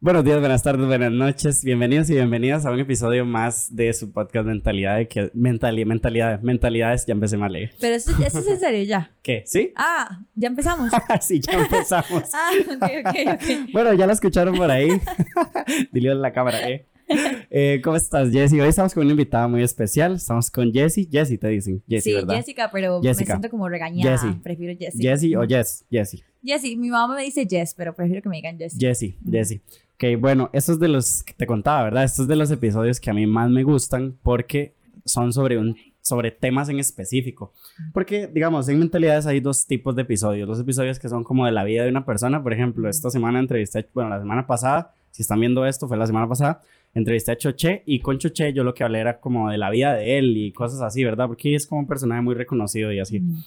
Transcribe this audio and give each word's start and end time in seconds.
Buenos 0.00 0.24
días, 0.24 0.40
buenas 0.40 0.62
tardes, 0.62 0.86
buenas 0.86 1.12
noches. 1.12 1.62
Bienvenidos 1.62 2.08
y 2.10 2.14
bienvenidas 2.14 2.64
a 2.64 2.70
un 2.70 2.80
episodio 2.80 3.26
más 3.26 3.76
de 3.76 3.92
su 3.92 4.12
podcast 4.12 4.46
Mentalidad 4.46 4.96
de 4.96 5.08
que 5.08 5.30
mentalidad, 5.34 5.86
mentalidad, 5.86 6.40
mentalidades, 6.40 7.04
ya 7.06 7.12
empecé 7.12 7.36
mal. 7.36 7.54
¿eh? 7.54 7.70
Pero 7.78 7.96
esto, 7.96 8.12
esto 8.24 8.38
es 8.38 8.46
en 8.46 8.60
serio 8.60 8.82
ya. 8.84 9.10
¿Qué? 9.22 9.42
¿Sí? 9.46 9.72
Ah, 9.76 10.20
ya 10.34 10.48
empezamos. 10.48 10.90
sí, 11.20 11.38
ya 11.38 11.52
empezamos. 11.52 12.24
ah, 12.34 12.50
ok, 12.66 12.82
ok, 13.06 13.16
ok. 13.34 13.72
Bueno, 13.72 13.92
ya 13.92 14.06
lo 14.06 14.12
escucharon 14.14 14.56
por 14.56 14.70
ahí. 14.70 14.88
Dile 15.92 16.12
a 16.12 16.14
la 16.14 16.32
cámara, 16.32 16.66
¿eh? 16.68 16.86
Eh, 17.54 17.80
¿Cómo 17.84 17.96
estás, 17.96 18.30
Jessie? 18.30 18.60
Hoy 18.62 18.68
estamos 18.68 18.94
con 18.94 19.02
una 19.02 19.10
invitada 19.10 19.46
muy 19.46 19.62
especial. 19.62 20.14
Estamos 20.14 20.50
con 20.50 20.72
Jessie. 20.72 21.06
Jessie 21.10 21.36
te 21.36 21.48
dicen. 21.48 21.82
Jessie, 21.86 22.12
Sí, 22.12 22.16
¿verdad? 22.16 22.36
Jessica, 22.36 22.70
pero 22.72 23.02
Jessica. 23.02 23.34
me 23.34 23.40
siento 23.40 23.50
como 23.50 23.68
regañada. 23.68 24.10
Jessie. 24.10 24.40
Prefiero 24.42 24.78
Jessica. 24.78 25.02
Jessie 25.10 25.36
o 25.36 25.46
Jess. 25.46 25.84
Jessie. 25.90 26.24
Jessie, 26.42 26.76
mi 26.76 26.88
mamá 26.88 27.14
me 27.14 27.22
dice 27.22 27.46
Jess, 27.48 27.74
pero 27.74 27.94
prefiero 27.94 28.22
que 28.22 28.28
me 28.30 28.36
digan 28.36 28.56
Jessie. 28.56 28.80
Jessie, 28.80 29.18
Jessie. 29.30 29.60
Ok, 29.94 30.18
bueno, 30.18 30.48
estos 30.54 30.80
de 30.80 30.88
los 30.88 31.22
que 31.22 31.34
te 31.34 31.46
contaba, 31.46 31.84
¿verdad? 31.84 32.04
Estos 32.04 32.26
de 32.26 32.36
los 32.36 32.50
episodios 32.50 32.98
que 32.98 33.10
a 33.10 33.14
mí 33.14 33.26
más 33.26 33.50
me 33.50 33.62
gustan 33.62 34.16
porque 34.22 34.74
son 35.04 35.32
sobre 35.32 35.58
un 35.58 35.76
sobre 36.00 36.32
temas 36.32 36.68
en 36.68 36.80
específico. 36.80 37.52
Porque, 37.92 38.26
digamos, 38.26 38.68
en 38.68 38.78
mentalidades 38.78 39.26
hay 39.26 39.40
dos 39.40 39.66
tipos 39.66 39.94
de 39.94 40.02
episodios. 40.02 40.48
Los 40.48 40.58
episodios 40.58 40.98
que 40.98 41.08
son 41.08 41.22
como 41.22 41.46
de 41.46 41.52
la 41.52 41.62
vida 41.64 41.84
de 41.84 41.90
una 41.90 42.04
persona. 42.04 42.42
Por 42.42 42.52
ejemplo, 42.52 42.88
esta 42.88 43.08
semana 43.08 43.38
entrevisté, 43.38 43.88
bueno, 43.94 44.10
la 44.10 44.18
semana 44.18 44.46
pasada, 44.46 44.94
si 45.12 45.22
están 45.22 45.38
viendo 45.38 45.64
esto, 45.64 45.86
fue 45.86 45.96
la 45.96 46.06
semana 46.06 46.28
pasada, 46.28 46.60
entrevisté 46.94 47.32
a 47.32 47.36
Choché 47.36 47.82
y 47.86 48.00
con 48.00 48.18
Choché 48.18 48.52
yo 48.52 48.64
lo 48.64 48.74
que 48.74 48.84
hablé 48.84 49.00
era 49.00 49.20
como 49.20 49.50
de 49.50 49.58
la 49.58 49.70
vida 49.70 49.94
de 49.94 50.18
él 50.18 50.36
y 50.36 50.52
cosas 50.52 50.80
así, 50.82 51.04
¿verdad? 51.04 51.26
Porque 51.26 51.54
es 51.54 51.66
como 51.66 51.80
un 51.80 51.86
personaje 51.86 52.20
muy 52.22 52.34
reconocido 52.34 52.92
y 52.92 53.00
así. 53.00 53.20
Mm. 53.20 53.42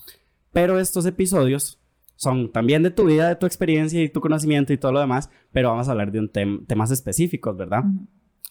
Pero 0.52 0.80
estos 0.80 1.06
episodios 1.06 1.80
son 2.16 2.52
también 2.52 2.82
de 2.82 2.92
tu 2.92 3.06
vida, 3.06 3.28
de 3.28 3.36
tu 3.36 3.46
experiencia 3.46 4.02
y 4.02 4.10
tu 4.10 4.22
conocimiento 4.22 4.74
y 4.74 4.78
todo 4.78 4.94
lo 4.94 5.00
demás, 5.00 5.30
pero 5.52 5.70
vamos 5.70 5.88
a 5.88 5.92
hablar 5.92 6.12
de 6.12 6.20
un 6.20 6.32
tem- 6.32 6.66
temas 6.66 6.92
específicos, 6.92 7.58
¿verdad? 7.58 7.84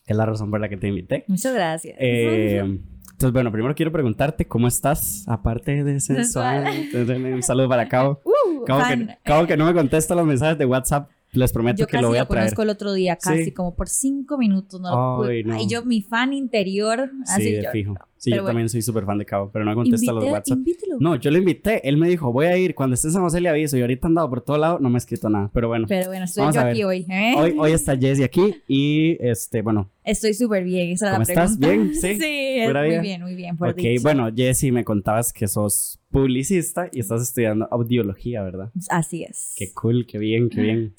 Es 0.06 0.16
la 0.16 0.26
razón 0.26 0.50
por 0.50 0.60
la 0.60 0.68
que 0.68 0.76
te 0.76 0.88
invité. 0.88 1.24
Muchas 1.28 1.54
gracias. 1.54 1.96
Eh, 1.98 2.58
entonces, 2.58 3.32
bueno, 3.32 3.50
primero 3.52 3.74
quiero 3.74 3.92
preguntarte 3.92 4.46
cómo 4.46 4.68
estás, 4.68 5.24
aparte 5.28 5.82
de 5.82 6.00
sensual. 6.00 6.66
un 7.34 7.42
saludo 7.42 7.68
para 7.68 7.88
Cabo. 7.88 8.20
Uh, 8.24 8.64
Cabo, 8.64 8.82
que, 8.88 9.16
Cabo 9.22 9.46
que 9.46 9.56
no 9.56 9.64
me 9.64 9.72
contesta 9.72 10.14
los 10.14 10.26
mensajes 10.26 10.58
de 10.58 10.66
WhatsApp, 10.66 11.08
les 11.34 11.52
prometo 11.52 11.78
Yo 11.80 11.86
que 11.86 11.92
casi 11.92 12.02
lo 12.02 12.08
voy 12.08 12.18
lo 12.18 12.22
a 12.24 12.26
traer. 12.28 12.44
conozco 12.46 12.62
el 12.62 12.70
otro 12.70 12.92
día, 12.92 13.16
casi 13.16 13.44
Sí. 13.46 13.52
como 13.52 13.74
por 13.74 13.88
cinco 13.88 14.38
minutos. 14.38 14.80
No 14.80 14.90
lo 15.22 15.28
Ay, 15.28 15.44
no. 15.44 15.54
Ay, 15.56 15.66
yo, 15.68 15.84
mi 15.84 16.02
fan 16.02 16.32
interior, 16.32 17.10
así 17.26 17.42
Sí, 17.42 17.52
de 17.52 17.62
yo. 17.64 17.70
fijo. 17.70 17.94
Sí, 18.24 18.30
Pero 18.30 18.36
yo 18.40 18.42
bueno. 18.44 18.52
también 18.54 18.68
soy 18.70 18.80
súper 18.80 19.04
fan 19.04 19.18
de 19.18 19.26
Cabo, 19.26 19.50
pero 19.52 19.66
no 19.66 19.74
contesta 19.74 20.10
los 20.10 20.24
WhatsApp. 20.24 20.56
invítelo. 20.56 20.96
No, 20.98 21.16
yo 21.16 21.30
lo 21.30 21.36
invité. 21.36 21.86
Él 21.86 21.98
me 21.98 22.08
dijo, 22.08 22.32
voy 22.32 22.46
a 22.46 22.56
ir. 22.56 22.74
Cuando 22.74 22.94
esté 22.94 23.08
en 23.08 23.12
San 23.12 23.22
José 23.22 23.38
le 23.42 23.50
aviso. 23.50 23.76
Y 23.76 23.82
ahorita 23.82 24.06
han 24.06 24.12
andado 24.12 24.30
por 24.30 24.40
todo 24.40 24.56
lado. 24.56 24.78
No 24.80 24.88
me 24.88 24.94
ha 24.94 24.98
escrito 24.98 25.28
nada. 25.28 25.50
Pero 25.52 25.68
bueno. 25.68 25.84
Pero 25.86 26.06
bueno, 26.06 26.24
estoy 26.24 26.50
yo 26.54 26.60
aquí 26.62 26.84
hoy. 26.84 27.04
¿eh? 27.10 27.34
Hoy, 27.36 27.54
hoy 27.58 27.72
está 27.72 27.98
Jessie 27.98 28.24
aquí. 28.24 28.54
Y 28.66 29.18
este, 29.20 29.60
bueno. 29.60 29.90
Estoy 30.04 30.32
súper 30.32 30.64
bien, 30.64 30.90
esa 30.92 31.10
¿Cómo 31.12 31.18
la 31.18 31.22
estás? 31.24 31.58
¿Bien? 31.58 31.92
Sí. 32.00 32.14
Sí, 32.16 32.24
es 32.24 32.66
¿Pura 32.68 32.82
muy 32.86 32.98
bien, 33.00 33.22
muy 33.22 33.34
bien. 33.34 33.56
por 33.58 33.68
Ok, 33.68 33.76
dicho. 33.76 34.02
bueno, 34.02 34.30
Jessie, 34.34 34.72
me 34.72 34.84
contabas 34.84 35.32
que 35.34 35.46
sos 35.48 36.00
publicista 36.10 36.88
y 36.92 37.00
estás 37.00 37.20
estudiando 37.22 37.68
audiología, 37.70 38.42
¿verdad? 38.42 38.70
Así 38.88 39.22
es. 39.24 39.54
Qué 39.58 39.72
cool, 39.74 40.06
qué 40.06 40.16
bien, 40.18 40.48
qué 40.48 40.60
bien. 40.62 40.94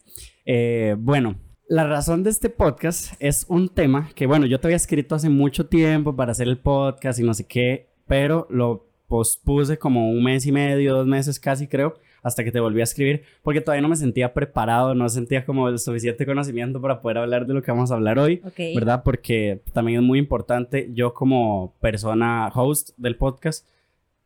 Eh, 0.46 0.96
bueno, 1.00 1.40
la 1.68 1.86
razón 1.86 2.24
de 2.24 2.30
este 2.30 2.50
podcast 2.50 3.14
es 3.20 3.46
un 3.50 3.70
tema 3.70 4.10
que, 4.16 4.28
bueno, 4.28 4.46
yo 4.46 4.60
te 4.60 4.68
había 4.68 4.76
escrito 4.78 5.16
hace 5.16 5.30
mucho 5.30 5.66
tiempo 5.66 6.16
para 6.16 6.32
hacer 6.32 6.48
el 6.48 6.58
podcast 6.58 7.20
y 7.20 7.24
no 7.24 7.34
sé 7.34 7.46
qué, 7.48 7.88
pero 8.08 8.48
lo 8.50 8.86
pospuse 9.08 9.78
como 9.78 10.10
un 10.10 10.24
mes 10.24 10.46
y 10.46 10.52
medio, 10.52 10.96
dos 10.96 11.08
meses 11.08 11.40
casi 11.40 11.68
creo, 11.68 11.96
hasta 12.22 12.44
que 12.44 12.52
te 12.52 12.60
volví 12.60 12.82
a 12.82 12.84
escribir, 12.84 13.24
porque 13.44 13.62
todavía 13.62 13.82
no 13.82 13.90
me 13.90 13.96
sentía 13.96 14.34
preparado, 14.34 14.96
no 14.96 15.08
sentía 15.10 15.46
como 15.46 15.70
el 15.70 15.78
suficiente 15.80 16.26
conocimiento 16.26 16.82
para 16.82 17.02
poder 17.02 17.20
hablar 17.20 17.46
de 17.46 17.54
lo 17.54 17.62
que 17.62 17.72
vamos 17.72 17.92
a 17.92 17.96
hablar 17.96 18.20
hoy. 18.20 18.42
Ok. 18.44 18.76
¿verdad? 18.76 19.04
Porque 19.04 19.62
también 19.74 20.02
es 20.02 20.06
muy 20.06 20.20
importante 20.20 20.90
yo 20.94 21.14
como 21.14 21.74
persona 21.82 22.52
host 22.54 22.92
del 22.98 23.16
podcast, 23.16 23.68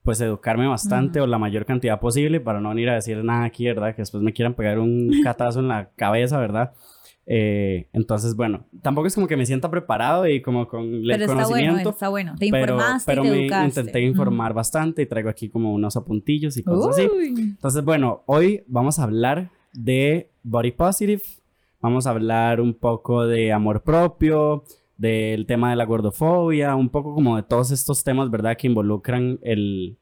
pues 0.03 0.22
educarme 0.22 0.66
bastante 0.67 1.19
Ujú. 1.19 1.25
o 1.25 1.28
la 1.28 1.38
mayor 1.38 1.66
cantidad 1.66 1.99
posible 1.99 2.39
para 2.39 2.61
no 2.61 2.69
venir 2.69 2.89
a 2.89 2.95
decir 2.95 3.23
nada 3.23 3.44
aquí, 3.44 3.66
¿verdad? 3.66 3.94
Que 3.95 4.01
después 4.01 4.23
me 4.23 4.33
quieran 4.33 4.53
pegar 4.53 4.79
un 4.79 5.11
catazo 5.23 5.59
en 5.59 5.67
la 5.67 5.89
cabeza, 5.95 6.39
¿verdad? 6.39 6.72
Eh, 7.31 7.88
entonces, 7.94 8.35
bueno, 8.35 8.66
tampoco 8.81 9.06
es 9.06 9.13
como 9.13 9.28
que 9.28 9.38
me 9.38 9.45
sienta 9.45 9.69
preparado 9.69 10.28
y 10.28 10.41
como 10.41 10.67
con 10.67 10.84
el 10.84 11.03
Pero 11.07 11.25
está 11.25 11.34
bueno, 11.35 11.47
conocimiento. 11.47 11.90
está 11.91 12.09
bueno. 12.09 12.34
Te 12.40 12.50
pero 12.50 12.73
informaste 12.73 13.12
pero 13.12 13.22
te 13.22 13.29
me 13.29 13.41
educaste. 13.44 13.67
intenté 13.81 14.01
informar 14.01 14.53
bastante 14.56 15.03
y 15.03 15.06
traigo 15.06 15.29
aquí 15.29 15.47
como 15.47 15.72
unos 15.72 15.95
apuntillos 15.95 16.57
y 16.57 16.63
cosas 16.63 16.97
así. 16.97 17.07
Entonces, 17.38 17.84
bueno, 17.85 18.23
hoy 18.25 18.63
vamos 18.66 18.97
a 18.97 19.03
hablar 19.03 19.51
de 19.73 20.31
body 20.41 20.72
positive, 20.72 21.22
vamos 21.79 22.07
a 22.07 22.09
hablar 22.09 22.62
un 22.62 22.73
poco 22.73 23.28
de 23.28 23.53
amor 23.53 23.84
propio, 23.84 24.63
del 24.97 25.46
tema 25.46 25.69
de 25.69 25.75
la 25.75 25.85
gordofobia, 25.85 26.75
un 26.75 26.90
poco 26.90 27.13
como 27.13 27.35
de 27.35 27.44
todos 27.44 27.69
estos 27.69 28.03
temas, 28.03 28.31
¿verdad? 28.31 28.57
Que 28.57 28.66
involucran 28.66 29.38
el 29.44 30.00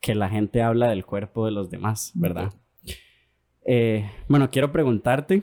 que 0.00 0.14
la 0.14 0.30
gente 0.30 0.62
habla 0.62 0.88
del 0.88 1.04
cuerpo 1.04 1.44
de 1.44 1.52
los 1.52 1.68
demás, 1.68 2.10
¿verdad? 2.14 2.54
Eh, 3.66 4.10
bueno, 4.28 4.50
quiero 4.50 4.72
preguntarte, 4.72 5.42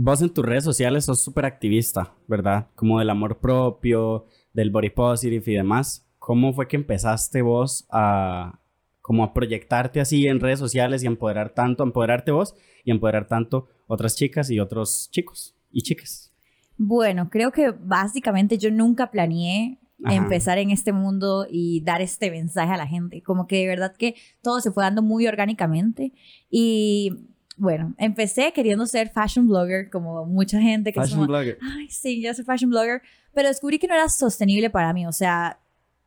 vos 0.00 0.22
en 0.22 0.30
tus 0.30 0.44
redes 0.44 0.62
sociales 0.62 1.06
sos 1.06 1.20
súper 1.20 1.44
activista, 1.44 2.14
¿verdad? 2.28 2.68
Como 2.76 3.00
del 3.00 3.10
amor 3.10 3.38
propio, 3.38 4.26
del 4.52 4.70
body 4.70 4.90
positive 4.90 5.42
y 5.50 5.56
demás. 5.56 6.06
¿Cómo 6.20 6.52
fue 6.52 6.68
que 6.68 6.76
empezaste 6.76 7.42
vos 7.42 7.86
a 7.90 8.60
como 9.02 9.24
a 9.24 9.32
proyectarte 9.32 10.00
así 10.00 10.26
en 10.26 10.38
redes 10.38 10.58
sociales 10.58 11.02
y 11.02 11.06
empoderar 11.06 11.50
tanto, 11.50 11.82
empoderarte 11.82 12.30
vos 12.30 12.54
y 12.84 12.90
empoderar 12.90 13.26
tanto 13.26 13.68
otras 13.86 14.14
chicas 14.14 14.50
y 14.50 14.60
otros 14.60 15.08
chicos 15.10 15.56
y 15.72 15.82
chicas? 15.82 16.32
Bueno, 16.76 17.28
creo 17.28 17.50
que 17.50 17.70
básicamente 17.70 18.56
yo 18.56 18.70
nunca 18.70 19.10
planeé 19.10 19.80
Ajá. 20.04 20.14
empezar 20.14 20.58
en 20.58 20.70
este 20.70 20.92
mundo 20.92 21.46
y 21.50 21.80
dar 21.80 22.02
este 22.02 22.30
mensaje 22.30 22.72
a 22.72 22.76
la 22.76 22.86
gente. 22.86 23.22
Como 23.22 23.48
que 23.48 23.56
de 23.56 23.66
verdad 23.66 23.96
que 23.96 24.14
todo 24.42 24.60
se 24.60 24.70
fue 24.70 24.84
dando 24.84 25.02
muy 25.02 25.26
orgánicamente. 25.26 26.12
Y 26.50 27.30
bueno, 27.58 27.94
empecé 27.98 28.52
queriendo 28.52 28.86
ser 28.86 29.10
fashion 29.10 29.46
blogger, 29.48 29.90
como 29.90 30.24
mucha 30.26 30.60
gente 30.60 30.92
que 30.92 31.00
es 31.00 31.06
Fashion 31.06 31.26
como, 31.26 31.28
blogger. 31.32 31.58
ay, 31.60 31.88
sí, 31.90 32.22
yo 32.22 32.32
soy 32.34 32.44
fashion 32.44 32.70
blogger, 32.70 33.02
pero 33.34 33.48
descubrí 33.48 33.78
que 33.78 33.86
no 33.88 33.94
era 33.94 34.08
sostenible 34.08 34.70
para 34.70 34.92
mí, 34.92 35.06
o 35.06 35.12
sea, 35.12 35.58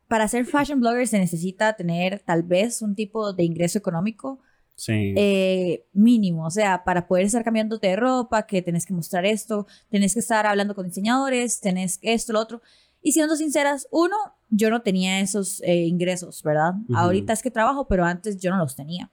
para 0.08 0.28
ser 0.28 0.44
fashion 0.44 0.80
blogger 0.80 1.06
se 1.06 1.18
necesita 1.18 1.72
tener 1.74 2.18
tal 2.20 2.42
vez 2.42 2.82
un 2.82 2.94
tipo 2.94 3.32
de 3.32 3.44
ingreso 3.44 3.78
económico 3.78 4.40
Sí. 4.74 5.14
eh, 5.16 5.84
mínimo, 5.92 6.46
o 6.46 6.50
sea, 6.50 6.82
para 6.84 7.06
poder 7.06 7.26
estar 7.26 7.44
cambiándote 7.44 7.86
de 7.88 7.96
ropa, 7.96 8.46
que 8.46 8.62
tenés 8.62 8.84
que 8.86 8.94
mostrar 8.94 9.24
esto, 9.26 9.66
tenés 9.90 10.14
que 10.14 10.20
estar 10.20 10.46
hablando 10.46 10.74
con 10.74 10.86
diseñadores, 10.86 11.60
tenés 11.60 11.98
esto, 12.02 12.32
lo 12.32 12.40
otro. 12.40 12.62
Y 13.02 13.12
siendo 13.12 13.36
sinceras, 13.36 13.86
uno, 13.90 14.16
yo 14.48 14.70
no 14.70 14.82
tenía 14.82 15.20
esos 15.20 15.60
eh, 15.62 15.86
ingresos, 15.86 16.42
¿verdad? 16.42 16.74
Ujú. 16.88 16.96
Ahorita 16.96 17.32
es 17.32 17.42
que 17.42 17.50
trabajo, 17.50 17.86
pero 17.86 18.04
antes 18.04 18.38
yo 18.38 18.50
no 18.50 18.56
los 18.58 18.74
tenía. 18.76 19.10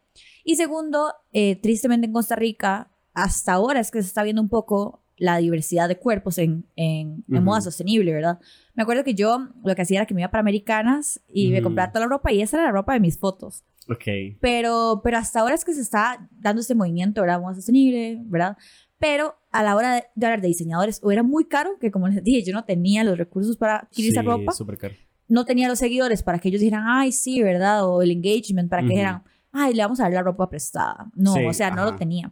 Y 0.50 0.56
segundo, 0.56 1.14
eh, 1.32 1.58
tristemente 1.62 2.08
en 2.08 2.12
Costa 2.14 2.36
Rica, 2.36 2.90
hasta 3.14 3.54
ahora 3.54 3.80
es 3.82 3.92
que 3.92 4.02
se 4.02 4.08
está 4.08 4.24
viendo 4.24 4.42
un 4.42 4.50
poco 4.50 5.04
la 5.16 5.38
diversidad 5.38 5.88
de 5.88 6.00
cuerpos 6.00 6.40
en, 6.40 6.66
en, 6.76 7.24
en 7.30 7.36
Ujú. 7.36 7.44
moda 7.44 7.62
sostenible, 7.62 8.12
¿verdad? 8.12 8.40
Me 8.74 8.82
acuerdo 8.82 9.04
que 9.04 9.14
yo 9.14 9.48
lo 9.64 9.76
que 9.76 9.84
hacía 9.84 10.00
era 10.00 10.08
que 10.08 10.16
me 10.16 10.22
iba 10.22 10.32
para 10.32 10.40
Americanas 10.42 11.22
y 11.32 11.52
me 11.52 11.58
Ujú. 11.60 11.66
compraba 11.66 11.92
toda 11.92 12.06
la 12.06 12.10
ropa 12.10 12.32
y 12.32 12.42
esa 12.42 12.58
era 12.58 12.66
la 12.66 12.72
ropa 12.72 12.94
de 12.94 13.00
mis 13.00 13.20
fotos. 13.20 13.64
ok. 13.88 14.40
Pero, 14.42 15.02
pero 15.04 15.18
hasta 15.20 15.40
ahora 15.42 15.54
es 15.54 15.64
que 15.64 15.74
se 15.76 15.82
está 15.82 16.28
dando 16.32 16.62
este 16.62 16.74
movimiento, 16.74 17.22
¿verdad? 17.22 17.40
Moda 17.40 17.54
sostenible, 17.54 18.20
¿verdad? 18.26 18.58
Pero 18.98 19.36
a 19.52 19.62
la 19.62 19.76
hora 19.76 19.94
de, 19.94 20.04
de 20.16 20.26
hablar 20.26 20.42
de 20.42 20.48
diseñadores, 20.48 21.00
o 21.04 21.12
era 21.12 21.22
muy 21.22 21.46
caro, 21.46 21.78
que 21.80 21.92
como 21.92 22.08
les 22.08 22.24
dije, 22.24 22.42
yo 22.44 22.54
no 22.54 22.66
tenía 22.66 23.04
los 23.04 23.20
recursos 23.20 23.56
para 23.56 23.82
adquirir 23.82 24.14
esa 24.14 24.22
Sí, 24.22 24.28
ropa, 24.28 24.52
súper 24.54 24.80
caro. 24.80 24.96
no 25.28 25.46
tenía 25.46 25.68
los 25.68 25.78
seguidores 25.78 26.24
para 26.24 26.40
que 26.40 26.50
ellos 26.50 26.62
dijeran, 26.62 26.86
ay, 26.88 27.12
sí, 27.12 27.44
¿verdad? 27.44 27.88
O 27.88 28.02
el 28.02 28.10
engagement 28.10 28.68
para 28.68 28.82
que 28.82 28.88
Ujú. 28.88 28.94
dijeran, 28.96 29.24
ay, 29.52 29.74
le 29.74 29.82
vamos 29.84 30.00
a 30.00 30.04
dar 30.04 30.14
la 30.14 30.24
ropa 30.24 30.50
prestada. 30.50 31.10
No, 31.16 31.34
Sí, 31.34 31.46
o 31.46 31.54
sea, 31.54 31.70
no 31.72 31.82
ajá. 31.82 31.92
lo 31.92 31.96
tenía. 31.98 32.32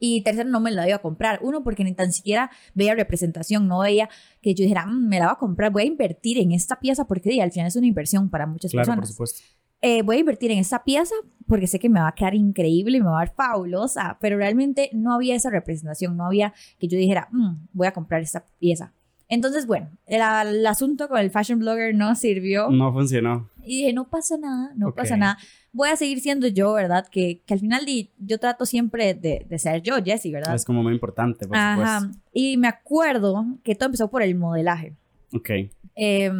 Y 0.00 0.22
tercero, 0.22 0.48
no 0.50 0.60
me 0.60 0.70
la 0.70 0.86
iba 0.86 0.96
a 0.96 1.02
comprar. 1.02 1.38
Uno, 1.42 1.62
porque 1.62 1.84
ni 1.84 1.94
tan 1.94 2.12
siquiera 2.12 2.50
veía 2.74 2.94
representación, 2.94 3.68
no 3.68 3.80
veía 3.80 4.08
que 4.42 4.54
yo 4.54 4.62
dijera, 4.62 4.86
"Mm, 4.86 5.08
me 5.08 5.18
la 5.18 5.26
voy 5.26 5.32
a 5.32 5.38
comprar, 5.38 5.70
voy 5.72 5.82
a 5.84 5.86
invertir 5.86 6.38
en 6.38 6.52
esta 6.52 6.78
pieza, 6.80 7.06
porque 7.06 7.30
di, 7.30 7.40
al 7.40 7.52
final 7.52 7.68
es 7.68 7.76
una 7.76 7.86
inversión 7.86 8.28
para 8.28 8.46
muchas 8.46 8.72
Claro, 8.72 8.84
por 8.86 8.94
personas 8.96 9.10
supuesto. 9.10 9.40
eh, 9.80 10.02
voy 10.02 10.16
a 10.16 10.20
invertir 10.20 10.50
en 10.50 10.58
esta 10.58 10.82
pieza 10.82 11.14
porque 11.46 11.66
sé 11.66 11.78
que 11.78 11.88
me 11.90 12.00
va 12.00 12.08
a 12.08 12.12
quedar 12.14 12.34
increíble 12.34 12.96
y 12.98 13.00
me 13.02 13.06
va 13.10 13.18
a 13.20 13.24
ver 13.24 13.34
fabulosa, 13.34 14.16
pero 14.20 14.36
realmente 14.38 14.88
no 14.94 15.14
había 15.14 15.34
esa 15.36 15.50
representación, 15.50 16.16
no 16.16 16.26
había 16.26 16.52
que 16.78 16.88
yo 16.88 16.96
dijera, 16.98 17.28
"Mm, 17.30 17.66
voy 17.72 17.86
a 17.86 17.92
comprar 17.92 18.20
esta 18.22 18.44
pieza. 18.58 18.92
Entonces, 19.28 19.66
bueno, 19.66 19.90
el, 20.06 20.20
el 20.48 20.66
asunto 20.66 21.08
con 21.08 21.18
el 21.18 21.30
fashion 21.30 21.58
blogger 21.58 21.94
no 21.94 22.14
sirvió 22.14 22.68
No 22.70 22.92
funcionó. 22.92 23.48
y 23.62 23.78
dije, 23.78 23.92
no 23.92 24.08
pasa 24.10 24.36
nada, 24.38 24.72
no 24.76 24.92
pasa 24.94 25.16
nada. 25.16 25.38
Voy 25.74 25.88
a 25.90 25.96
seguir 25.96 26.20
siendo 26.20 26.46
yo, 26.46 26.72
¿verdad? 26.72 27.06
Que, 27.08 27.42
que 27.44 27.52
al 27.54 27.60
final 27.60 27.84
yo 28.18 28.38
trato 28.38 28.64
siempre 28.64 29.12
de, 29.14 29.44
de 29.48 29.58
ser 29.58 29.82
yo, 29.82 29.96
Jessie, 30.02 30.32
¿verdad? 30.32 30.54
Es 30.54 30.64
como 30.64 30.82
muy 30.82 30.92
importante, 30.94 31.46
por 31.46 31.56
Ajá. 31.56 32.00
supuesto. 32.00 32.20
Y 32.32 32.56
me 32.56 32.68
acuerdo 32.68 33.44
que 33.64 33.74
todo 33.74 33.86
empezó 33.86 34.08
por 34.08 34.22
el 34.22 34.34
modelaje. 34.36 34.94
Ok. 35.32 35.50
Eh, 35.96 36.30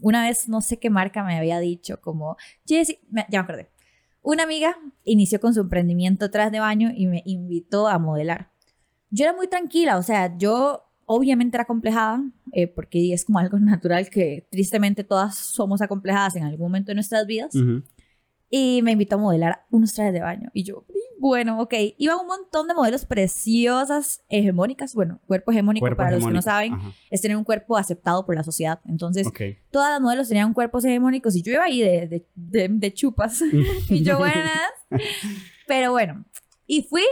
una 0.00 0.26
vez 0.26 0.48
no 0.48 0.60
sé 0.62 0.78
qué 0.78 0.88
marca 0.90 1.22
me 1.22 1.36
había 1.36 1.60
dicho 1.60 2.00
como, 2.00 2.36
Jessy, 2.66 2.98
me- 3.10 3.26
ya 3.30 3.40
me 3.40 3.44
acordé. 3.44 3.68
Una 4.22 4.44
amiga 4.44 4.76
inició 5.04 5.38
con 5.40 5.52
su 5.52 5.60
emprendimiento 5.60 6.30
tras 6.30 6.50
de 6.50 6.58
baño 6.60 6.90
y 6.96 7.06
me 7.06 7.22
invitó 7.26 7.86
a 7.88 7.98
modelar. 7.98 8.50
Yo 9.10 9.24
era 9.26 9.34
muy 9.34 9.46
tranquila, 9.48 9.98
o 9.98 10.02
sea, 10.02 10.36
yo 10.38 10.82
obviamente 11.06 11.56
era 11.58 11.64
acomplejada, 11.64 12.22
eh, 12.52 12.66
porque 12.66 13.12
es 13.12 13.26
como 13.26 13.38
algo 13.38 13.58
natural 13.60 14.08
que 14.08 14.46
tristemente 14.50 15.04
todas 15.04 15.36
somos 15.36 15.82
acomplejadas 15.82 16.36
en 16.36 16.44
algún 16.44 16.66
momento 16.68 16.88
de 16.88 16.94
nuestras 16.94 17.26
vidas. 17.26 17.54
Ujú. 17.54 17.82
Y 18.50 18.82
me 18.82 18.92
invitó 18.92 19.16
a 19.16 19.18
modelar 19.18 19.64
unos 19.70 19.94
trajes 19.94 20.12
de 20.12 20.20
baño. 20.20 20.50
Y 20.52 20.62
yo, 20.62 20.84
bueno, 21.18 21.60
ok. 21.60 21.74
Iban 21.98 22.18
un 22.20 22.26
montón 22.28 22.68
de 22.68 22.74
modelos 22.74 23.04
preciosas, 23.04 24.22
hegemónicas. 24.28 24.94
Bueno, 24.94 25.20
cuerpo 25.26 25.50
hegemónico, 25.50 25.82
Cuerpo 25.82 25.96
para 25.96 26.10
los 26.12 26.18
que 26.20 26.32
no 26.32 26.38
hegemónico. 26.38 26.42
saben, 26.42 26.72
Ajá. 26.74 26.92
es 27.10 27.20
tener 27.20 27.36
un 27.36 27.42
cuerpo 27.44 27.76
aceptado 27.76 28.24
por 28.24 28.34
la 28.36 28.44
sociedad. 28.44 28.80
Entonces, 28.86 29.26
Ok. 29.26 29.40
todas 29.70 29.90
las 29.90 30.00
modelos 30.00 30.28
tenían 30.28 30.52
cuerpos 30.54 30.84
hegemónicos 30.84 31.34
y 31.34 31.42
yo 31.42 31.52
iba 31.52 31.64
ahí 31.64 31.80
de, 31.80 32.06
de, 32.06 32.26
de- 32.36 32.68
de 32.68 32.94
chupas. 32.94 33.42
y 33.90 34.02
yo, 34.04 34.18
buenas. 34.18 34.60
Pero 35.66 35.90
bueno, 35.92 36.24
y 36.66 36.82
fui 36.82 37.02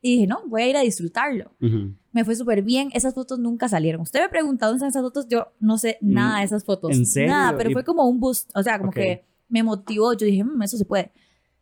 y 0.00 0.14
dije, 0.14 0.26
no, 0.26 0.42
voy 0.46 0.62
a 0.62 0.68
ir 0.68 0.76
a 0.76 0.80
disfrutarlo. 0.80 1.52
Ujú. 1.60 1.94
Me 2.12 2.24
fue 2.24 2.36
súper 2.36 2.62
bien. 2.62 2.90
Esas 2.94 3.12
fotos 3.14 3.38
nunca 3.38 3.68
salieron. 3.68 4.00
Usted 4.02 4.20
me 4.20 4.28
preguntó 4.28 4.66
dónde 4.66 4.76
están 4.78 4.88
esas 4.90 5.02
fotos. 5.02 5.26
Yo 5.28 5.52
no 5.60 5.76
sé 5.78 5.98
nada 6.00 6.38
de 6.38 6.44
esas 6.44 6.64
fotos. 6.64 6.90
Mm, 6.92 7.00
¿En 7.00 7.06
serio? 7.06 7.28
Nada, 7.30 7.58
pero 7.58 7.70
Y- 7.70 7.72
fue 7.72 7.84
como 7.84 8.04
un 8.08 8.20
boost. 8.20 8.50
O 8.54 8.62
sea, 8.62 8.78
como 8.78 8.90
Ok. 8.90 8.94
que 8.96 9.24
me 9.48 9.62
motivó. 9.62 10.12
Yo 10.14 10.26
dije, 10.26 10.44
"Mm, 10.44 10.62
eso 10.62 10.76
se 10.76 10.84
puede. 10.84 11.12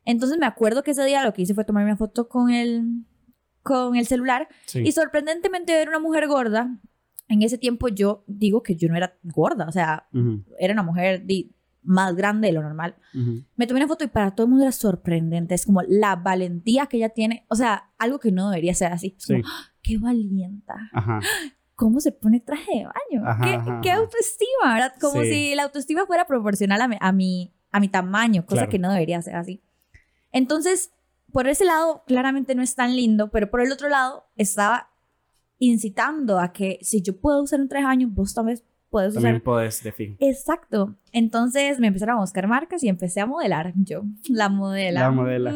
Entonces 0.05 0.39
me 0.39 0.47
acuerdo 0.47 0.83
que 0.83 0.91
ese 0.93 1.05
día 1.05 1.25
lo 1.25 1.33
que 1.33 1.43
hice 1.43 1.55
fue 1.55 1.65
tomarme 1.65 1.91
una 1.91 1.97
foto 1.97 2.29
con 2.29 2.51
el, 2.51 3.05
con 3.63 3.97
el 3.97 4.07
celular. 4.07 4.49
Sí. 4.67 4.81
Y 4.81 4.93
sorprendentemente 4.93 5.73
ver 5.73 5.89
una 5.89 5.99
mujer 5.99 6.27
gorda. 6.29 6.79
En 7.29 7.43
ese 7.43 7.57
tiempo 7.57 7.89
yo 7.89 8.23
digo 8.27 8.63
que 8.63 8.77
yo 8.77 8.89
no 8.89 8.97
era 8.97 9.17
gorda. 9.23 9.67
O 9.67 9.73
sea, 9.73 10.07
era 10.59 10.75
una 10.75 10.83
mujer 10.83 11.25
di- 11.25 11.51
más 11.83 12.15
grande 12.17 12.49
de 12.49 12.53
lo 12.55 12.63
normal. 12.63 12.97
Me 13.57 13.67
tomé 13.67 13.81
una 13.81 13.89
foto 13.89 14.05
y 14.05 14.09
para 14.09 14.35
todo 14.35 14.45
el 14.45 14.51
mundo 14.51 14.65
era 14.65 14.73
sorprendente. 14.73 15.55
Es 15.55 15.65
como 15.67 15.81
la 15.89 16.17
valentía 16.17 16.87
que 16.87 16.99
ella 16.99 17.09
tiene. 17.11 17.47
O 17.49 17.55
sea, 17.57 17.93
algo 17.99 18.19
que 18.19 18.31
no 18.33 18.51
debería 18.51 18.75
ser 18.75 18.93
así. 18.93 19.15
Es 19.19 19.25
Sí. 19.25 19.35
como, 19.35 19.45
¡ah! 19.49 19.73
qué 19.83 19.97
valienta. 19.99 20.75
Ajá. 20.93 21.21
¿Cómo 21.77 22.01
se 22.01 22.13
pone 22.13 22.41
traje 22.41 22.71
de 22.79 22.85
baño? 22.85 23.27
Ajá, 23.29 23.45
¿Qué, 23.45 23.55
ajá, 23.55 23.81
qué 23.83 23.91
ajá. 23.91 24.01
autoestima, 24.01 24.75
¿verdad? 24.75 24.93
Como 25.01 25.23
Sí. 25.23 25.31
si 25.33 25.55
la 25.55 25.63
autoestima 25.65 26.07
fuera 26.07 26.27
proporcional 26.27 26.81
a 26.83 26.89
mi, 26.89 26.97
a 27.01 27.13
mi, 27.13 27.54
a 27.75 27.81
mi 27.81 27.88
tamaño, 27.88 28.47
cosa 28.47 28.61
Claro. 28.62 28.71
que 28.71 28.79
no 28.79 28.93
debería 28.93 29.21
ser 29.21 29.35
así. 29.35 29.61
Entonces, 30.31 30.93
por 31.32 31.49
ese 31.49 31.65
lado, 31.65 32.05
claramente 32.06 32.55
no 32.55 32.62
es 32.62 32.76
tan 32.76 32.94
lindo, 32.94 33.31
pero 33.32 33.50
por 33.50 33.61
el 33.61 33.73
otro 33.73 33.88
lado, 33.88 34.26
estaba 34.37 34.91
incitando 35.59 36.38
a 36.38 36.53
que 36.53 36.79
si 36.82 37.03
yo 37.03 37.17
puedo 37.21 37.43
usar 37.43 37.61
un 37.61 37.69
traje 37.69 37.82
de 37.82 37.88
baño, 37.88 38.09
vos 38.11 38.32
también 38.32 38.61
puedes 38.91 39.11
usar 39.11 39.23
También 39.25 39.43
puedes 39.43 39.82
de 39.82 39.91
fijo. 39.91 40.15
Exacto. 40.21 40.94
Entonces 41.11 41.81
me 41.81 41.88
empezaron 41.88 42.17
a 42.19 42.21
buscar 42.21 42.47
marcas 42.47 42.85
y 42.85 42.88
empecé 42.88 43.21
a 43.21 43.26
modelar 43.26 43.73
yo, 43.76 44.03
la 44.29 44.49
modela. 44.49 45.00
La 45.00 45.11
modela. 45.11 45.53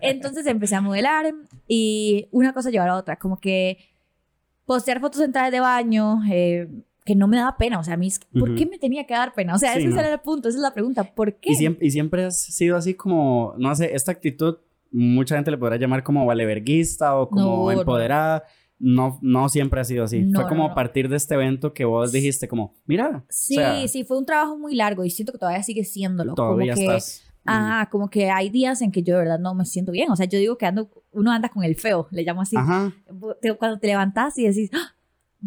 Entonces 0.00 0.46
empecé 0.46 0.74
a 0.76 0.80
modelar 0.80 1.34
y 1.68 2.28
una 2.30 2.54
cosa 2.54 2.70
llevó 2.70 2.84
a 2.84 2.88
la 2.88 2.96
otra, 2.96 3.16
como 3.18 3.38
que 3.40 3.76
postear 4.64 5.00
fotos 5.00 5.20
en 5.20 5.32
trajes 5.32 5.52
de 5.52 5.60
baño, 5.60 6.20
eh, 6.30 6.66
que 7.10 7.16
no 7.16 7.26
me 7.26 7.38
da 7.38 7.56
pena, 7.56 7.80
o 7.80 7.82
sea, 7.82 7.94
a 7.94 7.96
mí, 7.96 8.08
¿por 8.38 8.50
Ujú. 8.50 8.54
qué 8.58 8.66
me 8.66 8.78
tenía 8.78 9.04
que 9.04 9.14
dar 9.14 9.34
pena? 9.34 9.56
O 9.56 9.58
sea, 9.58 9.72
Sí, 9.72 9.80
ese 9.80 9.88
no. 9.88 9.98
era 9.98 10.12
el 10.12 10.20
punto, 10.20 10.48
esa 10.48 10.58
es 10.58 10.62
la 10.62 10.72
pregunta, 10.72 11.02
¿por 11.02 11.34
qué? 11.40 11.50
Y 11.50 11.54
siempre, 11.56 11.84
y 11.84 11.90
siempre 11.90 12.24
has 12.24 12.40
sido 12.40 12.76
así 12.76 12.94
como, 12.94 13.52
no 13.58 13.74
sé, 13.74 13.96
esta 13.96 14.12
actitud, 14.12 14.58
mucha 14.92 15.34
gente 15.34 15.50
le 15.50 15.58
podrá 15.58 15.76
llamar 15.76 16.04
como 16.04 16.24
valeverguista 16.24 17.16
o 17.18 17.28
como 17.28 17.44
No, 17.68 17.72
no. 17.74 17.80
empoderada. 17.80 18.44
No, 18.78 19.18
no 19.22 19.48
siempre 19.48 19.80
ha 19.80 19.84
sido 19.84 20.04
así. 20.04 20.20
No, 20.22 20.40
Fue 20.40 20.48
como 20.48 20.60
no, 20.60 20.66
a 20.66 20.68
no. 20.68 20.74
partir 20.76 21.08
de 21.08 21.16
este 21.16 21.34
evento 21.34 21.74
que 21.74 21.84
vos 21.84 22.12
dijiste 22.12 22.46
como, 22.46 22.74
mira, 22.86 23.24
Sí, 23.28 23.54
o 23.58 23.60
sea, 23.60 23.88
sí, 23.88 24.04
fue 24.04 24.16
un 24.16 24.24
trabajo 24.24 24.56
muy 24.56 24.76
largo 24.76 25.04
y 25.04 25.10
siento 25.10 25.32
que 25.32 25.38
todavía 25.38 25.62
sigue 25.64 25.82
siéndolo. 25.84 26.34
todavía 26.34 26.74
como 26.74 26.86
que, 26.86 26.96
estás. 26.96 27.24
Ajá, 27.44 27.90
como 27.90 28.08
que 28.08 28.30
hay 28.30 28.50
días 28.50 28.82
en 28.82 28.92
que 28.92 29.02
yo 29.02 29.14
de 29.14 29.20
verdad 29.20 29.38
no 29.40 29.54
me 29.54 29.64
siento 29.64 29.90
bien. 29.90 30.10
O 30.12 30.16
sea, 30.16 30.26
yo 30.26 30.38
digo 30.38 30.56
que 30.56 30.66
ando, 30.66 30.88
uno 31.10 31.32
anda 31.32 31.48
con 31.48 31.64
el 31.64 31.74
feo, 31.74 32.06
le 32.12 32.22
llamo 32.22 32.42
así. 32.42 32.56
Ajá. 32.56 32.92
cuando 33.58 33.78
te 33.80 33.86
levantas 33.88 34.38
y 34.38 34.46
decís, 34.46 34.70
"Ah, 34.72 34.94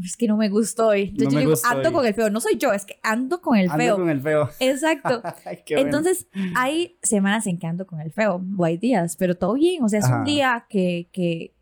es 0.01 0.17
que 0.17 0.27
no 0.27 0.37
me 0.37 0.49
gustó 0.49 0.87
No 0.91 0.95
yo 0.95 1.39
digo, 1.39 1.53
ando 1.69 1.89
hoy. 1.89 1.93
con 1.95 2.05
el 2.05 2.13
feo. 2.13 2.29
No 2.29 2.39
soy 2.39 2.57
yo, 2.57 2.73
es 2.73 2.85
que 2.85 2.99
ando 3.03 3.41
con 3.41 3.57
el 3.57 3.69
Ando 3.69 3.77
feo. 3.83 3.95
con 3.97 4.09
el 4.09 4.21
feo. 4.21 4.49
Exacto. 4.59 5.21
Ay, 5.45 5.59
qué 5.65 5.75
bueno. 5.75 5.89
Entonces, 5.89 6.27
hay 6.55 6.97
semanas 7.03 7.45
en 7.47 7.59
que 7.59 7.67
ando 7.67 7.85
con 7.85 7.99
el 8.01 8.11
feo, 8.11 8.41
o 8.57 8.65
hay 8.65 8.77
días, 8.77 9.15
pero 9.17 9.35
todo 9.35 9.53
bien. 9.53 9.83
O 9.83 9.89
sea, 9.89 9.99
es 9.99 10.05
Ajá. 10.05 10.19
un 10.19 10.23
día 10.25 10.65
que, 10.69 11.09
que, 11.11 11.53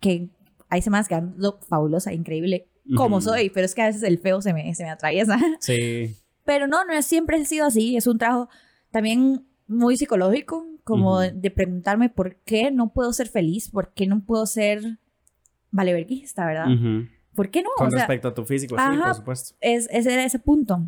que 0.00 0.28
hay 0.68 0.82
semanas 0.82 1.08
que 1.08 1.14
ando 1.16 1.60
fabulosa, 1.68 2.12
increíble, 2.12 2.68
como 2.96 3.20
soy, 3.20 3.50
pero 3.50 3.66
es 3.66 3.74
que 3.74 3.82
a 3.82 3.86
veces 3.86 4.02
el 4.04 4.18
feo 4.18 4.40
se 4.40 4.52
me, 4.54 4.74
se 4.74 4.84
me 4.84 4.90
atraviesa. 4.90 5.38
Sí. 5.60 6.16
Pero 6.44 6.68
no, 6.68 6.84
no 6.84 6.92
es 6.92 7.04
siempre 7.04 7.36
ha 7.36 7.44
sido 7.44 7.66
así. 7.66 7.96
Es 7.96 8.06
un 8.06 8.18
trabajo 8.18 8.48
también 8.92 9.44
muy 9.66 9.96
psicológico, 9.96 10.64
como 10.84 11.18
de, 11.18 11.32
de 11.32 11.50
preguntarme 11.50 12.08
por 12.08 12.36
qué 12.44 12.70
no 12.70 12.92
puedo 12.92 13.12
ser 13.12 13.28
feliz, 13.28 13.68
por 13.68 13.92
qué 13.92 14.06
no 14.06 14.24
puedo 14.24 14.46
ser 14.46 15.00
valeverguista, 15.72 16.46
¿verdad? 16.46 16.68
Ujú. 16.72 17.08
¿Por 17.36 17.50
qué 17.50 17.62
no? 17.62 17.68
Con 17.76 17.86
O 17.86 17.90
sea, 17.90 18.00
respecto 18.00 18.28
a 18.28 18.34
tu 18.34 18.44
físico, 18.44 18.76
sí, 18.76 18.98
por 18.98 19.14
supuesto. 19.14 19.54
es, 19.60 19.88
ese 19.92 20.12
era 20.12 20.24
ese 20.24 20.40
punto. 20.40 20.80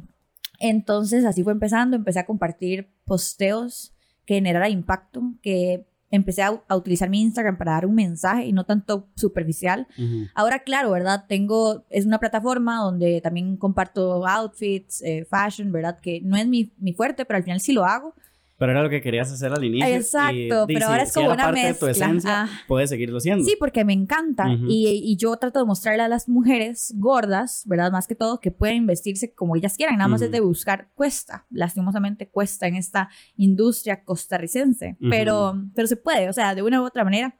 Entonces, 0.58 1.24
así 1.24 1.44
fue 1.44 1.52
empezando. 1.52 1.96
Empecé 1.96 2.18
a 2.18 2.26
compartir 2.26 2.90
posteos 3.04 3.94
que 4.24 4.34
generara 4.34 4.68
impacto, 4.68 5.22
que 5.42 5.86
empecé 6.10 6.42
a, 6.42 6.62
a 6.66 6.76
utilizar 6.76 7.08
mi 7.10 7.20
Instagram 7.20 7.58
para 7.58 7.72
dar 7.72 7.86
un 7.86 7.94
mensaje 7.94 8.46
y 8.46 8.52
no 8.52 8.64
tanto 8.64 9.08
superficial. 9.14 9.86
Ahora, 10.34 10.60
claro, 10.60 10.90
¿verdad? 10.90 11.26
Tengo, 11.28 11.84
es 11.90 12.06
una 12.06 12.18
plataforma 12.18 12.78
donde 12.78 13.20
también 13.20 13.56
comparto 13.56 14.26
outfits, 14.26 15.02
eh, 15.02 15.26
fashion, 15.28 15.70
¿verdad? 15.70 15.98
Que 16.00 16.20
no 16.22 16.36
es 16.36 16.46
mi, 16.46 16.72
mi 16.78 16.92
fuerte, 16.92 17.24
pero 17.24 17.36
al 17.36 17.44
final 17.44 17.60
sí 17.60 17.72
lo 17.72 17.84
hago. 17.84 18.14
Pero 18.58 18.72
era 18.72 18.82
lo 18.82 18.90
que 18.90 19.00
querías 19.00 19.30
hacer 19.30 19.52
al 19.52 19.62
inicio. 19.64 19.86
Exacto, 19.94 20.34
y, 20.34 20.48
pero 20.48 20.66
di, 20.66 20.82
ahora 20.82 20.98
si- 20.98 21.02
es 21.04 21.08
si 21.10 21.14
como 21.14 21.26
era 21.26 21.34
una 21.34 21.44
parte 21.44 21.60
de 21.60 21.74
tu 21.74 21.86
mezcla. 21.86 22.06
esencia, 22.06 22.42
Ah. 22.42 22.48
puedes 22.66 22.90
seguirlo 22.90 23.20
siendo. 23.20 23.44
Sí, 23.44 23.54
porque 23.58 23.84
me 23.84 23.92
encanta. 23.92 24.46
Ujú. 24.52 24.66
y, 24.68 24.88
y 24.88 25.16
yo 25.16 25.36
trato 25.36 25.60
de 25.60 25.64
mostrarle 25.64 26.02
a 26.02 26.08
las 26.08 26.28
mujeres 26.28 26.92
gordas, 26.96 27.62
¿verdad? 27.66 27.92
Más 27.92 28.08
que 28.08 28.16
todo, 28.16 28.40
que 28.40 28.50
pueden 28.50 28.86
vestirse 28.86 29.32
como 29.32 29.54
ellas 29.54 29.76
quieran. 29.76 29.96
Nada 29.98 30.08
más 30.08 30.20
Ujú. 30.20 30.26
es 30.26 30.32
de 30.32 30.40
buscar. 30.40 30.88
Cuesta, 30.94 31.46
lastimosamente 31.50 32.28
cuesta 32.28 32.66
en 32.66 32.74
esta 32.74 33.08
industria 33.36 34.02
costarricense. 34.02 34.96
Ujú. 35.00 35.08
pero, 35.08 35.54
pero 35.74 35.86
se 35.86 35.96
puede, 35.96 36.28
o 36.28 36.32
sea, 36.32 36.54
de 36.56 36.62
una 36.62 36.82
u 36.82 36.84
otra 36.84 37.04
manera. 37.04 37.38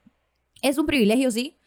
Es 0.62 0.78
un 0.78 0.86
privilegio, 0.86 1.30
sí, 1.32 1.58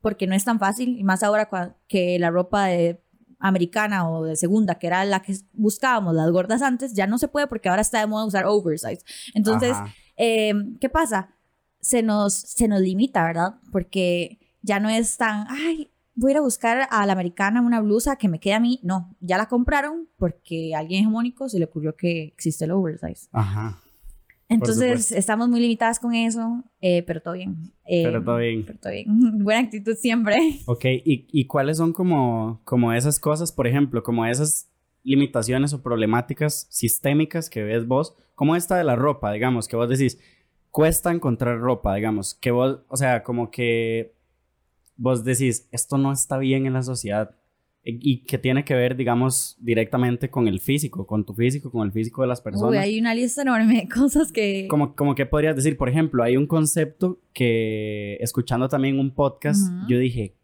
porque 0.00 0.26
no 0.26 0.34
es 0.34 0.44
tan 0.44 0.58
fácil. 0.58 0.98
Y 0.98 1.04
más 1.04 1.22
ahora 1.22 1.48
que 1.86 2.18
la 2.18 2.30
ropa 2.30 2.66
de 2.66 3.00
americana 3.38 4.08
o 4.08 4.24
de 4.24 4.36
segunda, 4.36 4.76
que 4.76 4.86
era 4.86 5.04
la 5.04 5.22
que 5.22 5.36
buscábamos 5.52 6.14
las 6.14 6.30
gordas 6.30 6.62
antes, 6.62 6.94
ya 6.94 7.06
no 7.06 7.18
se 7.18 7.28
puede 7.28 7.46
porque 7.46 7.68
ahora 7.68 7.82
está 7.82 8.00
de 8.00 8.06
moda 8.06 8.26
usar 8.26 8.46
oversize. 8.46 9.02
Entonces, 9.34 9.76
eh, 10.16 10.52
¿qué 10.80 10.88
pasa? 10.88 11.34
Se 11.80 12.02
nos, 12.02 12.34
se 12.34 12.68
nos 12.68 12.80
limita, 12.80 13.24
¿verdad? 13.24 13.56
Porque 13.70 14.38
ya 14.62 14.80
no 14.80 14.88
es 14.88 15.16
tan, 15.16 15.46
ay, 15.48 15.92
voy 16.14 16.30
a 16.30 16.32
ir 16.32 16.38
a 16.38 16.42
buscar 16.42 16.88
a 16.90 17.06
la 17.06 17.12
americana 17.12 17.60
una 17.60 17.80
blusa 17.80 18.16
que 18.16 18.28
me 18.28 18.40
quede 18.40 18.54
a 18.54 18.60
mí. 18.60 18.80
No, 18.82 19.14
ya 19.20 19.38
la 19.38 19.46
compraron 19.46 20.08
porque 20.16 20.74
a 20.74 20.80
alguien 20.80 21.00
hegemónico 21.00 21.48
se 21.48 21.58
le 21.58 21.66
ocurrió 21.66 21.96
que 21.96 22.24
existe 22.24 22.64
el 22.64 22.72
oversize. 22.72 23.28
Ajá. 23.32 23.80
Entonces, 24.48 25.12
estamos 25.12 25.48
muy 25.48 25.60
limitadas 25.60 25.98
con 25.98 26.14
eso, 26.14 26.64
eh, 26.80 27.02
pero 27.02 27.20
todo 27.20 27.34
bien. 27.34 27.56
Eh, 27.84 28.02
Pero 28.04 28.24
todo 28.24 28.38
bien. 28.38 28.64
Pero 28.64 28.78
todo 28.78 28.92
bien. 28.92 29.06
Buena 29.44 29.60
actitud 29.60 29.94
siempre. 29.94 30.36
Ok, 30.66 30.84
¿y, 30.84 31.26
y 31.30 31.46
cuáles 31.46 31.76
son 31.76 31.92
como, 31.92 32.60
como 32.64 32.92
esas 32.92 33.20
cosas, 33.20 33.52
por 33.52 33.66
ejemplo, 33.66 34.02
como 34.02 34.24
esas 34.24 34.70
limitaciones 35.02 35.72
o 35.72 35.82
problemáticas 35.82 36.66
sistémicas 36.70 37.50
que 37.50 37.62
ves 37.62 37.86
vos, 37.86 38.14
como 38.34 38.56
esta 38.56 38.76
de 38.76 38.84
la 38.84 38.96
ropa, 38.96 39.32
digamos, 39.32 39.68
que 39.68 39.76
vos 39.76 39.88
decís, 39.88 40.18
cuesta 40.70 41.10
encontrar 41.10 41.58
ropa, 41.58 41.94
digamos, 41.94 42.34
que 42.34 42.50
vos, 42.50 42.80
o 42.88 42.96
sea, 42.96 43.22
como 43.22 43.50
que 43.50 44.14
vos 44.96 45.24
decís, 45.24 45.68
esto 45.72 45.98
no 45.98 46.12
está 46.12 46.38
bien 46.38 46.66
en 46.66 46.74
la 46.74 46.82
sociedad 46.82 47.34
y 47.90 48.12
y 48.12 48.18
que 48.24 48.38
tiene 48.38 48.64
que 48.64 48.74
ver, 48.74 48.96
digamos, 48.96 49.56
directamente 49.60 50.28
con 50.30 50.46
el 50.46 50.60
físico, 50.60 51.06
con 51.06 51.24
tu 51.24 51.34
físico, 51.34 51.70
con 51.70 51.86
el 51.86 51.92
físico 51.92 52.22
de 52.22 52.28
las 52.28 52.40
personas. 52.40 52.72
Uy, 52.72 52.76
hay 52.76 53.00
una 53.00 53.14
lista 53.14 53.42
enorme 53.42 53.76
de 53.82 53.88
cosas 53.88 54.30
que... 54.30 54.66
Como, 54.68 54.94
como 54.94 55.14
que 55.14 55.24
podrías 55.26 55.56
decir, 55.56 55.76
por 55.76 55.88
ejemplo, 55.88 56.22
hay 56.22 56.36
un 56.36 56.46
concepto 56.46 57.20
que 57.32 58.16
escuchando 58.20 58.68
también 58.68 58.98
un 58.98 59.14
podcast, 59.14 59.68
Ujú. 59.68 59.88
yo 59.88 59.98
dije, 59.98 60.34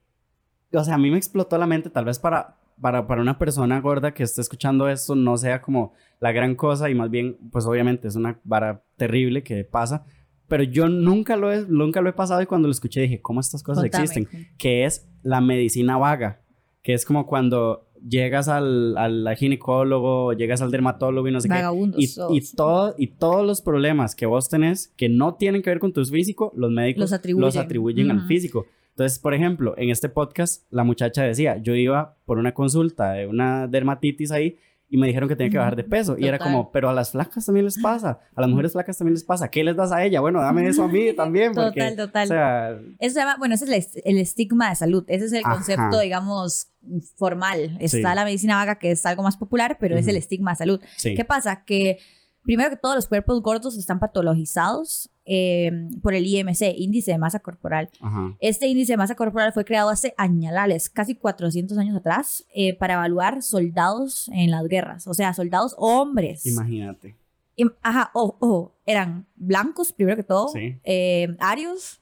o 0.72 0.82
sea, 0.82 0.94
a 0.94 0.98
mí 0.98 1.10
me 1.10 1.18
explotó 1.18 1.58
la 1.58 1.66
mente, 1.66 1.90
tal 1.90 2.04
vez 2.06 2.18
para, 2.18 2.56
para, 2.80 3.06
para 3.06 3.20
una 3.20 3.38
persona 3.38 3.80
gorda 3.80 4.14
que 4.14 4.22
esté 4.22 4.40
escuchando 4.40 4.88
esto 4.88 5.14
no 5.14 5.36
sea 5.36 5.60
como 5.60 5.92
la 6.20 6.32
gran 6.32 6.54
cosa 6.54 6.88
y 6.90 6.94
más 6.94 7.10
bien, 7.10 7.36
pues 7.52 7.66
obviamente 7.66 8.08
es 8.08 8.16
una 8.16 8.40
vara 8.44 8.82
terrible 8.96 9.42
que 9.42 9.64
pasa, 9.64 10.06
pero 10.48 10.62
yo 10.62 10.88
nunca 10.88 11.36
lo 11.36 11.52
he, 11.52 11.64
nunca 11.68 12.00
lo 12.00 12.08
he 12.08 12.12
pasado 12.12 12.40
y 12.42 12.46
cuando 12.46 12.68
lo 12.68 12.72
escuché 12.72 13.02
dije, 13.02 13.20
¿cómo 13.20 13.40
estas 13.40 13.62
cosas 13.62 13.84
Contame. 13.84 14.04
existen? 14.04 14.48
Que 14.58 14.84
es 14.84 15.06
la 15.22 15.40
medicina 15.40 15.96
vaga, 15.96 16.40
que 16.84 16.92
es 16.92 17.04
como 17.04 17.26
cuando 17.26 17.88
llegas 18.06 18.46
al, 18.48 18.96
al 18.98 19.26
ginecólogo, 19.36 20.34
llegas 20.34 20.60
al 20.60 20.70
dermatólogo 20.70 21.26
y 21.26 21.32
no 21.32 21.40
sé 21.40 21.48
qué. 21.48 21.54
Vagabundos. 21.54 22.00
Y, 22.00 22.14
todos. 22.14 22.32
y, 22.36 22.56
todo, 22.56 22.94
y 22.98 23.06
todos 23.08 23.46
los 23.46 23.62
problemas 23.62 24.14
que 24.14 24.26
vos 24.26 24.48
tenés 24.50 24.92
que 24.96 25.08
no 25.08 25.34
tienen 25.34 25.62
que 25.62 25.70
ver 25.70 25.80
con 25.80 25.92
tu 25.94 26.04
físico, 26.04 26.52
los 26.54 26.70
médicos 26.70 27.00
Los 27.00 27.12
atribuyen. 27.14 27.58
atribuyen 27.62 28.10
al 28.10 28.18
Ujú. 28.18 28.26
físico. 28.28 28.66
Entonces, 28.90 29.18
por 29.18 29.34
ejemplo, 29.34 29.74
en 29.76 29.88
este 29.90 30.08
podcast, 30.08 30.62
la 30.70 30.84
muchacha 30.84 31.22
decía, 31.24 31.56
yo 31.56 31.74
iba 31.74 32.16
por 32.26 32.38
una 32.38 32.52
consulta 32.52 33.12
de 33.12 33.26
una 33.26 33.66
dermatitis 33.66 34.30
ahí 34.30 34.56
y 34.88 34.96
me 34.96 35.06
dijeron 35.08 35.28
que 35.28 35.34
tenía 35.34 35.50
que 35.50 35.58
bajar 35.58 35.74
de 35.76 35.84
peso. 35.84 36.16
Y 36.18 36.26
era 36.26 36.38
como, 36.38 36.70
pero 36.70 36.88
a 36.88 36.92
las 36.92 37.10
flacas 37.10 37.44
también 37.46 37.64
les 37.64 37.78
pasa, 37.80 38.20
a 38.34 38.40
las 38.40 38.48
mujeres 38.50 38.72
flacas 38.72 38.96
también 38.98 39.14
les 39.14 39.24
pasa. 39.24 39.48
¿Qué 39.50 39.64
les 39.64 39.74
das 39.76 39.90
a 39.92 40.04
ella? 40.04 40.20
Bueno, 40.20 40.40
dame 40.40 40.66
eso 40.68 40.84
a 40.84 40.88
mí 40.88 41.12
también. 41.16 41.52
Porque, 41.52 41.80
Total, 41.80 41.96
total. 41.96 42.24
O 42.24 42.28
sea, 42.28 42.70
Eso 43.00 43.14
se 43.14 43.20
llama, 43.20 43.36
bueno, 43.38 43.54
ese 43.54 43.64
es 43.64 43.70
el, 43.70 43.76
est- 43.76 43.96
el 44.04 44.18
estigma 44.18 44.68
de 44.70 44.76
salud. 44.76 45.04
Ese 45.08 45.24
es 45.26 45.32
el 45.32 45.42
Ajá. 45.44 45.54
concepto, 45.54 45.98
digamos, 46.00 46.68
formal. 47.16 47.76
Está 47.80 47.96
Sí. 48.10 48.14
la 48.14 48.24
medicina 48.24 48.56
vaga, 48.56 48.78
que 48.78 48.90
es 48.92 49.04
algo 49.06 49.22
más 49.22 49.36
popular, 49.36 49.78
pero 49.80 49.96
es 49.96 50.06
el 50.06 50.16
estigma 50.16 50.52
de 50.52 50.56
salud. 50.56 50.80
sí. 50.96 51.14
¿Qué 51.14 51.24
pasa? 51.24 51.64
Que 51.64 51.98
primero 52.44 52.70
que 52.70 52.76
todos 52.76 52.94
los 52.94 53.08
cuerpos 53.08 53.42
gordos 53.42 53.76
están 53.76 53.98
patologizados 53.98 55.10
eh, 55.26 55.70
por 56.02 56.14
el 56.14 56.26
IMC, 56.26 56.74
índice 56.76 57.10
de 57.12 57.18
masa 57.18 57.40
corporal. 57.40 57.88
Ajá. 58.00 58.36
Este 58.40 58.66
índice 58.66 58.92
de 58.92 58.96
masa 58.98 59.14
corporal 59.14 59.52
fue 59.52 59.64
creado 59.64 59.88
hace 59.88 60.14
añalales, 60.18 60.88
casi 60.90 61.14
400 61.14 61.76
años 61.78 61.96
atrás, 61.96 62.44
eh, 62.54 62.76
para 62.76 62.94
evaluar 62.94 63.42
soldados 63.42 64.28
en 64.34 64.50
las 64.50 64.68
guerras, 64.68 65.06
o 65.06 65.14
sea, 65.14 65.32
soldados 65.34 65.74
hombres. 65.78 66.44
Imagínate. 66.46 67.16
Im- 67.56 67.74
Ajá, 67.82 68.10
ojo, 68.14 68.36
ojo, 68.40 68.74
eran 68.84 69.26
blancos, 69.36 69.92
primero 69.92 70.16
que 70.16 70.24
todo, 70.24 70.48
Sí. 70.48 70.78
eh, 70.84 71.34
arios, 71.40 72.00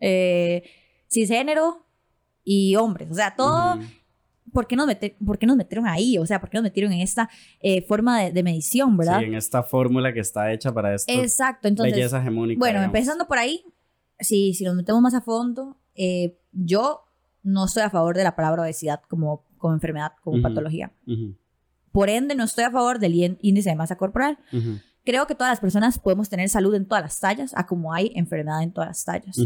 eh, 0.00 0.64
cisgénero 1.08 1.84
y 2.44 2.76
hombres. 2.76 3.10
O 3.10 3.14
sea, 3.14 3.34
todo. 3.36 3.78
¿Por, 4.52 4.66
qué 4.66 4.76
nos 4.76 4.86
mete- 4.86 5.16
¿por 5.24 5.38
qué 5.38 5.46
nos 5.46 5.56
metieron 5.56 5.86
ahí? 5.86 6.18
O 6.18 6.26
sea, 6.26 6.40
¿por 6.40 6.50
qué 6.50 6.56
nos 6.58 6.64
metieron 6.64 6.92
en 6.92 7.00
esta 7.00 7.28
eh, 7.60 7.82
forma 7.82 8.20
de, 8.22 8.32
de 8.32 8.42
medición, 8.42 8.96
verdad? 8.96 9.18
Sí, 9.20 9.24
en 9.26 9.34
esta 9.34 9.62
fórmula 9.62 10.12
que 10.12 10.20
está 10.20 10.52
hecha 10.52 10.72
para 10.72 10.94
esto. 10.94 11.12
Exacto, 11.12 11.68
entonces, 11.68 11.94
belleza 11.94 12.20
hegemónica. 12.20 12.58
bueno, 12.58 12.80
digamos. 12.80 12.94
empezando 12.96 13.26
por 13.26 13.38
ahí, 13.38 13.62
si, 14.18 14.54
si 14.54 14.64
nos 14.64 14.74
metemos 14.74 15.00
más 15.02 15.14
a 15.14 15.20
fondo, 15.20 15.76
eh, 15.94 16.38
yo 16.52 17.02
no 17.42 17.64
estoy 17.64 17.82
a 17.84 17.90
favor 17.90 18.16
de 18.16 18.24
la 18.24 18.36
palabra 18.36 18.62
obesidad 18.62 19.00
como, 19.08 19.44
como 19.58 19.74
enfermedad, 19.74 20.12
como 20.22 20.36
Ujú. 20.36 20.42
patología. 20.42 20.92
Ujú, 21.06 21.34
Por 21.92 22.08
ende, 22.10 22.34
no 22.34 22.44
estoy 22.44 22.64
a 22.64 22.70
favor 22.70 22.98
del 22.98 23.14
ín- 23.14 23.38
índice 23.40 23.70
de 23.70 23.76
masa 23.76 23.96
corporal. 23.96 24.38
ujú, 24.52 24.78
Creo 25.04 25.26
que 25.26 25.34
todas 25.34 25.50
las 25.52 25.60
personas 25.60 25.98
podemos 25.98 26.28
tener 26.28 26.48
salud 26.50 26.74
en 26.74 26.86
todas 26.86 27.02
las 27.02 27.18
tallas, 27.18 27.52
a 27.56 27.66
como 27.66 27.94
hay 27.94 28.12
enfermedad 28.14 28.62
en 28.62 28.72
todas 28.72 28.88
las 28.90 29.04
tallas. 29.06 29.38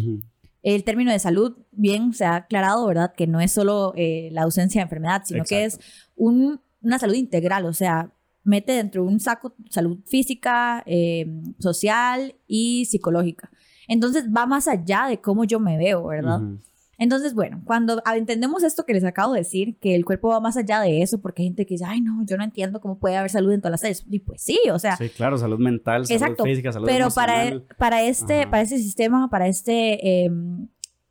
El 0.64 0.82
término 0.82 1.12
de 1.12 1.18
salud, 1.20 1.56
bien, 1.70 2.12
se 2.14 2.24
ha 2.24 2.34
aclarado, 2.36 2.86
¿verdad? 2.86 3.12
Que 3.16 3.26
no 3.28 3.38
es 3.40 3.52
solo 3.52 3.92
eh, 3.96 4.30
la 4.32 4.42
ausencia 4.42 4.80
de 4.80 4.84
enfermedad, 4.84 5.22
sino 5.24 5.44
que 5.50 5.64
es 5.66 5.78
un- 6.16 6.60
una 6.82 6.98
salud 6.98 7.14
integral, 7.14 7.64
o 7.66 7.72
sea, 7.72 8.10
mete 8.42 8.72
dentro 8.72 9.02
de 9.04 9.08
un 9.08 9.20
saco 9.20 9.54
salud 9.70 9.98
física, 10.06 10.82
eh, 10.86 11.26
social 11.58 12.34
y 12.46 12.84
psicológica. 12.86 13.50
Entonces 13.88 14.24
va 14.34 14.46
más 14.46 14.66
allá 14.68 15.06
de 15.08 15.20
cómo 15.20 15.44
yo 15.44 15.60
me 15.60 15.76
veo, 15.78 16.06
¿verdad? 16.06 16.40
Entonces, 16.98 17.34
bueno, 17.34 17.60
cuando 17.64 18.02
entendemos 18.14 18.62
esto 18.62 18.84
que 18.84 18.92
les 18.94 19.04
acabo 19.04 19.32
de 19.32 19.40
decir, 19.40 19.76
que 19.78 19.94
el 19.94 20.04
cuerpo 20.04 20.28
va 20.28 20.40
más 20.40 20.56
allá 20.56 20.80
de 20.80 21.02
eso, 21.02 21.20
porque 21.20 21.42
hay 21.42 21.48
gente 21.48 21.66
que 21.66 21.74
dice, 21.74 21.84
ay, 21.86 22.00
no, 22.00 22.24
yo 22.24 22.36
no 22.36 22.44
entiendo 22.44 22.80
cómo 22.80 22.98
puede 22.98 23.16
haber 23.16 23.30
salud 23.30 23.52
en 23.52 23.60
todas 23.60 23.72
las 23.72 23.80
tallas. 23.82 24.04
Y 24.10 24.20
pues 24.20 24.42
sí, 24.42 24.58
o 24.72 24.78
sea, 24.78 24.96
Sí, 24.96 25.08
claro, 25.08 25.36
salud 25.38 25.58
mental, 25.58 26.06
salud 26.06 26.36
física, 26.42 26.72
salud 26.72 26.86
pero 26.86 27.08
para, 27.10 27.42
emocional. 27.48 27.66
para, 27.78 28.02
este, 28.02 28.42
Ajá. 28.42 28.50
para 28.50 28.62
este 28.62 28.78
sistema, 28.78 29.28
para 29.30 29.48
este 29.48 30.24
eh, 30.24 30.30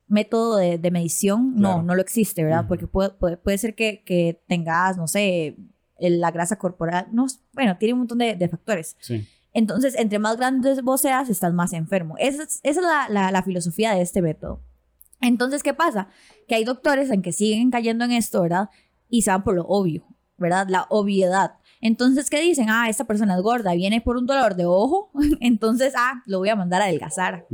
método 0.07 0.57
de, 0.57 0.77
de 0.77 0.91
medición, 0.91 1.53
Claro. 1.55 1.77
no, 1.77 1.83
no 1.83 1.95
lo 1.95 2.01
existe, 2.01 2.43
¿verdad? 2.43 2.65
Porque 2.67 2.87
puede, 2.87 3.09
puede, 3.11 3.37
puede 3.37 3.57
ser 3.57 3.75
que, 3.75 4.03
que 4.05 4.41
tengas, 4.47 4.97
no 4.97 5.07
sé, 5.07 5.57
la 5.99 6.31
grasa 6.31 6.57
corporal, 6.57 7.07
no, 7.11 7.27
bueno, 7.53 7.77
tiene 7.77 7.93
un 7.93 7.99
montón 7.99 8.17
de, 8.19 8.35
de 8.35 8.47
factores. 8.49 8.95
Sí. 8.99 9.27
Entonces, 9.53 9.95
entre 9.97 10.17
más 10.19 10.37
grande 10.37 10.81
vos 10.81 11.01
seas, 11.01 11.29
estás 11.29 11.53
más 11.53 11.73
enfermo. 11.73 12.15
Esa 12.17 12.43
es, 12.43 12.59
esa 12.63 12.79
es 12.81 12.85
la, 12.85 13.07
la, 13.09 13.31
la 13.31 13.43
filosofía 13.43 13.93
de 13.93 14.01
este 14.01 14.21
método. 14.21 14.61
Entonces, 15.23 15.63
¿qué 15.63 15.73
pasa? 15.73 16.09
Que 16.47 16.55
hay 16.55 16.65
doctores 16.65 17.09
en 17.09 17.21
que 17.21 17.31
siguen 17.31 17.71
cayendo 17.71 18.03
en 18.05 18.11
esto, 18.11 18.41
¿verdad? 18.41 18.69
Y 19.09 19.21
se 19.21 19.31
van 19.31 19.43
por 19.43 19.55
lo 19.55 19.63
obvio, 19.63 20.05
¿verdad? 20.37 20.67
La 20.69 20.85
obviedad. 20.89 21.53
Entonces, 21.79 22.29
¿qué 22.29 22.41
dicen? 22.41 22.69
Ah, 22.69 22.89
esta 22.89 23.05
persona 23.05 23.35
es 23.35 23.41
gorda, 23.41 23.73
viene 23.73 24.01
por 24.01 24.17
un 24.17 24.25
dolor 24.25 24.55
de 24.55 24.65
ojo, 24.65 25.11
entonces, 25.39 25.93
ah, 25.97 26.21
lo 26.25 26.39
voy 26.39 26.49
a 26.49 26.55
mandar 26.55 26.81
a 26.81 26.85
adelgazar. 26.85 27.47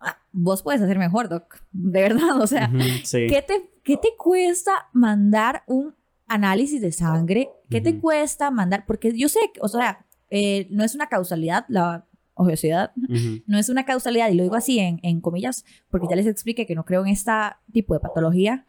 Ah, 0.00 0.18
vos 0.30 0.62
puedes 0.62 0.80
hacer 0.82 0.98
mejor, 0.98 1.28
doc, 1.28 1.56
de 1.72 2.02
verdad, 2.02 2.40
o 2.40 2.46
sea, 2.46 2.70
ujú, 2.72 2.82
sí. 3.04 3.26
¿qué 3.28 3.42
te, 3.42 3.70
¿qué 3.82 3.96
te 3.96 4.10
cuesta 4.16 4.72
mandar 4.92 5.64
un 5.66 5.94
análisis 6.26 6.80
de 6.80 6.92
sangre? 6.92 7.48
¿Qué 7.70 7.80
te 7.80 7.98
cuesta 7.98 8.50
mandar? 8.50 8.84
Porque 8.86 9.16
yo 9.16 9.28
sé, 9.28 9.40
o 9.60 9.68
sea, 9.68 10.06
eh, 10.30 10.66
no 10.70 10.84
es 10.84 10.94
una 10.94 11.08
causalidad 11.08 11.64
la 11.68 12.07
Ujú, 12.96 13.42
no 13.46 13.58
es 13.58 13.68
una 13.68 13.84
causalidad, 13.84 14.30
y 14.30 14.34
lo 14.34 14.42
digo 14.42 14.56
así 14.56 14.78
en, 14.78 15.00
en 15.02 15.20
comillas, 15.20 15.64
porque 15.90 16.06
ya 16.08 16.16
les 16.16 16.26
expliqué 16.26 16.66
que 16.66 16.74
no 16.74 16.84
creo 16.84 17.02
en 17.02 17.08
este 17.08 17.32
tipo 17.72 17.94
de 17.94 18.00
patología, 18.00 18.66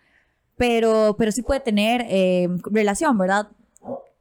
pero, 0.57 1.15
pero 1.17 1.31
sí 1.31 1.41
puede 1.41 1.61
tener 1.61 2.05
eh, 2.09 2.49
relación, 2.65 3.17
¿verdad? 3.17 3.49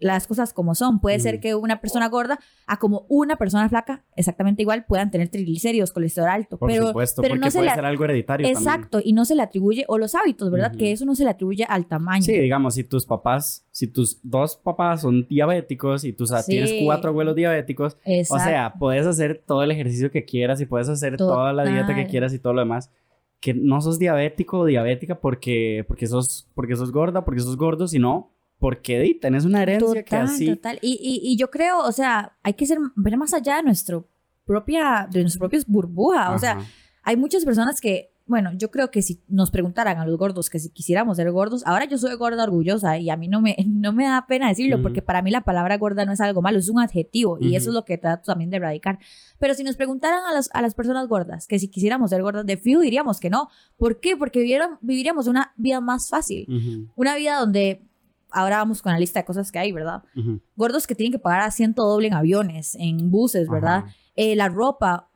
Las 0.00 0.28
cosas 0.28 0.52
como 0.52 0.76
son. 0.76 1.00
Puede 1.00 1.18
ser 1.18 1.40
que 1.40 1.56
una 1.56 1.80
persona 1.80 2.08
gorda 2.08 2.38
a 2.68 2.78
como 2.78 3.04
una 3.08 3.34
persona 3.34 3.68
flaca, 3.68 4.04
exactamente 4.14 4.62
igual, 4.62 4.84
puedan 4.86 5.10
tener 5.10 5.28
triglicéridos, 5.28 5.90
colesterol 5.90 6.28
alto. 6.28 6.56
Por 6.56 6.70
pero, 6.70 6.86
supuesto, 6.86 7.20
pero 7.20 7.32
porque 7.32 7.44
no 7.46 7.50
se 7.50 7.58
puede 7.58 7.70
le- 7.70 7.74
ser 7.74 7.84
algo 7.84 8.04
hereditario 8.04 8.46
también. 8.46 8.62
Exacto, 8.62 9.00
y 9.02 9.12
no 9.12 9.24
se 9.24 9.34
le 9.34 9.42
atribuye, 9.42 9.84
o 9.88 9.98
los 9.98 10.14
hábitos, 10.14 10.52
¿verdad? 10.52 10.70
Ujú. 10.70 10.78
Que 10.78 10.92
eso 10.92 11.04
no 11.04 11.16
se 11.16 11.24
le 11.24 11.30
atribuye 11.30 11.64
al 11.68 11.86
tamaño. 11.88 12.22
Sí, 12.22 12.38
digamos, 12.38 12.74
si 12.74 12.84
tus 12.84 13.06
papás, 13.06 13.66
si 13.72 13.88
tus 13.88 14.20
dos 14.22 14.56
papás 14.56 15.00
son 15.00 15.26
diabéticos 15.26 16.04
y 16.04 16.12
tú 16.12 16.28
Sí. 16.28 16.34
tienes 16.46 16.72
cuatro 16.84 17.10
abuelos 17.10 17.34
diabéticos, 17.34 17.96
Exacto. 18.04 18.40
o 18.44 18.46
sea, 18.46 18.74
puedes 18.78 19.04
hacer 19.04 19.42
todo 19.44 19.64
el 19.64 19.72
ejercicio 19.72 20.12
que 20.12 20.24
quieras 20.24 20.60
y 20.60 20.66
puedes 20.66 20.88
hacer 20.88 21.16
toda 21.16 21.52
la 21.52 21.64
dieta 21.64 21.96
que 21.96 22.06
quieras 22.06 22.32
y 22.32 22.38
todo 22.38 22.52
lo 22.52 22.60
demás. 22.60 22.92
Que 23.40 23.52
no 23.52 23.80
sos 23.80 23.98
diabético 23.98 24.60
o 24.60 24.64
diabética 24.64 25.18
porque, 25.20 25.84
porque, 25.88 26.06
sos, 26.06 26.48
porque 26.54 26.76
sos 26.76 26.92
gorda, 26.92 27.24
porque 27.24 27.40
sos 27.40 27.56
gordo, 27.56 27.88
sino 27.88 28.30
porque 28.58 28.98
di, 28.98 29.14
tenés 29.14 29.44
una 29.44 29.62
herencia 29.62 30.02
que 30.02 30.10
Total, 30.10 30.24
así. 30.24 30.46
total. 30.46 30.78
Y, 30.82 30.94
y, 31.00 31.32
y 31.32 31.36
yo 31.36 31.50
creo, 31.50 31.78
o 31.80 31.92
sea, 31.92 32.36
hay 32.42 32.54
que 32.54 32.66
ser, 32.66 32.78
ver 32.96 33.16
más 33.16 33.32
allá 33.34 33.56
de 33.56 33.62
nuestro 33.62 34.08
propia, 34.44 35.06
de 35.10 35.20
nuestros 35.20 35.38
propios 35.38 35.66
burbuja. 35.66 36.32
O 36.32 36.38
sea, 36.38 36.52
Ajá. 36.52 36.66
hay 37.02 37.16
muchas 37.16 37.44
personas 37.44 37.80
que, 37.80 38.10
bueno, 38.26 38.50
yo 38.56 38.70
creo 38.70 38.90
que 38.90 39.00
si 39.02 39.22
nos 39.28 39.50
preguntaran 39.50 39.98
a 39.98 40.06
los 40.06 40.18
gordos 40.18 40.50
que 40.50 40.58
si 40.58 40.70
quisiéramos 40.70 41.16
ser 41.18 41.30
gordos, 41.30 41.62
ahora 41.66 41.84
yo 41.86 41.96
soy 41.98 42.14
gorda 42.16 42.44
orgullosa 42.44 42.98
y 42.98 43.08
a 43.10 43.16
mí 43.16 43.28
no 43.28 43.40
me, 43.40 43.56
no 43.66 43.92
me 43.92 44.04
da 44.04 44.26
pena 44.26 44.48
decirlo 44.48 44.76
Ujú. 44.76 44.82
porque 44.84 45.02
para 45.02 45.22
mí 45.22 45.30
la 45.30 45.42
palabra 45.42 45.76
gorda 45.78 46.04
no 46.04 46.12
es 46.12 46.20
algo 46.20 46.42
malo, 46.42 46.58
es 46.58 46.68
un 46.68 46.80
adjetivo 46.80 47.38
y 47.40 47.48
Ujú. 47.48 47.56
eso 47.56 47.70
es 47.70 47.74
lo 47.74 47.84
que 47.84 47.96
trato 47.98 48.24
también 48.24 48.50
de 48.50 48.56
erradicar. 48.56 48.98
Pero 49.38 49.54
si 49.54 49.64
nos 49.64 49.76
preguntaran 49.76 50.24
a, 50.26 50.32
las 50.34 50.50
a 50.52 50.62
las 50.62 50.74
personas 50.74 51.06
gordas 51.08 51.46
que 51.46 51.58
si 51.58 51.68
quisiéramos 51.68 52.10
ser 52.10 52.22
gordas, 52.22 52.44
de 52.44 52.56
fijo 52.56 52.80
diríamos 52.80 53.20
que 53.20 53.30
no. 53.30 53.48
¿Por 53.76 54.00
qué? 54.00 54.16
Porque 54.16 54.40
vivieron- 54.40 54.78
viviríamos 54.80 55.26
una 55.26 55.52
vida 55.56 55.80
más 55.80 56.08
fácil, 56.10 56.46
Ujú, 56.48 56.90
una 56.96 57.16
vida 57.16 57.38
donde... 57.38 57.84
Ahora 58.30 58.58
vamos 58.58 58.82
con 58.82 58.92
la 58.92 58.98
lista 58.98 59.20
de 59.20 59.24
cosas 59.24 59.50
que 59.50 59.58
hay, 59.58 59.72
¿verdad? 59.72 60.02
Gordos 60.56 60.86
que 60.86 60.94
tienen 60.94 61.12
que 61.12 61.18
pagar 61.18 61.40
asiento 61.40 61.84
doble 61.84 62.08
en 62.08 62.14
aviones, 62.14 62.74
en 62.74 63.10
buses, 63.10 63.48
¿verdad? 63.48 63.84
Eh, 64.16 64.36
la 64.36 64.48
ropa. 64.48 65.08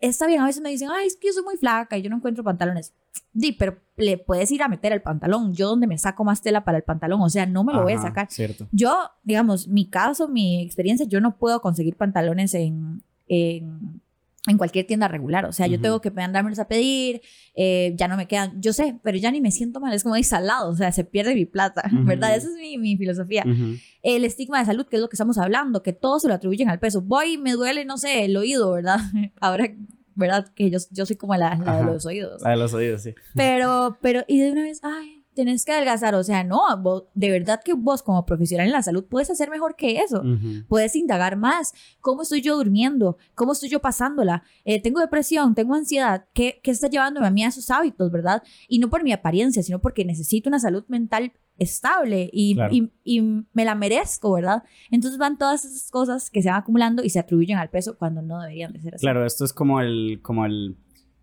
Está 0.00 0.26
bien, 0.26 0.40
a 0.40 0.46
veces 0.46 0.62
me 0.62 0.70
dicen, 0.70 0.88
ay, 0.90 1.06
es 1.06 1.16
que 1.16 1.26
yo 1.26 1.32
soy 1.34 1.44
muy 1.44 1.56
flaca 1.56 1.98
y 1.98 2.02
yo 2.02 2.08
no 2.08 2.16
encuentro 2.16 2.42
pantalones. 2.42 2.94
Di, 3.32 3.52
pero 3.52 3.78
le 3.96 4.16
puedes 4.18 4.50
ir 4.50 4.62
a 4.62 4.68
meter 4.68 4.92
el 4.92 5.02
pantalón. 5.02 5.52
Yo 5.52 5.68
donde 5.68 5.86
me 5.86 5.98
saco 5.98 6.24
más 6.24 6.40
tela 6.40 6.64
para 6.64 6.78
el 6.78 6.84
pantalón, 6.84 7.20
o 7.20 7.28
sea, 7.28 7.44
no 7.46 7.64
me 7.64 7.72
lo 7.72 7.82
voy 7.82 7.92
a 7.92 8.00
sacar. 8.00 8.26
Cierto. 8.30 8.66
Yo, 8.72 8.94
digamos, 9.22 9.68
mi 9.68 9.88
caso, 9.88 10.28
mi 10.28 10.62
experiencia, 10.62 11.06
yo 11.06 11.20
no 11.20 11.36
puedo 11.36 11.60
conseguir 11.60 11.96
pantalones 11.96 12.54
en, 12.54 13.02
en, 13.28 14.00
en 14.46 14.56
cualquier 14.56 14.86
tienda 14.86 15.06
regular. 15.08 15.44
O 15.44 15.52
sea, 15.52 15.66
yo 15.66 15.74
Ujú. 15.74 15.82
tengo 15.82 16.00
que 16.00 16.10
mandármelos 16.10 16.58
a 16.58 16.66
pedir, 16.68 17.20
eh, 17.54 17.92
ya 17.96 18.08
no 18.08 18.16
me 18.16 18.26
quedan, 18.26 18.60
yo 18.60 18.72
sé, 18.72 18.98
pero 19.02 19.18
ya 19.18 19.30
ni 19.30 19.40
me 19.40 19.50
siento 19.50 19.80
mal, 19.80 19.92
es 19.92 20.02
como 20.02 20.20
salado, 20.22 20.70
o 20.70 20.76
sea, 20.76 20.92
se 20.92 21.04
pierde 21.04 21.34
mi 21.34 21.44
plata, 21.44 21.82
Ujú. 21.92 22.04
¿verdad? 22.04 22.34
Esa 22.34 22.48
es 22.48 22.54
mi, 22.54 22.78
mi 22.78 22.96
filosofía 22.96 23.44
Ujú. 23.46 23.76
el 24.02 24.24
estigma 24.24 24.58
de 24.60 24.66
salud, 24.66 24.86
que 24.86 24.96
es 24.96 25.02
lo 25.02 25.08
que 25.08 25.16
estamos 25.16 25.38
hablando, 25.38 25.82
que 25.82 25.92
todos 25.92 26.22
se 26.22 26.28
lo 26.28 26.34
atribuyen 26.34 26.68
al 26.70 26.78
peso. 26.80 27.02
Voy, 27.02 27.36
me 27.38 27.52
duele, 27.52 27.84
no 27.84 27.98
sé, 27.98 28.24
el 28.24 28.36
oído, 28.36 28.72
¿verdad? 28.72 28.98
Ahora, 29.40 29.68
¿verdad? 30.14 30.48
Que 30.54 30.70
yo, 30.70 30.78
yo 30.90 31.06
soy 31.06 31.16
como 31.16 31.34
la, 31.36 31.56
la 31.56 31.78
de 31.78 31.84
los 31.84 32.06
oídos. 32.06 32.42
La 32.42 32.50
de 32.50 32.56
los 32.56 32.72
oídos, 32.74 33.02
sí. 33.02 33.14
Pero, 33.34 33.98
pero, 34.00 34.24
y 34.26 34.40
de 34.40 34.52
una 34.52 34.62
vez, 34.62 34.80
ay, 34.82 35.19
tenés 35.44 35.64
que 35.64 35.72
adelgazar. 35.72 36.14
O 36.14 36.22
sea, 36.22 36.44
no, 36.44 36.60
vos- 36.80 37.04
de 37.14 37.30
verdad 37.30 37.60
que 37.64 37.72
vos 37.74 38.02
como 38.02 38.24
profesional 38.26 38.66
en 38.66 38.72
la 38.72 38.82
salud 38.82 39.04
puedes 39.04 39.30
hacer 39.30 39.50
mejor 39.50 39.76
que 39.76 39.98
eso. 39.98 40.20
Ujú. 40.20 40.64
Puedes 40.68 40.94
indagar 40.96 41.36
más. 41.36 41.72
¿Cómo 42.00 42.22
estoy 42.22 42.40
yo 42.42 42.56
durmiendo? 42.56 43.16
¿Cómo 43.34 43.52
estoy 43.52 43.68
yo 43.68 43.80
pasándola? 43.80 44.42
Eh, 44.64 44.80
tengo 44.82 45.00
depresión, 45.00 45.54
tengo 45.54 45.74
ansiedad. 45.74 46.26
¿Qué, 46.34 46.60
¿Qué 46.62 46.70
está 46.70 46.88
llevándome 46.88 47.26
a 47.26 47.30
mí 47.30 47.44
a 47.44 47.48
esos 47.48 47.70
hábitos, 47.70 48.10
verdad? 48.10 48.42
Y 48.68 48.78
no 48.78 48.88
por 48.90 49.02
mi 49.02 49.12
apariencia, 49.12 49.62
sino 49.62 49.80
porque 49.80 50.04
necesito 50.04 50.48
una 50.48 50.58
salud 50.60 50.84
mental 50.88 51.32
estable 51.58 52.30
y, 52.32 52.54
Claro. 52.54 52.74
y, 52.74 52.90
y 53.04 53.20
me 53.52 53.64
la 53.66 53.74
merezco, 53.74 54.32
¿verdad? 54.32 54.62
Entonces 54.90 55.18
van 55.18 55.36
todas 55.36 55.64
esas 55.64 55.90
cosas 55.90 56.30
que 56.30 56.40
se 56.42 56.48
van 56.48 56.58
acumulando 56.58 57.02
y 57.04 57.10
se 57.10 57.18
atribuyen 57.18 57.58
al 57.58 57.68
peso 57.68 57.98
cuando 57.98 58.22
no 58.22 58.40
deberían 58.40 58.72
de 58.72 58.80
ser 58.80 58.94
así. 58.94 59.02
Claro, 59.02 59.26
esto 59.26 59.44
es 59.44 59.52
como 59.52 59.80
el, 59.80 60.20
como 60.22 60.46
el, 60.46 60.76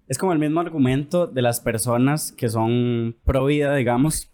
es 0.08 0.18
como 0.18 0.34
el 0.34 0.40
mismo 0.40 0.60
argumento 0.60 1.28
de 1.28 1.42
las 1.42 1.60
personas 1.60 2.32
que 2.32 2.50
son 2.50 3.16
pro 3.26 3.46
vida, 3.46 3.76
digamos, 3.76 4.32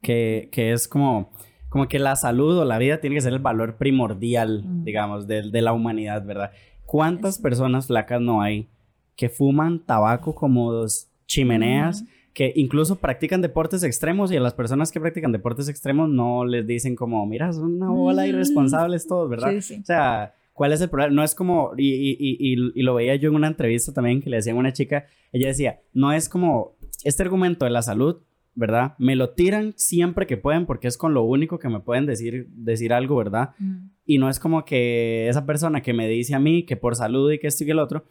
que, 0.00 0.48
que 0.52 0.72
es 0.72 0.88
como, 0.88 1.32
como 1.68 1.88
que 1.88 1.98
la 1.98 2.16
salud 2.16 2.58
o 2.58 2.64
la 2.64 2.78
vida 2.78 3.00
tiene 3.00 3.14
que 3.16 3.22
ser 3.22 3.32
el 3.32 3.38
valor 3.38 3.76
primordial, 3.76 4.64
Mm. 4.64 4.84
digamos, 4.84 5.26
de, 5.26 5.50
de 5.50 5.62
la 5.62 5.72
humanidad, 5.72 6.24
¿verdad? 6.24 6.50
¿Cuántas 6.86 7.38
personas 7.38 7.86
flacas 7.86 8.20
no 8.20 8.42
hay 8.42 8.68
que 9.16 9.28
fuman 9.28 9.78
tabaco 9.84 10.34
como 10.34 10.72
dos 10.72 11.08
chimeneas, 11.26 12.04
que 12.34 12.52
incluso 12.56 12.96
practican 12.96 13.42
deportes 13.42 13.82
extremos 13.82 14.32
y 14.32 14.36
a 14.36 14.40
las 14.40 14.54
personas 14.54 14.90
que 14.90 15.00
practican 15.00 15.32
deportes 15.32 15.68
extremos 15.68 16.08
no 16.08 16.44
les 16.46 16.66
dicen 16.66 16.96
como, 16.96 17.24
mira, 17.26 17.52
son 17.52 17.74
una 17.74 17.90
bola 17.90 18.22
Mm. 18.24 18.28
irresponsables 18.28 19.06
todos, 19.06 19.28
¿verdad? 19.28 19.50
Sí, 19.52 19.60
sí. 19.62 19.80
O 19.82 19.84
sea, 19.84 20.34
¿cuál 20.52 20.72
es 20.72 20.80
el 20.80 20.90
problema? 20.90 21.14
No 21.14 21.24
es 21.24 21.34
como, 21.34 21.72
y, 21.76 21.92
y, 21.92 22.72
y, 22.74 22.82
lo 22.82 22.94
veía 22.94 23.16
yo 23.16 23.30
en 23.30 23.36
una 23.36 23.48
entrevista 23.48 23.92
también 23.92 24.20
que 24.20 24.30
le 24.30 24.36
decían 24.36 24.56
a 24.56 24.60
una 24.60 24.72
chica, 24.72 25.06
ella 25.32 25.48
decía, 25.48 25.80
no 25.92 26.12
es 26.12 26.28
como 26.28 26.76
este 27.04 27.22
argumento 27.22 27.64
de 27.64 27.70
la 27.70 27.82
salud, 27.82 28.22
¿verdad? 28.54 28.94
Me 28.98 29.16
lo 29.16 29.30
tiran 29.30 29.72
siempre 29.76 30.26
que 30.26 30.36
pueden 30.36 30.66
porque 30.66 30.88
es 30.88 30.98
con 30.98 31.14
lo 31.14 31.22
único 31.22 31.58
que 31.58 31.68
me 31.68 31.80
pueden 31.80 32.06
decir, 32.06 32.48
decir 32.50 32.92
algo, 32.92 33.16
¿verdad? 33.16 33.50
Mm. 33.58 33.88
Y 34.04 34.18
no 34.18 34.28
es 34.28 34.38
como 34.38 34.64
que 34.64 35.28
esa 35.28 35.46
persona 35.46 35.80
que 35.80 35.94
me 35.94 36.06
dice 36.08 36.34
a 36.34 36.38
mí 36.38 36.64
que 36.64 36.76
por 36.76 36.96
salud 36.96 37.32
y 37.32 37.38
que 37.38 37.46
esto 37.46 37.64
y 37.64 37.66
que 37.66 37.72
el 37.72 37.78
otro, 37.78 38.04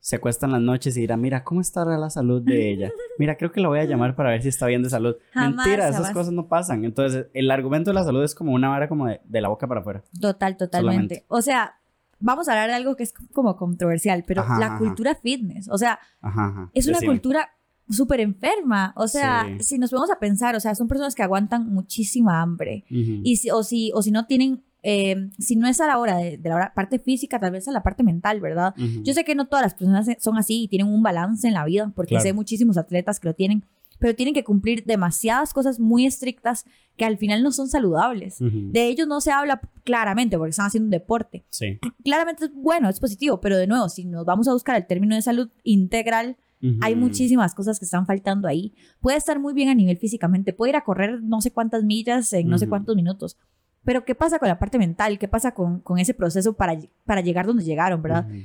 se 0.00 0.16
acuesta 0.16 0.46
en 0.46 0.52
las 0.52 0.62
noches 0.62 0.96
y 0.96 1.00
dirá, 1.00 1.16
mira, 1.16 1.44
¿cómo 1.44 1.60
estará 1.60 1.98
la 1.98 2.08
salud 2.08 2.42
de 2.42 2.70
ella? 2.70 2.90
Mira, 3.18 3.36
creo 3.36 3.52
que 3.52 3.60
la 3.60 3.68
voy 3.68 3.80
a 3.80 3.84
llamar 3.84 4.16
para 4.16 4.30
ver 4.30 4.40
si 4.40 4.48
está 4.48 4.66
bien 4.66 4.82
de 4.82 4.88
salud. 4.88 5.14
Jamás, 5.32 5.66
Mentira, 5.66 5.88
esas 5.88 5.96
jamás. 5.96 6.12
cosas 6.12 6.32
no 6.32 6.48
pasan. 6.48 6.86
Entonces, 6.86 7.26
el 7.34 7.50
argumento 7.50 7.90
de 7.90 7.94
la 7.94 8.04
salud 8.04 8.24
es 8.24 8.34
como 8.34 8.52
una 8.52 8.70
vara 8.70 8.88
como 8.88 9.06
de, 9.06 9.20
de 9.24 9.40
la 9.42 9.48
boca 9.48 9.68
para 9.68 9.80
afuera. 9.80 10.02
Total, 10.18 10.56
totalmente. 10.56 11.16
Solamente. 11.16 11.24
O 11.28 11.42
sea, 11.42 11.79
vamos 12.20 12.48
a 12.48 12.52
hablar 12.52 12.68
de 12.68 12.74
algo 12.76 12.96
que 12.96 13.02
es 13.02 13.12
como 13.32 13.56
controversial, 13.56 14.24
pero 14.26 14.42
Ajá, 14.42 14.58
la 14.58 14.66
ajá. 14.66 14.78
cultura 14.78 15.14
fitness, 15.14 15.68
o 15.68 15.78
sea, 15.78 15.98
Ajá, 16.20 16.46
ajá. 16.46 16.70
es 16.74 16.86
una 16.86 16.98
Decime. 16.98 17.12
cultura 17.14 17.48
súper 17.88 18.20
enferma. 18.20 18.92
O 18.96 19.08
sea, 19.08 19.46
Sí. 19.58 19.64
si 19.64 19.78
nos 19.78 19.90
vamos 19.90 20.10
a 20.12 20.18
pensar, 20.20 20.54
o 20.54 20.60
sea, 20.60 20.74
son 20.76 20.86
personas 20.86 21.14
que 21.16 21.24
aguantan 21.24 21.68
muchísima 21.72 22.40
hambre. 22.40 22.84
Ujú. 22.90 23.20
Y 23.24 23.36
si, 23.36 23.50
o, 23.50 23.64
si, 23.64 23.90
o 23.94 24.00
si 24.02 24.12
no 24.12 24.26
tienen, 24.26 24.62
eh, 24.84 25.28
si 25.38 25.56
no 25.56 25.66
es 25.66 25.80
a 25.80 25.88
la 25.88 25.98
hora 25.98 26.16
de, 26.18 26.36
de 26.38 26.48
la 26.48 26.54
hora- 26.54 26.72
parte 26.72 27.00
física, 27.00 27.40
tal 27.40 27.50
vez 27.50 27.66
a 27.66 27.72
la 27.72 27.82
parte 27.82 28.04
mental, 28.04 28.40
¿verdad? 28.40 28.74
Ujú. 28.78 29.02
Yo 29.02 29.12
sé 29.12 29.24
que 29.24 29.34
no 29.34 29.46
todas 29.48 29.64
las 29.64 29.74
personas 29.74 30.06
son 30.20 30.38
así 30.38 30.62
y 30.62 30.68
tienen 30.68 30.86
un 30.86 31.02
balance 31.02 31.48
en 31.48 31.54
la 31.54 31.64
vida, 31.64 31.90
porque 31.96 32.10
Claro. 32.10 32.22
sé 32.22 32.32
muchísimos 32.32 32.76
atletas 32.78 33.18
que 33.18 33.26
lo 33.28 33.34
tienen, 33.34 33.64
pero 34.00 34.16
tienen 34.16 34.34
que 34.34 34.42
cumplir 34.42 34.84
demasiadas 34.84 35.54
cosas 35.54 35.78
muy 35.78 36.06
estrictas 36.06 36.64
que 36.96 37.04
al 37.04 37.16
final 37.16 37.42
no 37.44 37.52
son 37.52 37.68
saludables. 37.68 38.40
Ujú. 38.40 38.72
De 38.72 38.88
ellos 38.88 39.06
no 39.06 39.20
se 39.20 39.30
habla 39.30 39.60
claramente 39.84 40.36
porque 40.36 40.50
están 40.50 40.66
haciendo 40.66 40.86
un 40.86 40.90
deporte. 40.90 41.44
Sí. 41.50 41.78
Claramente 42.02 42.46
es 42.46 42.50
bueno, 42.54 42.88
es 42.88 42.98
positivo, 42.98 43.40
pero 43.40 43.56
de 43.56 43.66
nuevo, 43.68 43.88
si 43.88 44.04
nos 44.04 44.24
vamos 44.26 44.48
a 44.48 44.52
buscar 44.52 44.76
el 44.76 44.86
término 44.86 45.14
de 45.14 45.22
salud 45.22 45.48
integral, 45.62 46.36
hay 46.82 46.92
Ujú. 46.92 47.02
muchísimas 47.02 47.54
cosas 47.54 47.78
que 47.78 47.84
están 47.86 48.04
faltando 48.04 48.48
ahí. 48.48 48.74
Puede 49.00 49.16
estar 49.16 49.38
muy 49.38 49.54
bien 49.54 49.68
a 49.70 49.74
nivel 49.74 49.96
físicamente, 49.96 50.52
puede 50.52 50.70
ir 50.70 50.76
a 50.76 50.84
correr 50.84 51.22
no 51.22 51.40
sé 51.40 51.52
cuántas 51.52 51.84
millas 51.84 52.32
en 52.32 52.48
no 52.48 52.58
sé 52.58 52.64
Ujú. 52.66 52.70
cuántos 52.70 52.96
minutos. 52.96 53.38
Pero 53.82 54.04
¿qué 54.04 54.14
pasa 54.14 54.38
con 54.38 54.48
la 54.48 54.58
parte 54.58 54.76
mental? 54.78 55.18
¿Qué 55.18 55.26
pasa 55.26 55.52
con, 55.54 55.80
con 55.80 55.98
ese 55.98 56.12
proceso 56.12 56.52
para, 56.52 56.78
para 57.06 57.22
llegar 57.22 57.46
donde 57.46 57.64
llegaron, 57.64 58.02
verdad? 58.02 58.26
Ujú. 58.28 58.40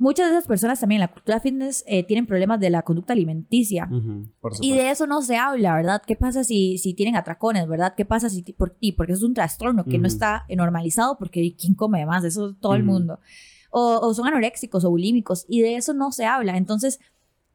Muchas 0.00 0.30
de 0.30 0.32
esas 0.38 0.48
personas 0.48 0.80
también 0.80 1.02
en 1.02 1.08
la 1.08 1.12
cultura 1.12 1.40
fitness 1.40 1.84
eh, 1.86 2.04
tienen 2.04 2.26
problemas 2.26 2.58
de 2.58 2.70
la 2.70 2.80
conducta 2.80 3.12
alimenticia. 3.12 3.86
Por 4.40 4.54
Y 4.62 4.72
de 4.72 4.90
eso 4.90 5.06
no 5.06 5.20
se 5.20 5.36
habla, 5.36 5.74
¿verdad? 5.74 6.02
¿Qué 6.06 6.16
pasa 6.16 6.42
si, 6.42 6.78
si 6.78 6.94
tienen 6.94 7.16
atracones, 7.16 7.68
¿verdad? 7.68 7.92
¿Qué 7.94 8.06
pasa 8.06 8.30
si 8.30 8.42
por 8.54 8.70
ti? 8.70 8.92
Porque 8.92 9.12
eso 9.12 9.20
es 9.20 9.28
un 9.28 9.34
trastorno 9.34 9.84
que 9.84 9.98
no 9.98 10.06
está 10.06 10.46
normalizado 10.48 11.18
porque 11.18 11.54
¿quién 11.54 11.74
come 11.74 12.06
más? 12.06 12.24
Eso 12.24 12.54
todo 12.54 12.76
el 12.76 12.82
mundo. 12.82 13.20
O, 13.70 14.00
o 14.00 14.14
son 14.14 14.26
anoréxicos 14.26 14.86
o 14.86 14.90
bulímicos 14.90 15.44
y 15.46 15.60
de 15.60 15.76
eso 15.76 15.92
no 15.92 16.12
se 16.12 16.24
habla. 16.24 16.56
Entonces, 16.56 16.98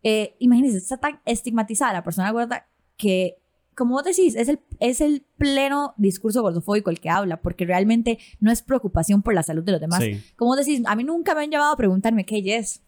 eh, 0.04 0.36
imagínense, 0.38 0.78
está 0.78 0.98
tan 0.98 1.20
estigmatizada 1.26 1.94
la 1.94 2.04
persona 2.04 2.30
gorda 2.30 2.68
que, 2.96 3.38
como 3.76 3.96
vos 3.96 4.04
decís, 4.04 4.36
es 4.36 4.48
el, 4.50 4.60
es 4.80 5.02
el 5.02 5.24
pleno 5.38 5.94
discurso 5.98 6.42
gordofóbico 6.42 6.90
el 6.90 7.00
que 7.00 7.10
habla 7.10 7.42
porque 7.42 7.66
realmente 7.66 8.20
no 8.40 8.52
es 8.52 8.62
preocupación 8.62 9.22
por 9.22 9.34
la 9.34 9.44
salud 9.44 9.64
de 9.64 9.74
los 9.74 9.82
demás. 9.82 10.04
Sí. 10.04 10.22
Como 10.36 10.52
vos 10.52 10.58
decís, 10.66 10.82
a 10.86 10.96
mí 10.96 11.04
nunca 11.04 11.36
me 11.36 11.42
han 11.42 11.52
llevado 11.52 11.74
a 11.74 11.78
preguntarme 11.78 12.26
qué 12.26 12.42
es. 12.58 12.82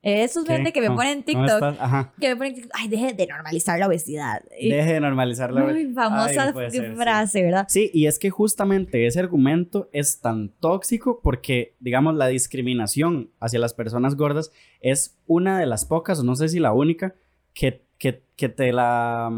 Esos 0.00 0.44
¿Qué? 0.44 0.52
gente 0.54 0.72
que 0.72 0.80
me 0.80 0.86
¿Cómo- 0.86 0.98
ponen 0.98 1.18
en 1.18 1.24
TikTok? 1.24 1.62
Ajá. 1.62 2.12
que 2.20 2.28
me 2.28 2.36
ponen, 2.36 2.52
en 2.52 2.60
TikTok, 2.60 2.72
ay, 2.80 2.88
deje 2.88 3.14
de 3.14 3.26
normalizar 3.26 3.78
la 3.80 3.88
obesidad. 3.88 4.42
Deje 4.60 4.92
de 4.94 5.00
normalizar 5.00 5.52
la 5.52 5.64
Muy 5.64 5.92
famosa 5.92 6.52
Ay, 6.56 6.70
ser, 6.70 6.90
sí. 6.90 6.94
frase, 6.96 7.42
¿verdad? 7.42 7.66
Sí, 7.68 7.90
y 7.92 8.06
es 8.06 8.18
que 8.20 8.30
justamente 8.30 9.06
ese 9.06 9.18
argumento 9.18 9.88
es 9.92 10.20
tan 10.20 10.50
tóxico 10.60 11.20
porque, 11.20 11.74
digamos, 11.80 12.14
la 12.14 12.28
discriminación 12.28 13.30
hacia 13.40 13.58
las 13.58 13.74
personas 13.74 14.14
gordas 14.14 14.52
es 14.80 15.16
una 15.26 15.58
de 15.58 15.66
las 15.66 15.84
pocas, 15.84 16.22
no 16.22 16.36
sé 16.36 16.48
si 16.48 16.60
la 16.60 16.72
única, 16.72 17.14
que, 17.52 17.82
que, 17.98 18.22
que 18.36 18.48
te, 18.48 18.72
la, 18.72 19.32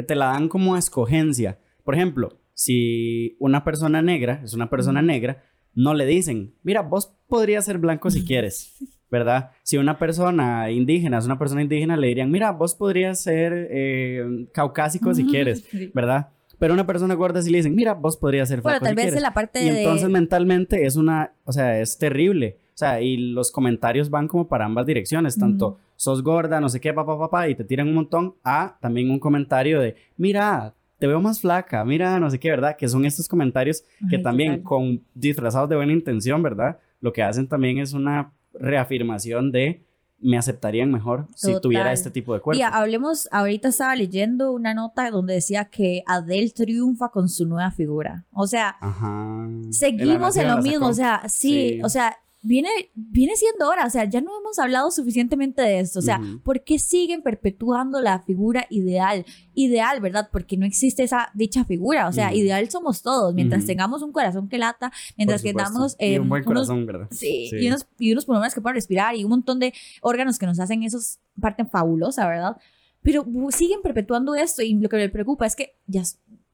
que 0.00 0.06
te 0.06 0.14
la 0.14 0.26
dan 0.26 0.48
como 0.48 0.76
escogencia. 0.78 1.58
Por 1.84 1.94
ejemplo, 1.94 2.38
si 2.54 3.36
una 3.38 3.64
persona 3.64 4.00
negra 4.02 4.40
es 4.42 4.54
una 4.54 4.70
persona 4.70 5.02
negra, 5.02 5.42
no 5.74 5.92
le 5.94 6.06
dicen, 6.06 6.54
mira, 6.62 6.80
vos 6.82 7.14
podrías 7.28 7.64
ser 7.66 7.78
blanco 7.78 8.10
si 8.10 8.24
quieres, 8.26 8.76
¿verdad? 9.10 9.50
Si 9.62 9.76
una 9.76 9.98
persona 9.98 10.70
indígena 10.70 11.18
es 11.18 11.26
una 11.26 11.38
persona 11.38 11.62
indígena, 11.62 11.96
le 11.96 12.06
dirían, 12.08 12.30
mira, 12.30 12.50
vos 12.52 12.74
podrías 12.74 13.22
ser 13.22 13.68
eh, 13.70 14.46
caucásico 14.54 15.12
si 15.14 15.24
quieres. 15.30 15.64
¿verdad? 15.94 16.28
Pero 16.58 16.74
una 16.74 16.86
persona 16.86 17.14
gorda 17.14 17.42
sí 17.42 17.50
le 17.50 17.58
dicen, 17.58 17.74
mira, 17.74 17.94
vos 17.94 18.16
podrías 18.16 18.48
ser 18.48 18.60
Bueno, 18.62 18.78
flaco 18.78 18.84
tal 18.86 18.92
si 18.92 18.96
vez 18.96 19.04
quieres". 19.04 19.16
en 19.18 19.22
la 19.22 19.34
parte 19.34 19.62
Y 19.64 19.70
de... 19.70 19.78
entonces 19.82 20.08
mentalmente 20.08 20.86
es 20.86 20.96
una, 20.96 21.32
o 21.44 21.52
sea, 21.52 21.78
es 21.80 21.98
terrible. 21.98 22.58
O 22.80 22.82
sea, 22.82 23.02
y 23.02 23.18
los 23.18 23.50
comentarios 23.52 24.08
van 24.08 24.26
como 24.26 24.48
para 24.48 24.64
ambas 24.64 24.86
direcciones, 24.86 25.36
tanto 25.36 25.76
sos 25.96 26.22
gorda, 26.22 26.62
no 26.62 26.70
sé 26.70 26.80
qué, 26.80 26.94
papá, 26.94 27.18
papá, 27.18 27.46
y 27.46 27.54
te 27.54 27.62
tiran 27.62 27.88
un 27.88 27.94
montón, 27.94 28.36
a 28.42 28.78
también 28.80 29.10
un 29.10 29.18
comentario 29.18 29.80
de, 29.80 29.96
mira, 30.16 30.72
te 30.98 31.06
veo 31.06 31.20
más 31.20 31.42
flaca, 31.42 31.84
mira, 31.84 32.18
no 32.18 32.30
sé 32.30 32.40
qué, 32.40 32.48
¿verdad? 32.48 32.76
Que 32.78 32.88
son 32.88 33.04
estos 33.04 33.28
comentarios 33.28 33.82
que 34.08 34.16
Ay, 34.16 34.22
también 34.22 34.62
con 34.62 35.02
disfrazados 35.14 35.68
de 35.68 35.76
buena 35.76 35.92
intención, 35.92 36.42
¿verdad? 36.42 36.78
Lo 37.02 37.12
que 37.12 37.22
hacen 37.22 37.48
también 37.48 37.76
es 37.76 37.92
una 37.92 38.32
reafirmación 38.54 39.52
de 39.52 39.84
me 40.22 40.36
aceptarían 40.38 40.90
mejor 40.90 41.26
si 41.34 41.48
Total. 41.48 41.60
tuviera 41.60 41.92
este 41.92 42.10
tipo 42.10 42.32
de 42.34 42.40
cuerpo. 42.40 42.58
Y 42.58 42.62
hablemos, 42.62 43.28
ahorita 43.30 43.68
estaba 43.68 43.94
leyendo 43.96 44.52
una 44.52 44.72
nota 44.74 45.10
donde 45.10 45.34
decía 45.34 45.66
que 45.66 46.02
Adele 46.06 46.50
triunfa 46.50 47.08
con 47.10 47.28
su 47.28 47.46
nueva 47.46 47.70
figura. 47.70 48.24
O 48.32 48.46
sea, 48.46 48.76
Ajá. 48.80 49.48
seguimos 49.70 50.36
en 50.36 50.48
lo 50.48 50.58
mismo. 50.62 50.86
O 50.88 50.92
sea, 50.94 51.22
sí, 51.28 51.74
Sí. 51.76 51.80
o 51.82 51.88
sea, 51.88 52.16
viene, 52.42 52.68
viene 52.94 53.36
siendo 53.36 53.68
hora. 53.68 53.86
O 53.86 53.90
sea, 53.90 54.04
ya 54.04 54.20
no 54.20 54.30
hemos 54.38 54.58
hablado 54.58 54.90
suficientemente 54.90 55.62
de 55.62 55.80
esto. 55.80 55.98
O 55.98 56.02
sea. 56.02 56.20
¿por 56.44 56.62
qué 56.64 56.78
siguen 56.78 57.22
perpetuando 57.22 58.00
la 58.00 58.20
figura 58.20 58.66
ideal? 58.70 59.24
Ideal, 59.54 60.00
¿verdad? 60.00 60.28
Porque 60.32 60.56
no 60.56 60.64
existe 60.66 61.02
esa 61.02 61.30
dicha 61.34 61.64
figura. 61.64 62.08
O 62.08 62.12
sea, 62.12 62.34
ideal 62.34 62.68
somos 62.70 63.02
todos. 63.02 63.34
Mientras 63.34 63.66
tengamos 63.66 64.02
un 64.02 64.12
corazón 64.12 64.48
que 64.48 64.58
lata, 64.58 64.92
mientras 65.16 65.42
que 65.42 65.52
damos 65.52 65.96
y 65.98 66.14
eh, 66.14 66.20
un 66.20 66.28
buen 66.28 66.42
unos- 66.42 66.68
corazón, 66.68 66.86
¿verdad? 66.86 67.08
Sí, 67.10 67.48
Sí. 67.50 67.56
Y, 67.60 67.68
unos, 67.68 67.86
y 67.98 68.12
unos 68.12 68.24
pulmones 68.24 68.54
que 68.54 68.60
puedan 68.60 68.74
respirar 68.74 69.14
y 69.16 69.24
un 69.24 69.30
montón 69.30 69.58
de 69.58 69.72
órganos 70.00 70.38
que 70.38 70.46
nos 70.46 70.58
hacen 70.60 70.82
esos 70.82 71.18
parte 71.40 71.64
fabulosa, 71.64 72.26
¿verdad? 72.28 72.56
Pero 73.02 73.26
siguen 73.50 73.80
perpetuando 73.82 74.34
esto 74.34 74.62
y 74.62 74.74
lo 74.74 74.88
que 74.88 74.96
me 74.96 75.08
preocupa 75.08 75.46
es 75.46 75.56
que 75.56 75.74
ya, 75.86 76.02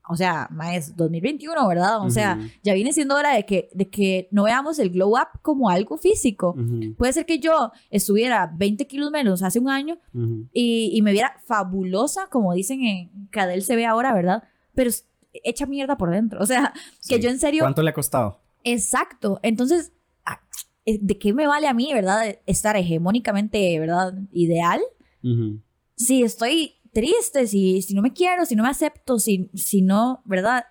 o 0.08 0.16
sea, 0.16 0.48
es 0.72 0.96
2021, 0.96 1.66
¿verdad? 1.68 2.00
O 2.04 2.10
sea, 2.10 2.36
Ujú. 2.38 2.48
ya 2.62 2.74
viene 2.74 2.92
siendo 2.92 3.14
hora 3.16 3.34
de 3.34 3.44
que, 3.44 3.68
de 3.74 3.88
que 3.88 4.28
no 4.30 4.44
veamos 4.44 4.78
el 4.78 4.90
glow 4.90 5.10
up 5.16 5.40
como 5.42 5.68
algo 5.68 5.98
físico. 5.98 6.54
Ujú, 6.56 6.94
Puede 6.96 7.12
ser 7.12 7.26
que 7.26 7.38
yo 7.38 7.72
estuviera 7.90 8.50
20 8.56 8.86
kilos 8.86 9.10
menos 9.10 9.42
hace 9.42 9.58
un 9.58 9.68
año 9.68 9.98
ujú. 10.14 10.46
y, 10.52 10.90
y 10.94 11.02
me 11.02 11.12
viera 11.12 11.36
fabulosa, 11.46 12.28
como 12.30 12.54
dicen 12.54 12.82
en 12.82 13.28
que 13.30 13.40
Adele 13.40 13.62
se 13.62 13.74
ve 13.76 13.84
ahora, 13.86 14.14
¿verdad? 14.14 14.44
Pero 14.74 14.90
hecha 15.32 15.66
mierda 15.66 15.96
por 15.96 16.10
dentro. 16.10 16.40
O 16.40 16.46
sea, 16.46 16.72
que 17.08 17.16
Sí. 17.16 17.20
yo 17.20 17.28
en 17.30 17.38
serio... 17.38 17.62
¿Cuánto 17.62 17.82
le 17.82 17.90
ha 17.90 17.94
costado? 17.94 18.40
Exacto. 18.64 19.38
Entonces, 19.42 19.92
ah, 20.24 20.40
eh, 20.84 20.98
¿de 21.02 21.18
qué 21.18 21.32
me 21.34 21.46
vale 21.46 21.66
a 21.68 21.74
mí, 21.74 21.92
verdad? 21.92 22.38
Estar 22.46 22.76
hegemónicamente, 22.76 23.78
¿verdad? 23.80 24.14
Ideal. 24.32 24.80
Si 25.96 26.22
estoy 26.22 26.75
triste, 27.00 27.46
si, 27.46 27.82
si 27.82 27.94
no 27.94 28.00
me 28.00 28.12
quiero, 28.14 28.46
si 28.46 28.56
no 28.56 28.62
me 28.62 28.70
acepto, 28.70 29.18
si, 29.18 29.50
si 29.54 29.82
no, 29.82 30.22
¿verdad? 30.24 30.64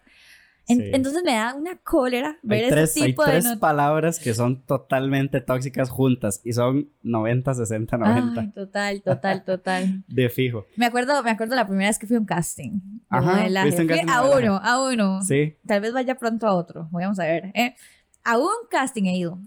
En- 0.67 0.79
Sí. 0.79 0.89
Entonces 0.93 1.21
me 1.23 1.33
da 1.33 1.53
una 1.53 1.77
cólera 1.77 2.39
ver 2.41 2.63
Hay 2.63 2.69
tres, 2.71 2.89
ese 2.89 3.03
hay 3.03 3.09
tipo 3.11 3.23
de... 3.23 3.33
tres 3.39 3.57
palabras 3.57 4.17
que 4.17 4.33
son 4.33 4.63
totalmente 4.65 5.39
tóxicas 5.39 5.91
juntas 5.91 6.41
y 6.43 6.53
son 6.53 6.89
90, 7.03 7.53
60, 7.53 7.97
90 7.99 8.41
Ay, 8.41 8.51
total, 8.51 9.01
total, 9.03 9.43
total. 9.43 10.03
de 10.07 10.27
fijo. 10.29 10.65
Me 10.75 10.87
acuerdo, 10.87 11.21
me 11.21 11.29
acuerdo 11.29 11.53
la 11.55 11.67
primera 11.67 11.89
vez 11.89 11.99
que 11.99 12.07
fui 12.07 12.15
a 12.15 12.19
un 12.19 12.25
casting. 12.25 12.71
de 12.71 12.99
Ajá, 13.09 13.41
a 13.43 13.45
un 13.45 13.45
Fui 13.45 13.53
casting 13.53 13.85
de 13.85 14.11
a 14.11 14.23
uno, 14.23 14.55
a 14.63 14.89
uno. 14.89 15.21
Sí. 15.21 15.55
Tal 15.67 15.81
vez 15.81 15.93
vaya 15.93 16.15
pronto 16.15 16.47
a 16.47 16.55
otro. 16.55 16.89
Vamos 16.91 17.19
a 17.19 17.25
ver. 17.25 17.51
¿eh? 17.53 17.75
A 18.23 18.39
un 18.39 18.49
casting 18.71 19.03
he 19.03 19.15
ido. 19.17 19.39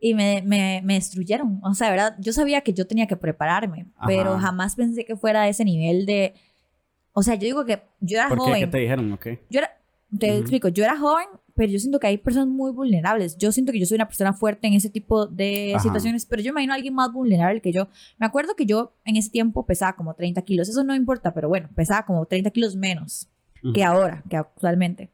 Y 0.00 0.14
me, 0.14 0.42
me, 0.46 0.80
me 0.82 0.94
destruyeron. 0.94 1.60
O 1.62 1.74
sea, 1.74 1.90
¿verdad? 1.90 2.16
Yo 2.18 2.32
sabía 2.32 2.62
que 2.62 2.72
yo 2.72 2.86
tenía 2.86 3.06
que 3.06 3.16
prepararme, 3.16 3.86
Ajá. 3.96 4.06
pero 4.06 4.38
jamás 4.38 4.74
pensé 4.74 5.04
que 5.04 5.14
fuera 5.16 5.42
a 5.42 5.48
ese 5.48 5.64
nivel 5.64 6.06
de... 6.06 6.34
O 7.12 7.22
sea, 7.22 7.34
yo 7.34 7.42
digo 7.42 7.64
que 7.66 7.82
yo 8.00 8.16
era 8.18 8.28
¿Por 8.28 8.38
qué? 8.38 8.44
joven. 8.44 8.60
¿Qué 8.60 8.66
te 8.68 8.78
dijeron? 8.78 9.12
Ok. 9.12 9.26
Yo 9.50 9.60
era... 9.60 9.76
Te 10.18 10.30
Ujú. 10.30 10.40
explico. 10.40 10.68
Yo 10.68 10.82
era 10.82 10.98
joven, 10.98 11.26
pero 11.54 11.70
yo 11.70 11.78
siento 11.78 12.00
que 12.00 12.06
hay 12.08 12.18
personas 12.18 12.48
muy 12.48 12.72
vulnerables. 12.72 13.36
Yo 13.36 13.52
siento 13.52 13.70
que 13.72 13.78
yo 13.78 13.86
soy 13.86 13.94
una 13.96 14.08
persona 14.08 14.32
fuerte 14.32 14.66
en 14.66 14.72
ese 14.74 14.90
tipo 14.90 15.26
de 15.26 15.74
Ajá. 15.74 15.82
situaciones, 15.84 16.26
pero 16.26 16.42
yo 16.42 16.52
me 16.52 16.60
imagino 16.62 16.72
a 16.72 16.76
alguien 16.76 16.94
más 16.94 17.12
vulnerable 17.12 17.60
que 17.60 17.70
yo. 17.72 17.86
Me 18.18 18.26
acuerdo 18.26 18.56
que 18.56 18.66
yo 18.66 18.92
en 19.04 19.14
ese 19.16 19.30
tiempo 19.30 19.66
pesaba 19.66 19.92
como 19.94 20.14
30 20.14 20.42
kilos. 20.42 20.68
Eso 20.68 20.82
no 20.82 20.96
importa, 20.96 21.32
pero 21.32 21.48
bueno, 21.48 21.68
pesaba 21.76 22.06
como 22.06 22.24
30 22.26 22.50
kilos 22.50 22.74
menos 22.74 23.28
Ujú. 23.62 23.72
que 23.74 23.84
ahora, 23.84 24.24
que 24.28 24.36
actualmente. 24.36 25.10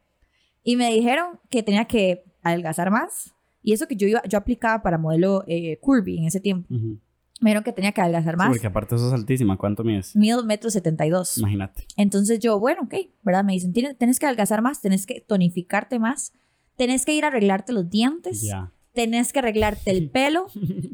Y 0.62 0.76
me 0.76 0.90
dijeron 0.92 1.40
que 1.50 1.62
tenía 1.62 1.84
que 1.84 2.24
adelgazar 2.42 2.90
más. 2.90 3.34
Y 3.66 3.72
eso 3.72 3.88
que 3.88 3.96
yo 3.96 4.06
iba, 4.06 4.22
yo 4.28 4.38
aplicaba 4.38 4.80
para 4.80 4.96
modelo 4.96 5.42
eh, 5.48 5.76
curvy 5.80 6.18
en 6.18 6.24
ese 6.26 6.38
tiempo. 6.38 6.72
Ujú. 6.72 7.00
Me 7.40 7.50
dijeron 7.50 7.64
que 7.64 7.72
tenía 7.72 7.90
que 7.90 8.00
adelgazar 8.00 8.34
Sí, 8.34 8.38
más. 8.38 8.48
porque 8.50 8.66
aparte 8.68 8.94
eso 8.94 9.08
es 9.08 9.12
altísima. 9.12 9.56
¿Cuánto 9.56 9.82
mides? 9.82 10.14
Mido 10.14 10.44
metro 10.44 10.70
setenta 10.70 11.04
y 11.04 11.10
dos. 11.10 11.36
Imagínate. 11.38 11.84
Entonces 11.96 12.38
yo, 12.38 12.60
bueno, 12.60 12.82
ok, 12.84 12.94
¿verdad? 13.24 13.42
Me 13.42 13.54
dicen, 13.54 13.72
"Tienes- 13.72 14.18
que 14.20 14.26
adelgazar 14.26 14.62
más, 14.62 14.80
tenés 14.80 15.04
que 15.04 15.20
tonificarte 15.20 15.98
más, 15.98 16.32
tenés 16.76 17.04
que 17.04 17.12
ir 17.14 17.24
a 17.24 17.26
arreglarte 17.26 17.72
los 17.72 17.90
dientes, 17.90 18.42
Ya. 18.42 18.70
Tenés 18.96 19.32
que 19.32 19.38
arreglarte 19.38 19.92
el 19.92 20.10
pelo 20.16 20.46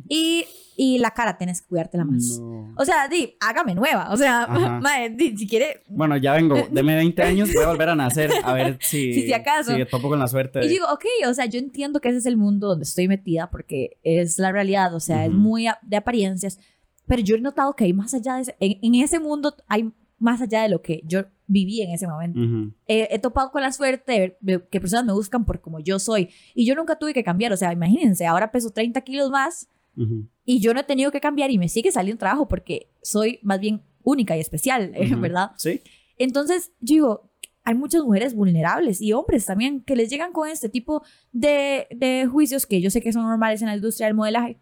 y, 0.09 0.45
y 0.77 0.99
la 0.99 1.13
cara 1.13 1.39
tenés 1.39 1.63
que 1.63 1.69
cuidártela 1.69 2.05
más. 2.05 2.39
No. 2.39 2.75
O 2.77 2.85
sea, 2.85 3.09
di, 3.09 3.35
hágame 3.41 3.75
nueva. 3.75 4.09
O 4.13 4.17
sea, 4.19 4.47
mae, 4.83 5.09
di, 5.11 5.37
si 5.39 5.47
quiere. 5.49 5.83
Bueno, 5.89 6.17
ya 6.19 6.35
vengo. 6.35 6.57
Deme 6.71 6.95
20 6.97 7.23
años, 7.23 7.51
voy 7.55 7.65
a 7.65 7.69
volver 7.69 7.89
a 7.89 7.95
nacer. 7.95 8.31
A 8.45 8.53
ver 8.53 8.79
si. 8.83 9.15
Si- 9.15 9.23
si 9.23 9.33
acaso. 9.33 9.75
Si 9.75 9.85
topo 9.87 10.09
con 10.11 10.19
la 10.19 10.27
suerte. 10.27 10.59
Y 10.59 10.63
de- 10.63 10.69
digo, 10.69 10.85
ok, 10.93 11.05
o 11.29 11.33
sea, 11.35 11.47
yo 11.47 11.59
entiendo 11.59 12.01
que 12.01 12.09
ese 12.11 12.19
es 12.19 12.27
el 12.27 12.37
mundo 12.37 12.69
donde 12.69 12.83
estoy 12.83 13.09
metida 13.09 13.49
porque 13.51 13.99
es 14.03 14.39
la 14.39 14.53
realidad, 14.53 14.95
o 14.95 15.01
sea, 15.01 15.25
es 15.25 15.31
Ujú. 15.31 15.39
muy 15.39 15.67
a- 15.69 15.79
de 15.83 15.97
apariencias, 15.97 16.59
pero 17.07 17.23
yo 17.23 17.37
he 17.37 17.41
notado 17.41 17.75
que 17.75 17.85
hay 17.85 17.93
más 17.93 18.13
allá 18.15 18.37
de 18.37 18.43
ese, 18.43 18.57
en, 18.61 18.79
en 18.83 18.95
ese 19.03 19.19
mundo 19.19 19.55
hay 19.69 19.91
más 20.23 20.41
allá 20.41 20.63
de 20.63 20.69
lo 20.69 20.81
que 20.83 21.03
yo 21.05 21.25
viví 21.47 21.83
en 21.83 21.91
ese 21.91 22.07
momento. 22.07 22.41
Ujú. 22.41 22.73
Eh, 22.87 23.09
he 23.11 23.19
topado 23.19 23.51
con 23.51 23.61
la 23.63 23.73
suerte 23.73 24.13
de, 24.13 24.37
ver- 24.41 24.69
que 24.71 24.81
personas 24.81 25.05
me 25.05 25.13
buscan 25.13 25.45
por 25.45 25.61
como 25.61 25.81
yo 25.81 25.99
soy 25.99 26.31
y 26.55 26.65
yo 26.65 26.75
nunca 26.75 26.99
tuve 26.99 27.13
que 27.13 27.23
cambiar, 27.25 27.53
o 27.53 27.57
sea, 27.57 27.73
imagínense, 27.73 28.25
ahora 28.27 28.51
peso 28.53 28.71
30 28.71 29.01
kilos 29.03 29.31
más 29.31 29.69
Ujú. 29.97 30.27
y 30.45 30.61
yo 30.61 30.73
no 30.73 30.81
he 30.81 30.85
tenido 30.85 31.11
que 31.11 31.21
cambiar 31.21 31.51
y 31.51 31.59
me 31.59 31.69
sigue 31.69 31.91
saliendo 31.93 32.21
trabajo 32.21 32.49
porque 32.49 32.89
soy 33.03 33.39
más 33.43 33.61
bien 33.61 33.83
única 34.05 34.37
y 34.37 34.41
especial, 34.41 34.93
eh, 34.95 35.07
Ujú. 35.13 35.21
¿verdad? 35.21 35.51
Sí. 35.57 35.81
Entonces, 36.19 36.71
yo 36.81 36.95
digo, 36.95 37.31
hay 37.65 37.75
muchas 37.75 38.03
mujeres 38.03 38.35
vulnerables 38.35 39.01
y 39.01 39.13
hombres 39.13 39.45
también 39.47 39.83
que 39.83 39.97
les 39.97 40.09
llegan 40.11 40.33
con 40.33 40.49
este 40.49 40.69
tipo 40.69 41.03
de, 41.33 41.87
de 41.91 42.27
juicios 42.27 42.67
que 42.67 42.81
yo 42.81 42.91
sé 42.91 43.01
que 43.01 43.13
son 43.13 43.23
normales 43.25 43.61
en 43.63 43.69
la 43.69 43.75
industria 43.77 44.07
del 44.07 44.15
modelaje, 44.17 44.59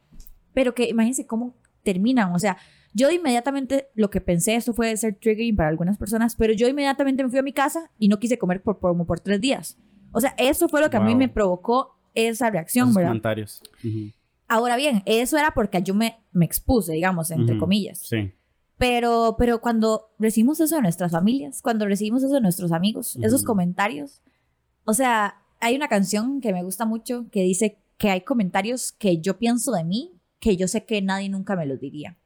pero 0.53 0.75
que 0.75 0.89
imagínense 0.89 1.27
cómo 1.27 1.55
terminan. 1.83 2.35
O 2.35 2.39
sea, 2.39 2.57
yo 2.93 3.11
inmediatamente 3.11 3.89
lo 3.95 4.11
que 4.11 4.21
pensé, 4.21 4.55
esto 4.57 4.75
puede 4.75 4.97
ser 4.97 5.15
triggering 5.15 5.57
para 5.57 5.69
algunas 5.69 5.97
personas, 5.99 6.35
pero 6.35 6.53
yo 6.53 6.69
inmediatamente 6.69 7.23
me 7.23 7.31
fui 7.31 7.39
a 7.39 7.43
mi 7.43 7.53
casa 7.53 7.91
y 7.99 8.09
no 8.09 8.19
quise 8.19 8.39
comer 8.39 8.63
por, 8.63 8.79
por, 8.79 8.91
como 8.93 9.07
por 9.07 9.21
tres 9.21 9.41
días. 9.41 9.79
O 10.13 10.21
sea, 10.21 10.35
eso 10.39 10.69
fue 10.69 10.81
lo 10.81 10.91
que 10.91 10.97
a 10.97 11.01
mí 11.01 11.13
Wow. 11.13 11.19
me 11.19 11.29
provocó 11.29 11.97
esa 12.15 12.51
reacción, 12.51 12.87
Esos 12.89 12.97
¿verdad? 12.97 13.11
comentarios. 13.11 13.63
Ujú. 13.85 14.11
Ahora 14.49 14.77
bien, 14.77 15.03
eso 15.07 15.39
era 15.39 15.53
porque 15.55 15.81
yo 15.83 15.95
me, 15.95 16.17
me 16.33 16.45
expuse, 16.45 16.93
digamos, 16.93 17.31
entre 17.31 17.53
Ujú. 17.55 17.61
comillas. 17.61 17.99
Sí. 18.01 18.33
Pero, 18.79 19.37
pero 19.39 19.61
cuando 19.61 20.11
recibimos 20.19 20.59
eso 20.59 20.75
de 20.77 20.83
nuestras 20.83 21.13
familias, 21.13 21.61
cuando 21.63 21.87
recibimos 21.87 22.23
eso 22.23 22.35
de 22.35 22.41
nuestros 22.41 22.73
amigos, 22.73 23.17
esos 23.23 23.43
Ujú. 23.43 23.49
comentarios, 23.49 24.23
o 24.85 24.95
sea, 24.95 25.43
hay 25.61 25.77
una 25.77 25.87
canción 25.89 26.41
que 26.41 26.53
me 26.53 26.63
gusta 26.65 26.87
mucho 26.87 27.27
que 27.31 27.43
dice 27.43 27.79
que 27.99 28.09
hay 28.11 28.23
comentarios 28.23 28.93
que 28.93 29.19
yo 29.19 29.39
pienso 29.39 29.73
de 29.73 29.85
mí 29.85 30.13
que 30.41 30.57
yo 30.57 30.67
sé 30.67 30.87
que 30.87 31.03
nadie 31.03 31.29
nunca 31.29 31.55
me 31.55 31.67
los 31.67 31.79
diría. 31.79 32.17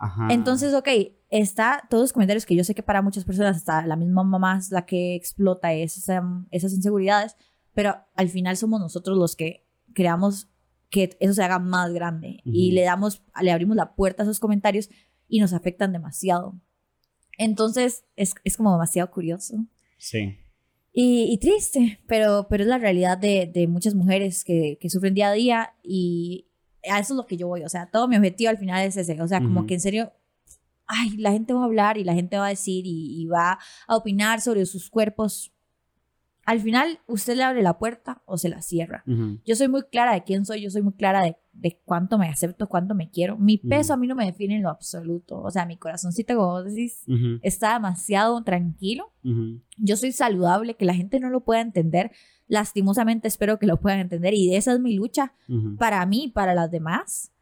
Ajá. 0.00 0.28
Entonces, 0.30 0.72
ok, 0.74 0.88
está 1.28 1.86
todos 1.90 2.02
los 2.04 2.12
comentarios 2.12 2.46
que 2.46 2.56
yo 2.56 2.64
sé 2.64 2.74
que 2.74 2.82
para 2.82 3.02
muchas 3.02 3.24
personas, 3.24 3.56
hasta 3.58 3.86
la 3.86 3.96
misma 3.96 4.24
mamá 4.24 4.56
es 4.58 4.70
la 4.72 4.86
que 4.86 5.14
explota 5.14 5.72
esa- 5.74 6.44
esas 6.50 6.72
inseguridades, 6.72 7.36
pero 7.74 7.94
al 8.16 8.28
final 8.28 8.56
somos 8.56 8.80
nosotros 8.80 9.16
los 9.18 9.36
que 9.36 9.66
creamos 9.94 10.48
que 10.88 11.16
eso 11.20 11.34
se 11.34 11.42
haga 11.44 11.58
más 11.60 11.92
grande 11.92 12.40
y 12.44 12.72
le 12.72 12.82
damos, 12.82 13.22
le 13.40 13.52
abrimos 13.52 13.76
la 13.76 13.94
puerta 13.94 14.22
a 14.22 14.24
esos 14.24 14.40
comentarios 14.40 14.88
y 15.28 15.38
nos 15.38 15.52
afectan 15.52 15.92
demasiado. 15.92 16.58
Entonces, 17.38 18.04
es, 18.16 18.34
es 18.44 18.56
como 18.56 18.72
demasiado 18.72 19.10
curioso. 19.10 19.54
Sí. 19.98 20.36
Y, 20.92 21.32
y 21.32 21.38
triste, 21.38 22.00
pero, 22.08 22.48
pero 22.50 22.64
es 22.64 22.68
la 22.68 22.78
realidad 22.78 23.16
de, 23.16 23.46
de 23.52 23.68
muchas 23.68 23.94
mujeres 23.94 24.44
que, 24.44 24.78
que 24.80 24.90
sufren 24.90 25.14
día 25.14 25.28
a 25.28 25.32
día 25.32 25.74
y 25.84 26.48
a 26.88 26.98
eso 26.98 27.14
es 27.14 27.16
lo 27.16 27.26
que 27.26 27.36
yo 27.36 27.48
voy. 27.48 27.62
O 27.64 27.68
sea, 27.68 27.90
todo 27.90 28.08
mi 28.08 28.16
objetivo 28.16 28.50
al 28.50 28.58
final 28.58 28.84
es 28.86 28.96
ese. 28.96 29.20
O 29.20 29.28
sea, 29.28 29.40
como 29.40 29.60
Ujú. 29.60 29.66
que 29.66 29.74
en 29.74 29.80
serio, 29.80 30.12
ay, 30.86 31.16
la 31.16 31.32
gente 31.32 31.52
va 31.52 31.62
a 31.62 31.64
hablar 31.64 31.98
y 31.98 32.04
la 32.04 32.14
gente 32.14 32.36
va 32.36 32.46
a 32.46 32.50
decir 32.50 32.86
y, 32.86 33.20
y 33.22 33.26
va 33.26 33.58
a 33.86 33.96
opinar 33.96 34.40
sobre 34.40 34.64
sus 34.66 34.90
cuerpos. 34.90 35.52
Al 36.50 36.60
final, 36.60 36.98
usted 37.06 37.36
le 37.36 37.44
abre 37.44 37.62
la 37.62 37.78
puerta 37.78 38.22
o 38.26 38.36
se 38.36 38.48
la 38.48 38.60
cierra. 38.60 39.04
Ujú. 39.06 39.38
Yo 39.46 39.54
soy 39.54 39.68
muy 39.68 39.82
clara 39.84 40.14
de 40.14 40.24
quién 40.24 40.44
soy, 40.44 40.62
yo 40.62 40.70
soy 40.70 40.82
muy 40.82 40.94
clara 40.94 41.22
de, 41.22 41.36
de 41.52 41.80
cuánto 41.84 42.18
me 42.18 42.28
acepto, 42.28 42.68
cuánto 42.68 42.94
me 42.94 43.08
quiero. 43.08 43.36
Mi 43.38 43.58
peso 43.58 43.92
Ujú. 43.92 43.92
a 43.92 43.96
mí 43.98 44.06
no 44.08 44.16
me 44.16 44.26
define 44.26 44.56
en 44.56 44.62
lo 44.62 44.68
absoluto. 44.70 45.40
O 45.40 45.50
sea, 45.50 45.64
mi 45.64 45.76
corazoncito, 45.76 46.34
como 46.34 46.48
vos 46.48 46.64
decís, 46.64 47.04
Ujú. 47.06 47.38
está 47.42 47.74
demasiado 47.74 48.42
tranquilo 48.42 49.12
yo 49.82 49.96
soy 49.96 50.12
saludable, 50.12 50.74
que 50.76 50.84
la 50.84 50.94
gente 50.94 51.20
no 51.20 51.30
lo 51.30 51.40
pueda 51.44 51.60
entender. 51.60 52.10
Lastimosamente 52.48 53.28
espero 53.28 53.58
que 53.58 53.66
lo 53.66 53.78
puedan 53.80 54.00
entender 54.00 54.34
y 54.34 54.54
esa 54.56 54.72
es 54.72 54.80
mi 54.80 54.94
lucha 54.94 55.34
para 55.78 56.04
mí 56.06 56.24
y 56.24 56.28
para 56.32 56.52
las 56.54 56.70
demás. 56.70 57.32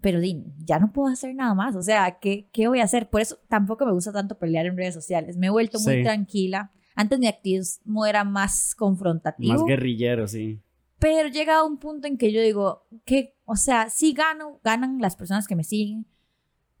Pero 0.00 0.20
di, 0.20 0.42
ya 0.64 0.78
no 0.78 0.92
puedo 0.92 1.12
hacer 1.12 1.34
nada 1.34 1.54
más. 1.54 1.76
O 1.76 1.82
sea, 1.82 2.18
¿qué, 2.20 2.48
¿qué 2.52 2.66
voy 2.68 2.80
a 2.80 2.84
hacer? 2.84 3.08
Por 3.10 3.20
eso 3.20 3.38
tampoco 3.48 3.84
me 3.86 3.92
gusta 3.92 4.12
tanto 4.12 4.38
pelear 4.38 4.66
en 4.66 4.76
redes 4.76 4.94
sociales. 4.94 5.36
Me 5.36 5.46
he 5.48 5.50
vuelto 5.50 5.78
muy 5.80 5.96
Sí. 5.96 6.02
tranquila. 6.02 6.72
Antes 6.94 7.18
mi 7.18 7.26
activismo 7.26 8.06
era 8.06 8.24
más 8.24 8.74
confrontativo. 8.74 9.52
Más 9.52 9.64
guerrillero, 9.64 10.28
sí. 10.28 10.60
pero 10.98 11.28
llega 11.28 11.56
a 11.58 11.64
un 11.64 11.78
punto 11.78 12.06
en 12.06 12.16
que 12.16 12.32
yo 12.32 12.40
digo 12.40 12.86
que, 13.04 13.36
o 13.44 13.56
sea, 13.56 13.90
sí 13.90 14.12
gano, 14.12 14.60
ganan 14.64 15.00
las 15.00 15.16
personas 15.16 15.46
que 15.46 15.56
me 15.56 15.64
siguen, 15.64 16.06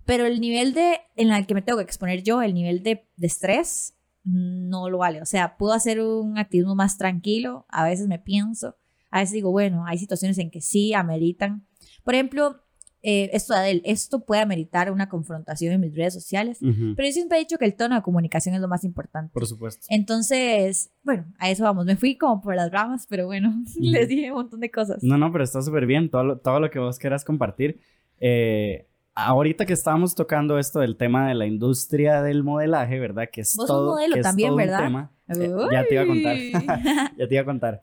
pero 0.04 0.26
el 0.26 0.40
nivel 0.40 0.74
de, 0.74 1.00
en 1.16 1.32
el 1.32 1.46
que 1.46 1.54
me 1.54 1.62
tengo 1.62 1.78
que 1.78 1.84
exponer 1.84 2.22
yo, 2.22 2.42
el 2.42 2.54
nivel 2.54 2.82
de, 2.82 3.08
de 3.16 3.26
estrés, 3.26 3.96
no 4.22 4.88
lo 4.88 4.98
vale. 4.98 5.20
O 5.20 5.26
sea, 5.26 5.56
puedo 5.56 5.72
hacer 5.72 6.00
un 6.00 6.38
activismo 6.38 6.74
más 6.74 6.96
tranquilo, 6.96 7.66
a 7.68 7.84
veces 7.84 8.08
me 8.08 8.18
pienso, 8.18 8.76
a 9.10 9.20
veces 9.20 9.34
digo, 9.34 9.50
bueno, 9.50 9.84
hay 9.86 9.98
situaciones 9.98 10.38
en 10.38 10.50
que 10.50 10.60
sí 10.60 10.94
ameritan. 10.94 11.66
Por 12.02 12.14
ejemplo, 12.14 12.63
eh, 13.06 13.28
esto 13.34 13.52
de 13.52 13.60
Adele, 13.60 13.82
esto 13.84 14.20
puede 14.20 14.40
ameritar 14.40 14.90
una 14.90 15.10
confrontación 15.10 15.74
en 15.74 15.80
mis 15.82 15.94
redes 15.94 16.14
sociales, 16.14 16.58
pero 16.60 17.06
yo 17.06 17.12
siempre 17.12 17.36
he 17.36 17.40
dicho 17.40 17.58
que 17.58 17.66
el 17.66 17.74
tono 17.74 17.96
de 17.96 18.00
comunicación 18.00 18.54
es 18.54 18.62
lo 18.62 18.68
más 18.68 18.82
importante. 18.82 19.30
Por 19.30 19.46
supuesto. 19.46 19.86
Entonces, 19.90 20.90
bueno, 21.02 21.26
a 21.38 21.50
eso 21.50 21.64
vamos. 21.64 21.84
Me 21.84 21.96
fui 21.96 22.16
como 22.16 22.40
por 22.40 22.56
las 22.56 22.72
ramas, 22.72 23.06
pero 23.06 23.26
bueno, 23.26 23.52
les 23.78 24.08
dije 24.08 24.32
un 24.32 24.38
montón 24.38 24.60
de 24.60 24.70
cosas. 24.70 25.02
No, 25.02 25.18
no, 25.18 25.30
pero 25.30 25.44
está 25.44 25.60
súper 25.60 25.84
bien. 25.84 26.08
Todo 26.08 26.24
lo, 26.24 26.38
todo 26.38 26.60
lo 26.60 26.70
que 26.70 26.78
vos 26.78 26.98
quieras 26.98 27.26
compartir. 27.26 27.78
Eh, 28.20 28.86
ahorita 29.14 29.66
que 29.66 29.74
estábamos 29.74 30.14
tocando 30.14 30.58
esto 30.58 30.80
del 30.80 30.96
tema 30.96 31.28
de 31.28 31.34
la 31.34 31.44
industria 31.44 32.22
del 32.22 32.42
modelaje, 32.42 32.98
¿verdad? 32.98 33.28
Que 33.30 33.42
es 33.42 33.54
Vos 33.54 33.66
todo, 33.66 33.92
modelo 33.92 34.14
que 34.14 34.20
es 34.20 34.24
también, 34.24 34.48
todo 34.48 34.56
un 34.56 34.62
¿verdad? 34.62 34.82
tema. 34.82 35.10
Eh, 35.28 35.52
ya 35.72 35.84
te 35.84 35.94
iba 35.94 36.02
a 36.02 36.06
contar. 36.06 36.36
ya 37.18 37.28
te 37.28 37.34
iba 37.34 37.42
a 37.42 37.44
contar. 37.44 37.82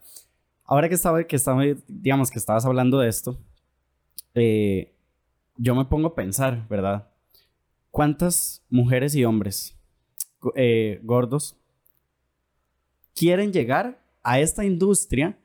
Ahora 0.64 0.88
que 0.88 0.96
estaba, 0.96 1.22
que 1.22 1.36
estaba, 1.36 1.62
digamos, 1.86 2.28
que 2.28 2.40
estabas 2.40 2.66
hablando 2.66 2.98
de 2.98 3.08
esto, 3.08 3.38
eh, 4.34 4.91
yo 5.62 5.76
me 5.76 5.84
pongo 5.84 6.08
a 6.08 6.14
pensar, 6.16 6.66
¿verdad? 6.68 7.08
¿Cuántas 7.92 8.64
mujeres 8.68 9.14
y 9.14 9.24
hombres 9.24 9.78
eh, 10.56 10.98
gordos 11.04 11.56
quieren 13.14 13.52
llegar 13.52 14.02
a 14.24 14.40
esta 14.40 14.64
industria 14.64 15.38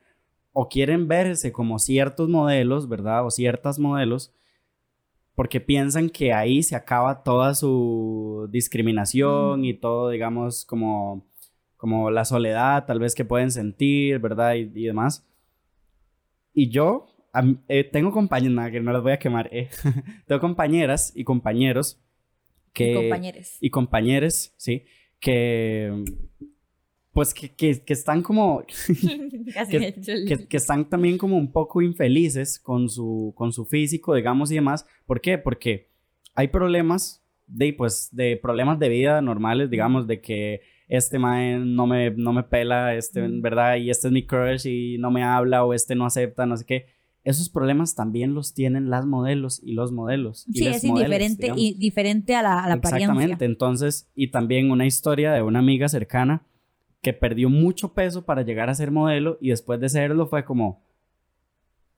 o 0.52 0.68
quieren 0.68 1.06
verse 1.06 1.52
como 1.52 1.78
ciertos 1.78 2.28
modelos, 2.28 2.88
¿verdad? 2.88 3.24
O 3.24 3.30
ciertas 3.30 3.78
modelos, 3.78 4.32
porque 5.36 5.60
piensan 5.60 6.10
que 6.10 6.32
ahí 6.32 6.64
se 6.64 6.74
acaba 6.74 7.22
toda 7.22 7.54
su 7.54 8.48
discriminación 8.50 9.60
Mm. 9.60 9.64
y 9.64 9.74
todo, 9.74 10.10
digamos, 10.10 10.64
como, 10.64 11.24
como 11.76 12.10
la 12.10 12.24
soledad 12.24 12.86
tal 12.86 12.98
vez 12.98 13.14
que 13.14 13.24
pueden 13.24 13.52
sentir, 13.52 14.18
¿verdad? 14.18 14.54
Y, 14.54 14.62
y 14.74 14.86
demás. 14.86 15.24
Y 16.52 16.70
yo 16.70 17.06
eh, 17.68 17.84
tengo 17.84 18.12
compañeras, 18.12 18.54
nada, 18.54 18.70
que 18.70 18.80
no 18.80 18.92
las 18.92 19.02
voy 19.02 19.12
a 19.12 19.18
quemar, 19.18 19.48
eh. 19.52 19.68
tengo 20.26 20.40
compañeras 20.40 21.12
y 21.14 21.24
compañeros 21.24 22.00
que... 22.72 22.92
Y 22.92 22.94
compañeros. 22.94 23.56
y 23.60 23.70
compañeros, 23.70 24.54
sí, 24.56 24.84
que 25.20 26.04
pues 27.12 27.34
que, 27.34 27.52
que, 27.52 27.82
que 27.82 27.92
están 27.94 28.22
como 28.22 28.64
que, 29.70 30.46
que 30.48 30.56
están 30.56 30.88
también 30.88 31.18
como 31.18 31.36
un 31.36 31.50
poco 31.50 31.82
infelices 31.82 32.60
con 32.60 32.88
su, 32.88 33.32
con 33.36 33.52
su 33.52 33.64
físico, 33.64 34.14
digamos, 34.14 34.52
y 34.52 34.54
demás. 34.54 34.86
¿Por 35.04 35.20
qué? 35.20 35.36
Porque 35.36 35.88
hay 36.36 36.46
problemas 36.46 37.24
de, 37.48 37.72
pues, 37.72 38.10
de 38.12 38.36
problemas 38.36 38.78
de 38.78 38.88
vida 38.88 39.20
normales, 39.20 39.68
digamos, 39.68 40.06
de 40.06 40.20
que 40.20 40.60
este 40.86 41.18
man 41.18 41.74
no 41.74 41.86
me, 41.88 42.10
no 42.10 42.32
me 42.32 42.44
pela, 42.44 42.94
este, 42.94 43.26
Mm. 43.26 43.42
¿verdad? 43.42 43.76
Y 43.76 43.90
este 43.90 44.08
es 44.08 44.12
mi 44.12 44.24
crush 44.24 44.66
y 44.66 44.98
no 44.98 45.10
me 45.10 45.24
habla 45.24 45.64
o 45.64 45.74
este 45.74 45.94
no 45.94 46.06
acepta, 46.06 46.46
no 46.46 46.56
sé 46.56 46.64
qué. 46.64 46.86
Esos 47.24 47.48
problemas 47.50 47.94
también 47.94 48.32
los 48.34 48.54
tienen 48.54 48.88
las 48.90 49.04
modelos 49.04 49.60
y 49.62 49.72
los 49.72 49.92
modelos. 49.92 50.46
y 50.48 50.58
Sí, 50.60 50.66
es 50.68 50.84
indiferente 50.84 51.52
y 51.56 51.74
diferente 51.74 52.34
a 52.36 52.42
la, 52.42 52.62
a 52.64 52.68
la 52.68 52.74
Exactamente. 52.74 53.10
apariencia. 53.12 53.44
Entonces, 53.46 54.08
y 54.14 54.30
también 54.30 54.70
una 54.70 54.86
historia 54.86 55.32
de 55.32 55.42
una 55.42 55.58
amiga 55.58 55.88
cercana 55.88 56.42
que 57.02 57.12
perdió 57.12 57.50
mucho 57.50 57.92
peso 57.92 58.24
para 58.24 58.42
llegar 58.42 58.70
a 58.70 58.74
ser 58.74 58.90
modelo 58.90 59.36
y 59.40 59.50
después 59.50 59.78
de 59.80 59.88
serlo 59.88 60.26
fue 60.26 60.44
como 60.44 60.80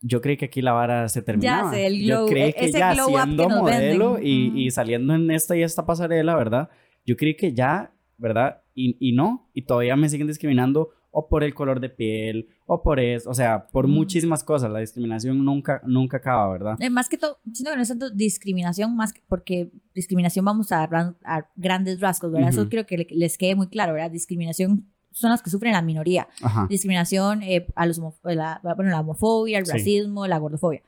yo 0.02 0.20
creí 0.22 0.36
que 0.38 0.46
aquí 0.46 0.62
la 0.62 0.72
vara 0.72 1.08
se 1.08 1.20
terminaba. 1.22 1.70
sé, 1.72 1.86
el 1.86 2.00
yo 2.04 2.24
glow- 2.24 2.28
creí 2.28 2.48
e- 2.50 2.52
que 2.54 2.64
ese 2.66 2.78
ya 2.78 2.94
siendo 2.94 3.48
que 3.48 3.54
modelo 3.54 4.18
y, 4.18 4.52
y 4.56 4.70
saliendo 4.70 5.14
en 5.14 5.30
esta 5.30 5.56
y 5.56 5.62
esta 5.62 5.84
pasarela, 5.84 6.34
¿verdad? 6.36 6.70
Yo 7.04 7.16
creí 7.16 7.36
que 7.36 7.52
ya, 7.52 7.92
¿verdad? 8.16 8.62
Y, 8.74 8.96
y 8.98 9.12
no, 9.12 9.48
y 9.52 9.62
todavía 9.62 9.96
me 9.96 10.08
siguen 10.08 10.26
discriminando 10.26 10.90
o 11.12 11.28
por 11.28 11.42
el 11.42 11.54
color 11.54 11.80
de 11.80 11.88
piel, 11.88 12.48
o 12.66 12.82
por 12.82 13.00
eso, 13.00 13.28
o 13.30 13.34
sea, 13.34 13.66
por 13.66 13.88
Mm. 13.88 13.90
muchísimas 13.90 14.44
cosas. 14.44 14.70
La 14.70 14.78
discriminación 14.78 15.44
nunca, 15.44 15.80
nunca 15.84 16.18
acaba, 16.18 16.48
¿verdad? 16.50 16.76
Eh, 16.80 16.88
más 16.90 17.08
que 17.08 17.18
todo, 17.18 17.38
siento 17.52 17.70
que 17.72 17.76
no 17.76 17.82
es 17.82 17.88
tanto 17.88 18.10
discriminación, 18.10 18.94
más 18.94 19.12
que 19.12 19.20
porque 19.28 19.70
discriminación 19.94 20.44
vamos 20.44 20.70
a, 20.72 20.86
ran- 20.86 21.16
a 21.24 21.48
grandes 21.56 22.00
rasgos, 22.00 22.30
¿verdad? 22.32 22.50
Eso 22.50 22.60
Ujú. 22.62 22.70
creo 22.70 22.86
que 22.86 22.98
le- 22.98 23.06
les 23.10 23.36
quede 23.38 23.54
muy 23.56 23.66
claro, 23.68 23.92
¿verdad? 23.94 24.10
Discriminación 24.10 24.86
son 25.12 25.30
las 25.30 25.42
que 25.42 25.50
sufren 25.50 25.72
la 25.72 25.82
minoría. 25.82 26.28
Ajá. 26.42 26.66
Discriminación 26.70 27.42
eh, 27.42 27.66
a 27.74 27.86
los 27.86 27.98
homo- 27.98 28.14
la, 28.22 28.60
bueno, 28.62 28.90
la 28.92 29.00
homofobia, 29.00 29.58
el 29.58 29.66
Sí. 29.66 29.72
racismo, 29.72 30.28
la 30.28 30.38
gordofobia. 30.38 30.82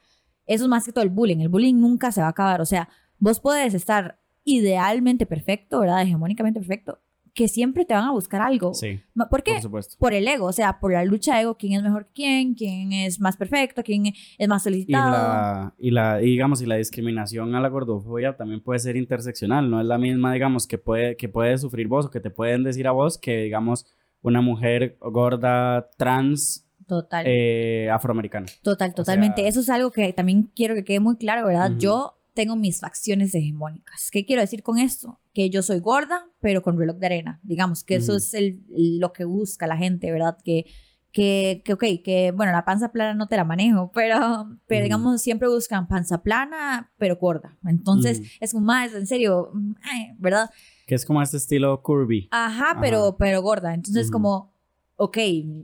Eso 0.47 0.65
es 0.65 0.69
más 0.71 0.85
que 0.85 0.93
todo 0.93 1.03
el 1.03 1.11
bullying. 1.11 1.39
El 1.41 1.49
bullying 1.49 1.75
nunca 1.75 2.13
se 2.13 2.21
va 2.21 2.29
a 2.29 2.31
acabar. 2.31 2.61
O 2.61 2.65
sea, 2.67 2.89
vos 3.19 3.41
puedes 3.41 3.75
estar 3.75 4.21
idealmente 4.45 5.27
perfecto, 5.27 5.81
¿verdad? 5.81 6.03
Hegemónicamente 6.03 6.61
perfecto, 6.61 7.01
que 7.35 7.49
siempre 7.49 7.85
te 7.87 7.95
van 7.95 8.05
a 8.05 8.11
buscar 8.13 8.43
algo. 8.43 8.75
Sí, 8.75 9.01
¿Por 9.31 9.43
qué? 9.43 9.53
por 9.55 9.63
supuesto. 9.63 9.97
Por 9.99 10.13
el 10.13 10.29
ego, 10.29 10.47
o 10.47 10.53
sea, 10.53 10.79
por 10.81 10.93
la 10.93 11.03
lucha 11.05 11.37
de 11.37 11.43
ego, 11.43 11.57
quién 11.57 11.73
es 11.73 11.83
mejor 11.83 12.07
que 12.09 12.13
quién, 12.15 12.55
quién 12.55 12.93
es 12.93 13.21
más 13.21 13.37
perfecto, 13.39 13.83
quién 13.83 14.07
es 14.39 14.49
más 14.49 14.63
Y 14.63 14.65
solicitado. 14.65 15.11
la, 15.11 15.75
y 15.79 15.91
la, 15.93 16.21
y 16.21 16.27
digamos, 16.27 16.61
y 16.61 16.67
la 16.67 16.77
discriminación 16.77 17.55
a 17.55 17.61
la 17.61 17.69
gordofobia 17.69 18.37
también 18.37 18.61
puede 18.63 18.81
ser 18.81 18.97
interseccional, 18.97 19.71
no 19.71 19.81
es 19.81 19.87
la 19.87 19.97
misma, 19.99 20.35
digamos, 20.35 20.67
que 20.67 20.77
puede, 20.79 21.17
que 21.17 21.29
puedes 21.31 21.63
sufrir 21.63 21.89
vos 21.89 22.07
o 22.07 22.11
que 22.11 22.21
te 22.21 22.31
pueden 22.31 22.65
decir 22.65 22.87
a 22.87 22.93
vos 22.93 23.17
que, 23.19 23.39
digamos, 23.45 23.87
una 24.21 24.41
mujer 24.43 24.99
gorda, 25.01 25.89
trans, 25.97 26.69
Total. 26.87 27.25
eh, 27.27 27.89
afroamericana. 27.91 28.47
Total, 28.63 28.93
totalmente. 28.95 29.41
sea- 29.41 29.49
Eso 29.49 29.61
es 29.61 29.71
algo 29.71 29.91
que 29.91 30.13
también 30.13 30.51
quiero 30.55 30.75
que 30.75 30.85
quede 30.85 31.01
muy 31.01 31.17
claro, 31.17 31.47
¿verdad? 31.47 31.73
Yo 31.79 32.19
tengo 32.35 32.57
mis 32.57 32.81
facciones 32.81 33.35
hegemónicas. 33.35 34.11
¿Qué 34.11 34.25
quiero 34.25 34.43
decir 34.43 34.63
con 34.63 34.79
esto? 34.79 35.21
Que 35.35 35.51
yo 35.51 35.63
soy 35.63 35.81
gorda, 35.81 36.27
pero 36.41 36.63
con 36.63 36.79
reloj 36.79 36.97
de 36.97 37.07
arena. 37.07 37.41
Digamos 37.43 37.85
que 37.85 37.97
eso 37.97 38.17
es 38.17 38.35
el, 38.35 38.65
lo 38.69 39.13
que 39.13 39.25
busca 39.25 39.67
la 39.67 39.77
gente, 39.77 40.11
¿verdad? 40.11 40.39
Que, 40.43 40.67
que, 41.13 41.63
que, 41.65 41.73
ok, 41.75 41.85
que, 42.03 42.33
bueno, 42.35 42.53
la 42.53 42.65
panza 42.65 42.91
plana 42.91 43.15
no 43.15 43.27
te 43.29 43.37
la 43.37 43.45
manejo, 43.45 43.91
pero, 43.95 44.49
pero 44.67 44.83
digamos, 44.85 45.21
siempre 45.21 45.49
buscan 45.49 45.87
panza 45.87 46.23
plana, 46.23 46.91
pero 46.97 47.17
gorda. 47.17 47.59
Entonces, 47.67 48.23
es 48.41 48.53
como 48.53 48.67
más, 48.67 48.95
en 48.95 49.07
serio, 49.07 49.51
mm, 49.53 49.73
ay, 49.83 50.13
¿verdad? 50.19 50.51
Que 50.87 50.95
es 50.95 51.05
como 51.05 51.21
este 51.23 51.37
estilo 51.37 51.83
curvy. 51.83 52.29
Ajá, 52.31 52.79
pero, 52.81 53.09
Ajá. 53.09 53.17
pero 53.19 53.43
gorda. 53.43 53.75
Entonces, 53.75 54.11
como, 54.11 54.52
ok, 54.97 55.19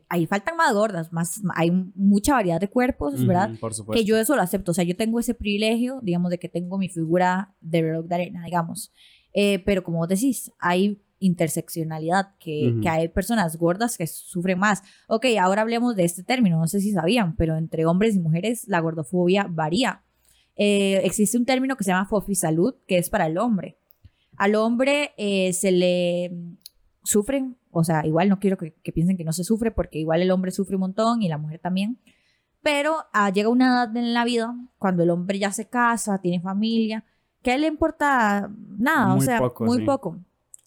ahí 0.08 0.26
faltan 0.26 0.56
más 0.56 0.74
gordas, 0.74 1.12
más, 1.12 1.40
hay 1.54 1.70
mucha 1.94 2.32
variedad 2.32 2.60
de 2.60 2.68
cuerpos, 2.68 3.24
¿verdad? 3.26 3.50
Por 3.60 3.74
supuesto. 3.74 4.00
que 4.00 4.04
yo 4.04 4.16
eso 4.16 4.34
lo 4.34 4.42
acepto. 4.42 4.72
O 4.72 4.74
sea, 4.74 4.84
yo 4.84 4.96
tengo 4.96 5.20
ese 5.20 5.34
privilegio, 5.34 6.00
digamos, 6.02 6.30
de 6.30 6.38
que 6.38 6.48
tengo 6.48 6.78
mi 6.78 6.88
figura 6.88 7.54
de 7.60 7.82
reloj 7.82 8.06
de 8.06 8.14
arena, 8.14 8.44
digamos. 8.44 8.92
Eh, 9.34 9.60
pero 9.60 9.84
como 9.84 9.98
vos 9.98 10.08
decís, 10.08 10.50
hay 10.58 11.00
interseccionalidad, 11.20 12.36
que, 12.38 12.74
hay 12.88 13.08
personas 13.08 13.56
gordas 13.56 13.98
que 13.98 14.06
sufren 14.06 14.58
más. 14.58 14.82
Ok, 15.08 15.26
ahora 15.40 15.62
hablemos 15.62 15.96
de 15.96 16.04
este 16.04 16.22
término, 16.22 16.58
no 16.58 16.66
sé 16.66 16.80
si 16.80 16.92
sabían, 16.92 17.36
pero 17.36 17.56
entre 17.56 17.86
hombres 17.86 18.14
y 18.14 18.20
mujeres 18.20 18.66
la 18.68 18.80
gordofobia 18.80 19.46
varía. 19.50 20.02
Eh, 20.56 21.00
existe 21.04 21.38
un 21.38 21.44
término 21.44 21.76
que 21.76 21.84
se 21.84 21.90
llama 21.90 22.06
fofisalud, 22.06 22.74
que 22.86 22.98
es 22.98 23.10
para 23.10 23.26
el 23.26 23.38
hombre. 23.38 23.78
Al 24.36 24.54
hombre 24.54 25.12
eh, 25.16 25.52
se 25.52 25.72
le 25.72 26.32
sufren, 27.08 27.56
o 27.70 27.84
sea, 27.84 28.04
igual 28.06 28.28
no 28.28 28.38
quiero 28.38 28.56
que, 28.58 28.74
que 28.82 28.92
piensen 28.92 29.16
que 29.16 29.24
no 29.24 29.32
se 29.32 29.42
sufre, 29.44 29.70
porque 29.70 29.98
igual 29.98 30.20
el 30.20 30.30
hombre 30.30 30.50
sufre 30.50 30.76
un 30.76 30.80
montón 30.80 31.22
y 31.22 31.28
la 31.28 31.38
mujer 31.38 31.58
también. 31.58 31.98
Pero 32.62 32.96
ah, 33.12 33.30
llega 33.30 33.48
una 33.48 33.66
edad 33.68 33.96
en 33.96 34.12
la 34.12 34.24
vida 34.24 34.54
cuando 34.78 35.02
el 35.04 35.10
hombre 35.10 35.38
ya 35.38 35.50
se 35.52 35.68
casa, 35.68 36.20
tiene 36.20 36.40
familia, 36.40 37.04
que 37.42 37.52
a 37.52 37.54
él 37.54 37.62
le 37.62 37.68
importa 37.68 38.50
nada, 38.78 39.12
o 39.14 39.16
Muy 39.16 39.24
sea, 39.24 39.38
poco, 39.38 39.64
muy 39.64 39.78
sí. 39.78 39.84
poco, 39.84 40.18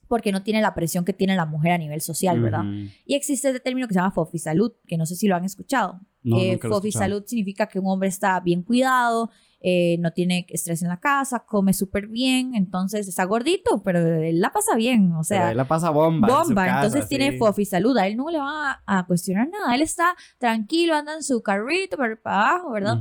porque 0.08 0.32
no 0.32 0.42
tiene 0.42 0.62
la 0.62 0.74
presión 0.74 1.06
que 1.06 1.14
tiene 1.14 1.36
la 1.36 1.46
mujer 1.46 1.74
a 1.74 1.78
nivel 1.78 2.02
social, 2.02 2.42
¿verdad? 2.42 2.64
Y 3.06 3.14
existe 3.16 3.50
este 3.50 3.60
término 3.60 3.88
que 3.88 3.94
se 3.94 4.00
llama 4.00 4.12
fofisalud, 4.12 4.72
que 4.88 4.98
no 4.98 5.06
sé 5.06 5.16
si 5.16 5.28
lo 5.28 5.36
han 5.36 5.46
escuchado. 5.46 6.00
No, 6.24 6.38
Eh, 6.40 6.58
fofisalud 6.62 7.24
significa 7.26 7.68
que 7.68 7.78
un 7.80 7.88
hombre 7.88 8.10
está 8.10 8.40
bien 8.40 8.64
cuidado, 8.64 9.30
eh, 9.62 9.98
no 10.00 10.12
tiene 10.12 10.46
estrés 10.50 10.82
en 10.82 10.90
la 10.90 11.00
casa, 11.00 11.46
come 11.48 11.74
súper 11.74 12.08
bien, 12.08 12.56
entonces 12.56 13.08
está 13.08 13.24
gordito, 13.26 13.82
pero 13.84 14.00
él 14.00 14.42
la 14.42 14.52
pasa 14.52 14.76
bien, 14.76 15.12
o 15.12 15.16
Pero 15.18 15.24
sea, 15.24 15.52
él 15.52 15.58
la 15.58 15.68
pasa 15.68 15.90
bomba. 15.92 16.28
en 16.28 16.34
su 16.34 16.40
bomba. 16.50 16.66
casa, 16.66 16.78
Entonces 16.86 17.08
tiene 17.08 17.32
sí. 17.32 17.38
fofisalud, 17.38 17.96
a 17.98 18.08
él 18.08 18.18
no 18.18 18.30
le 18.30 18.40
va 18.40 18.72
a, 18.86 19.00
a 19.00 19.06
cuestionar 19.06 19.48
nada, 19.50 19.76
él 19.76 19.82
está 19.82 20.16
tranquilo, 20.40 20.96
anda 20.96 21.14
en 21.14 21.24
su 21.24 21.42
carrito 21.44 21.96
para, 21.98 22.16
para 22.16 22.50
abajo, 22.50 22.72
¿verdad? 22.72 22.98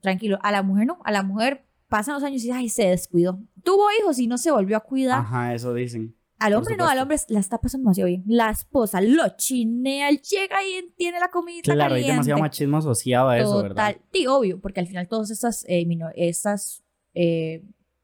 Tranquilo. 0.00 0.38
A 0.42 0.52
la 0.52 0.62
mujer 0.62 0.86
no, 0.86 0.98
a 1.04 1.12
la 1.12 1.22
mujer 1.22 1.64
pasan 1.88 2.14
los 2.14 2.22
años 2.24 2.42
y 2.42 2.46
dice, 2.46 2.52
ay, 2.58 2.68
se 2.68 2.88
descuidó. 2.88 3.38
Tuvo 3.62 3.84
hijos 4.00 4.18
y 4.18 4.26
no 4.26 4.36
se 4.36 4.50
volvió 4.50 4.76
a 4.76 4.80
cuidar. 4.80 5.20
Ajá, 5.20 5.54
eso 5.54 5.72
dicen. 5.72 6.14
Al 6.38 6.54
hombre 6.54 6.76
no, 6.76 6.86
al 6.88 6.98
hombre 6.98 7.16
la 7.28 7.40
está 7.40 7.58
pasando 7.58 7.84
demasiado 7.84 8.08
bien. 8.08 8.22
La 8.26 8.50
esposa 8.50 9.00
lo 9.00 9.28
chinea, 9.36 10.08
él 10.08 10.20
llega 10.20 10.56
y 10.62 10.90
tiene 10.96 11.18
la 11.20 11.28
comida 11.30 11.60
Claro, 11.62 11.82
hay 11.82 11.88
caliente. 12.02 12.12
demasiado 12.12 12.40
machismo 12.40 12.76
asociado 12.78 13.28
a 13.28 13.38
eso, 13.38 13.62
¿verdad? 13.62 13.92
Total. 13.94 14.02
Sí, 14.12 14.26
obvio, 14.26 14.60
porque 14.60 14.80
al 14.80 14.86
final 14.86 15.08
todas 15.08 15.30
estas, 15.30 15.64
eh, 15.68 15.86
estas 16.16 16.82
eh, 17.14 17.62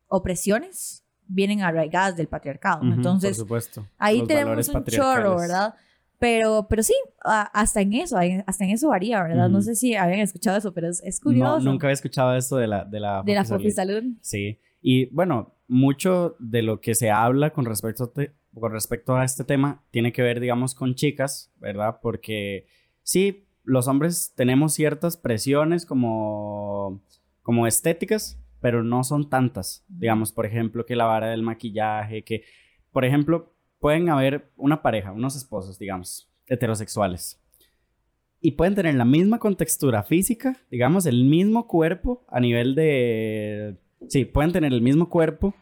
opresiones 0.08 1.04
vienen 1.26 1.62
arraigadas 1.62 2.16
del 2.16 2.28
patriarcado. 2.28 2.82
Ujú, 2.82 2.92
Entonces, 2.94 3.30
por 3.36 3.44
supuesto. 3.46 3.86
ahí 3.98 4.18
Los 4.18 4.28
tenemos 4.28 4.68
un 4.68 4.84
chorro. 4.84 5.36
¿verdad? 5.36 5.74
Pero, 6.18 6.66
pero 6.68 6.82
sí, 6.82 6.94
hasta 7.22 7.80
en 7.80 7.94
eso, 7.94 8.18
hasta 8.46 8.64
en 8.64 8.70
eso 8.70 8.88
varía, 8.88 9.22
¿verdad? 9.22 9.48
No 9.48 9.58
Ujú. 9.58 9.64
sé 9.68 9.74
si 9.74 9.94
habían 9.94 10.20
escuchado 10.20 10.58
eso, 10.58 10.74
pero 10.74 10.88
es, 10.90 11.00
es 11.02 11.18
No, 11.20 11.24
curioso. 11.24 11.60
nunca 11.60 11.86
había 11.86 11.94
escuchado 11.94 12.36
esto 12.36 12.56
de 12.56 12.66
la 12.66 12.84
de 12.84 13.00
la 13.00 13.22
de 13.24 13.34
la 13.34 13.44
fofisalud. 13.44 14.02
Sí. 14.20 14.58
Y 14.82 15.06
bueno, 15.14 15.54
mucho 15.70 16.36
de 16.40 16.62
lo 16.62 16.80
que 16.80 16.94
se 16.94 17.10
habla 17.10 17.52
con 17.52 17.64
respecto 17.64 18.04
a, 18.04 18.12
te- 18.12 18.32
con 18.52 18.72
respecto 18.72 19.14
a 19.16 19.24
este 19.24 19.44
tema 19.44 19.84
tiene 19.90 20.12
que 20.12 20.20
ver, 20.22 20.40
digamos, 20.40 20.74
con 20.74 20.96
chicas, 20.96 21.52
¿verdad? 21.60 22.00
Porque 22.02 22.66
sí, 23.02 23.46
los 23.62 23.86
hombres 23.86 24.32
tenemos 24.36 24.74
ciertas 24.74 25.16
presiones 25.16 25.86
como, 25.86 27.00
como 27.42 27.66
estéticas, 27.68 28.38
pero 28.60 28.82
no 28.82 29.04
son 29.04 29.30
tantas. 29.30 29.84
Digamos, 29.88 30.32
por 30.32 30.44
ejemplo, 30.44 30.84
que 30.84 30.96
la 30.96 31.04
vara 31.06 31.28
del 31.28 31.42
maquillaje, 31.42 32.24
que, 32.24 32.42
por 32.90 33.04
ejemplo, 33.04 33.54
pueden 33.78 34.08
haber 34.10 34.50
una 34.56 34.82
pareja, 34.82 35.12
unos 35.12 35.36
esposos, 35.36 35.78
digamos, 35.78 36.28
heterosexuales. 36.48 37.40
Y 38.40 38.52
pueden 38.52 38.74
tener 38.74 38.94
la 38.96 39.04
misma 39.04 39.38
contextura 39.38 40.02
física, 40.02 40.56
digamos, 40.70 41.06
el 41.06 41.24
mismo 41.24 41.68
cuerpo 41.68 42.24
a 42.28 42.40
nivel 42.40 42.74
de... 42.74 43.76
Sí, 44.08 44.24
pueden 44.24 44.52
tener 44.52 44.72
el 44.72 44.82
mismo 44.82 45.08
cuerpo, 45.08 45.54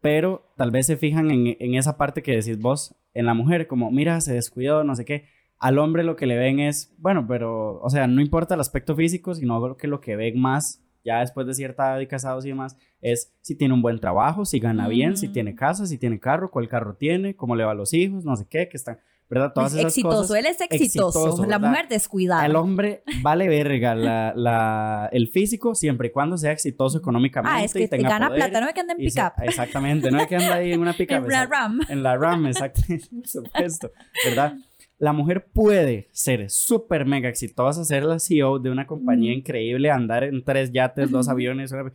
pero 0.00 0.52
tal 0.56 0.70
vez 0.70 0.86
se 0.86 0.96
fijan 0.96 1.30
en, 1.30 1.56
en 1.58 1.74
esa 1.74 1.96
parte 1.96 2.22
que 2.22 2.32
decís 2.36 2.58
vos, 2.58 2.94
en 3.14 3.26
la 3.26 3.34
mujer, 3.34 3.66
como, 3.66 3.90
mira, 3.90 4.20
se 4.20 4.34
descuidó, 4.34 4.84
no 4.84 4.94
sé 4.94 5.04
qué. 5.04 5.24
Al 5.58 5.78
hombre 5.78 6.04
lo 6.04 6.16
que 6.16 6.26
le 6.26 6.36
ven 6.36 6.60
es, 6.60 6.94
bueno, 6.98 7.26
pero, 7.26 7.80
o 7.80 7.88
sea, 7.88 8.06
no 8.06 8.20
importa 8.20 8.54
el 8.54 8.60
aspecto 8.60 8.94
físico, 8.94 9.34
sino 9.34 9.76
que 9.76 9.88
lo 9.88 10.00
que 10.00 10.14
ven 10.16 10.38
más, 10.38 10.82
ya 11.02 11.20
después 11.20 11.46
de 11.46 11.54
cierta 11.54 11.92
edad 11.92 12.00
y 12.00 12.06
casados 12.06 12.44
y 12.44 12.48
demás, 12.48 12.76
es 13.00 13.32
si 13.40 13.56
tiene 13.56 13.72
un 13.72 13.80
buen 13.80 13.98
trabajo, 14.00 14.44
si 14.44 14.58
gana 14.58 14.86
bien, 14.88 15.16
si 15.16 15.28
Mm. 15.28 15.32
tiene 15.32 15.54
casa, 15.54 15.86
si 15.86 15.96
tiene 15.96 16.18
carro, 16.20 16.50
cuál 16.50 16.68
carro 16.68 16.94
tiene, 16.96 17.36
cómo 17.36 17.56
le 17.56 17.64
va 17.64 17.70
a 17.70 17.74
los 17.74 17.94
hijos, 17.94 18.24
no 18.24 18.36
sé 18.36 18.46
qué, 18.50 18.68
que 18.68 18.76
están, 18.76 18.98
¿verdad? 19.28 19.52
Todas 19.54 19.72
Es 19.72 19.78
esas 19.80 19.92
exitoso, 19.92 20.16
cosas. 20.18 20.36
él 20.38 20.46
es 20.46 20.60
exitoso. 20.60 21.18
exitoso, 21.26 21.42
la 21.46 21.58
¿verdad? 21.58 21.70
mujer 21.70 21.88
descuidada. 21.88 22.46
El 22.46 22.56
hombre 22.56 23.02
vale 23.22 23.48
verga 23.48 23.94
la, 23.94 24.32
la- 24.36 25.08
el 25.12 25.28
físico 25.28 25.74
siempre 25.74 26.08
y 26.08 26.10
cuando 26.12 26.36
sea 26.38 26.52
exitoso 26.52 26.98
económicamente 26.98 27.60
ah, 27.60 27.64
es 27.64 27.72
que 27.72 27.82
y 27.84 27.88
tenga 27.88 28.08
gana 28.08 28.28
poder 28.28 28.42
plata, 28.42 28.60
no 28.60 28.66
me 28.66 28.74
que 28.74 28.80
anda 28.80 28.92
en 28.92 28.98
pick-up. 28.98 29.32
Exactamente, 29.42 30.10
no 30.10 30.18
hay 30.20 30.26
que 30.26 30.36
andar 30.36 30.52
ahí 30.58 30.72
en 30.72 30.80
una 30.80 30.92
pick-up. 30.96 31.16
En 31.24 31.28
la. 31.28 31.46
RAM. 31.46 31.80
En 31.88 32.02
la 32.02 32.16
RAM, 32.16 32.46
exactamente, 32.46 33.06
por 33.12 33.26
supuesto, 33.26 33.90
¿verdad? 34.24 34.54
La 34.98 35.12
mujer 35.12 35.46
puede 35.52 36.08
ser 36.12 36.48
súper 36.48 37.04
mega 37.04 37.28
exitosa, 37.28 37.84
ser 37.84 38.04
la 38.04 38.18
CEO 38.18 38.58
de 38.58 38.70
una 38.70 38.86
compañía 38.86 39.32
Ujú. 39.32 39.40
increíble, 39.40 39.90
andar 39.90 40.24
en 40.24 40.42
tres 40.42 40.72
yates, 40.72 41.10
dos 41.10 41.28
aviones, 41.28 41.70
una- 41.72 41.92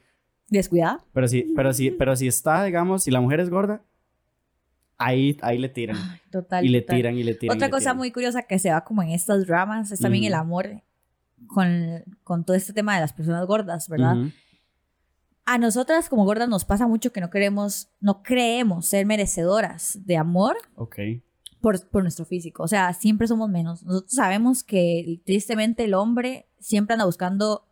Descuidada. 0.49 1.03
pero 1.13 1.27
si, 1.27 1.43
pero 1.55 1.71
si, 1.73 1.91
pero 1.91 2.15
si 2.15 2.27
está, 2.27 2.63
digamos, 2.65 3.03
si 3.03 3.09
la 3.11 3.21
mujer 3.21 3.39
es 3.39 3.49
gorda, 3.49 3.81
ahí, 5.05 5.37
ahí 5.41 5.57
le 5.57 5.69
tiran. 5.69 5.97
Ay, 5.97 6.19
total. 6.31 6.65
y 6.65 6.69
le 6.69 6.81
total. 6.81 6.95
tiran 6.95 7.17
y 7.17 7.23
le 7.23 7.33
tiran. 7.35 7.57
Otra 7.57 7.67
le 7.67 7.71
cosa 7.71 7.83
tiran. 7.85 7.97
muy 7.97 8.11
curiosa 8.11 8.43
que 8.43 8.59
se 8.59 8.69
va 8.71 8.83
como 8.83 9.01
en 9.03 9.09
estas 9.09 9.45
dramas 9.47 9.91
es 9.91 9.99
también 9.99 10.23
el 10.25 10.33
Ujú. 10.33 10.41
amor 10.41 10.81
con, 11.47 12.03
con 12.23 12.43
todo 12.45 12.55
este 12.55 12.73
tema 12.73 12.95
de 12.95 13.01
las 13.01 13.13
personas 13.13 13.45
gordas, 13.47 13.89
¿verdad? 13.89 14.17
Ujú. 14.17 14.31
A 15.45 15.57
nosotras 15.57 16.07
como 16.07 16.23
gordas 16.23 16.47
nos 16.47 16.65
pasa 16.65 16.87
mucho 16.87 17.11
que 17.11 17.19
no 17.19 17.29
queremos, 17.29 17.89
no 17.99 18.21
creemos 18.23 18.85
ser 18.85 19.05
merecedoras 19.05 19.97
de 20.05 20.15
amor 20.15 20.55
Ok. 20.75 20.97
por, 21.59 21.87
por 21.89 22.03
nuestro 22.03 22.25
físico. 22.25 22.63
O 22.63 22.67
sea, 22.67 22.93
siempre 22.93 23.27
somos 23.27 23.49
menos. 23.49 23.83
Nosotros 23.83 24.13
sabemos 24.13 24.63
que 24.63 25.19
tristemente 25.25 25.83
el 25.85 25.95
hombre 25.95 26.47
siempre 26.59 26.93
anda 26.93 27.05
buscando 27.05 27.67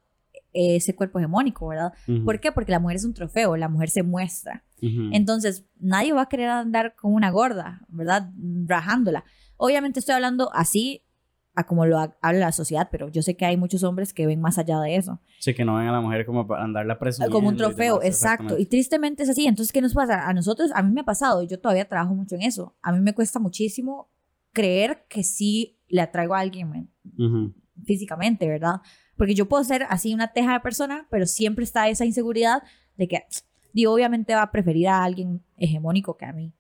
ese 0.54 0.96
cuerpo 0.96 1.20
hegemónico, 1.20 1.68
¿verdad? 1.68 1.94
Ujú. 2.08 2.26
¿Por 2.26 2.40
qué? 2.40 2.52
Porque 2.52 2.72
la 2.72 2.80
mujer 2.80 2.98
es 2.98 3.06
un 3.06 3.14
trofeo, 3.14 3.56
la 3.58 3.70
mujer 3.70 3.90
se 3.90 4.04
muestra. 4.04 4.64
Ujú. 4.82 5.10
Entonces, 5.14 5.66
nadie 5.80 6.14
va 6.14 6.24
a 6.24 6.30
querer 6.30 6.50
andar 6.50 6.96
con 6.96 7.14
una 7.14 7.30
gorda, 7.32 7.82
¿verdad? 7.90 8.32
Rajándola. 8.66 9.24
Obviamente 9.58 10.00
estoy 10.00 10.16
hablando 10.16 10.50
así 10.54 11.04
a 11.56 11.66
como 11.66 11.86
lo 11.86 12.00
ha- 12.00 12.16
habla 12.22 12.40
la 12.40 12.52
sociedad, 12.54 12.88
pero 12.92 13.10
yo 13.10 13.22
sé 13.22 13.36
que 13.36 13.46
hay 13.46 13.58
muchos 13.58 13.84
hombres 13.84 14.14
que 14.14 14.26
ven 14.26 14.40
más 14.40 14.58
allá 14.58 14.80
de 14.80 14.96
eso. 14.96 15.20
Sí, 15.40 15.54
que 15.54 15.66
no 15.66 15.76
ven 15.76 15.88
a 15.88 15.92
la 15.92 16.00
mujer 16.00 16.26
como 16.26 16.48
para 16.48 16.64
andarla 16.64 16.98
presumiendo. 17.00 17.36
Como 17.36 17.50
un 17.50 17.56
y 17.56 17.58
trofeo, 17.58 18.00
demás, 18.00 18.08
exacto. 18.16 18.58
Y 18.58 18.66
tristemente 18.66 19.24
es 19.24 19.30
así. 19.30 19.46
Entonces, 19.46 19.74
¿qué 19.74 19.82
nos 19.82 19.94
pasa? 19.94 20.28
A 20.30 20.34
nosotros, 20.34 20.72
a 20.74 20.82
mí 20.84 20.94
me 20.94 21.02
ha 21.02 21.06
pasado, 21.06 21.44
y 21.44 21.48
yo 21.48 21.60
todavía 21.60 21.88
trabajo 21.90 22.16
mucho 22.16 22.36
en 22.36 22.44
eso. 22.44 22.78
A 22.82 22.92
mí 22.94 23.00
me 23.02 23.14
cuesta 23.14 23.40
muchísimo 23.40 24.10
creer 24.54 25.06
que 25.10 25.24
sí 25.24 25.78
le 25.88 26.02
atraigo 26.02 26.34
a 26.36 26.40
alguien 26.40 26.70
man, 26.70 26.90
Ujú. 27.18 27.54
físicamente, 27.84 28.48
¿verdad? 28.48 28.76
Porque 29.20 29.36
yo 29.36 29.48
puedo 29.48 29.64
ser 29.66 29.86
así 29.90 30.14
una 30.14 30.32
teja 30.32 30.54
de 30.54 30.60
persona, 30.62 31.06
pero 31.12 31.28
siempre 31.28 31.66
está 31.66 31.90
esa 31.90 32.06
inseguridad 32.06 32.64
de 32.98 33.08
que, 33.10 33.24
digo, 33.74 33.94
obviamente 33.94 34.34
va 34.34 34.44
a 34.44 34.52
preferir 34.52 34.88
a 34.88 35.04
alguien 35.04 35.44
hegemónico 35.58 36.16
que 36.18 36.26
a 36.26 36.32
mí. 36.34 36.54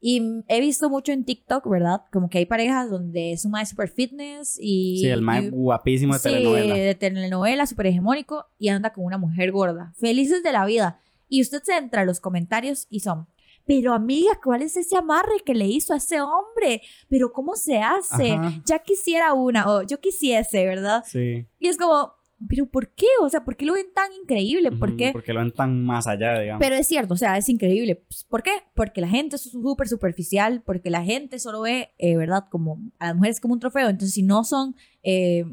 Y 0.00 0.22
he 0.46 0.60
visto 0.60 0.88
mucho 0.88 1.10
en 1.10 1.24
TikTok, 1.24 1.68
¿verdad? 1.68 2.02
Como 2.12 2.28
que 2.30 2.38
hay 2.38 2.46
parejas 2.46 2.88
donde 2.88 3.32
es 3.32 3.44
un 3.44 3.50
mae 3.50 3.66
super 3.66 3.88
fitness 3.88 4.56
y... 4.60 4.98
Sí, 5.00 5.08
el 5.08 5.22
más 5.22 5.42
y- 5.42 5.48
guapísimo 5.48 6.12
de 6.12 6.20
sí, 6.20 6.28
telenovela. 6.28 6.74
de 6.76 6.94
telenovela, 6.94 7.66
súper 7.66 7.86
hegemónico, 7.86 8.46
y 8.58 8.68
anda 8.68 8.92
con 8.92 9.04
una 9.04 9.18
mujer 9.18 9.50
gorda. 9.50 9.92
Felices 9.96 10.42
de 10.44 10.52
la 10.52 10.64
vida. 10.66 11.00
Y 11.28 11.40
usted 11.42 11.62
se 11.64 11.76
entra 11.76 12.02
a 12.02 12.04
los 12.04 12.20
comentarios 12.20 12.86
y 12.90 13.00
son, 13.00 13.26
pero 13.68 13.92
amiga, 13.92 14.40
¿cuál 14.42 14.62
es 14.62 14.78
ese 14.78 14.96
amarre 14.96 15.40
que 15.44 15.54
le 15.54 15.66
hizo 15.66 15.92
a 15.92 15.98
ese 15.98 16.22
hombre? 16.22 16.80
Pero 17.10 17.30
¿cómo 17.30 17.54
se 17.54 17.78
hace? 17.78 18.30
Ajá. 18.32 18.62
Ya 18.64 18.78
quisiera 18.78 19.34
una, 19.34 19.70
o 19.70 19.82
yo 19.82 20.00
quisiese, 20.00 20.64
¿verdad? 20.64 21.04
Sí. 21.06 21.46
Y 21.58 21.68
es 21.68 21.76
como, 21.76 22.14
pero 22.48 22.64
¿por 22.64 22.88
qué? 22.94 23.06
O 23.20 23.28
sea, 23.28 23.44
¿por 23.44 23.58
qué 23.58 23.66
lo 23.66 23.74
ven 23.74 23.92
tan 23.94 24.10
increíble? 24.14 24.72
¿Por 24.72 24.96
qué? 24.96 25.10
Porque 25.12 25.34
lo 25.34 25.40
ven 25.40 25.52
tan 25.52 25.84
más 25.84 26.06
allá, 26.06 26.38
digamos. 26.40 26.64
Pero 26.64 26.76
es 26.76 26.86
cierto, 26.86 27.12
o 27.12 27.16
sea, 27.18 27.36
es 27.36 27.46
increíble. 27.50 27.96
Pues, 27.96 28.24
¿Por 28.24 28.42
qué? 28.42 28.52
Porque 28.74 29.02
la 29.02 29.08
gente 29.08 29.36
es 29.36 29.42
súper 29.42 29.86
superficial, 29.86 30.62
porque 30.64 30.88
la 30.88 31.04
gente 31.04 31.38
solo 31.38 31.60
ve, 31.60 31.90
eh, 31.98 32.16
¿verdad? 32.16 32.46
Como 32.50 32.78
a 32.98 33.08
las 33.08 33.16
mujeres 33.16 33.38
como 33.38 33.52
un 33.52 33.60
trofeo. 33.60 33.90
Entonces, 33.90 34.14
si 34.14 34.22
no 34.22 34.44
son 34.44 34.76
eh, 35.02 35.44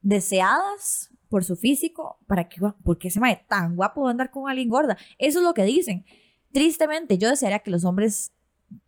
deseadas 0.00 1.10
por 1.28 1.44
su 1.44 1.54
físico, 1.54 2.18
¿para 2.26 2.48
qué? 2.48 2.62
¿Por 2.82 2.96
qué 2.96 3.10
se 3.10 3.20
me 3.20 3.44
tan 3.46 3.76
guapo 3.76 4.04
va 4.04 4.08
a 4.08 4.10
andar 4.12 4.30
con 4.30 4.48
alguien 4.48 4.70
gorda? 4.70 4.96
Eso 5.18 5.40
es 5.40 5.44
lo 5.44 5.52
que 5.52 5.64
dicen. 5.64 6.06
Tristemente, 6.52 7.18
yo 7.18 7.28
desearía 7.28 7.58
que 7.60 7.70
los 7.70 7.84
hombres 7.84 8.32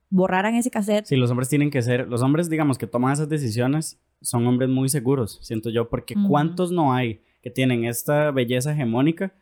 borraran 0.08 0.54
ese 0.54 0.70
cassette. 0.70 1.06
Sí, 1.06 1.16
los 1.16 1.30
hombres 1.30 1.48
tienen 1.48 1.70
que 1.70 1.82
ser, 1.82 2.08
los 2.08 2.22
hombres, 2.22 2.48
digamos, 2.50 2.78
que 2.78 2.86
toman 2.86 3.12
esas 3.12 3.28
decisiones, 3.28 4.00
son 4.20 4.46
hombres 4.46 4.68
muy 4.68 4.88
seguros, 4.88 5.38
siento 5.42 5.70
yo, 5.70 5.88
porque. 5.88 6.14
¿cuántos 6.28 6.72
no 6.72 6.92
hay 6.92 7.22
que 7.42 7.50
tienen 7.50 7.84
esta 7.84 8.30
belleza 8.32 8.72
hegemónica 8.72 9.32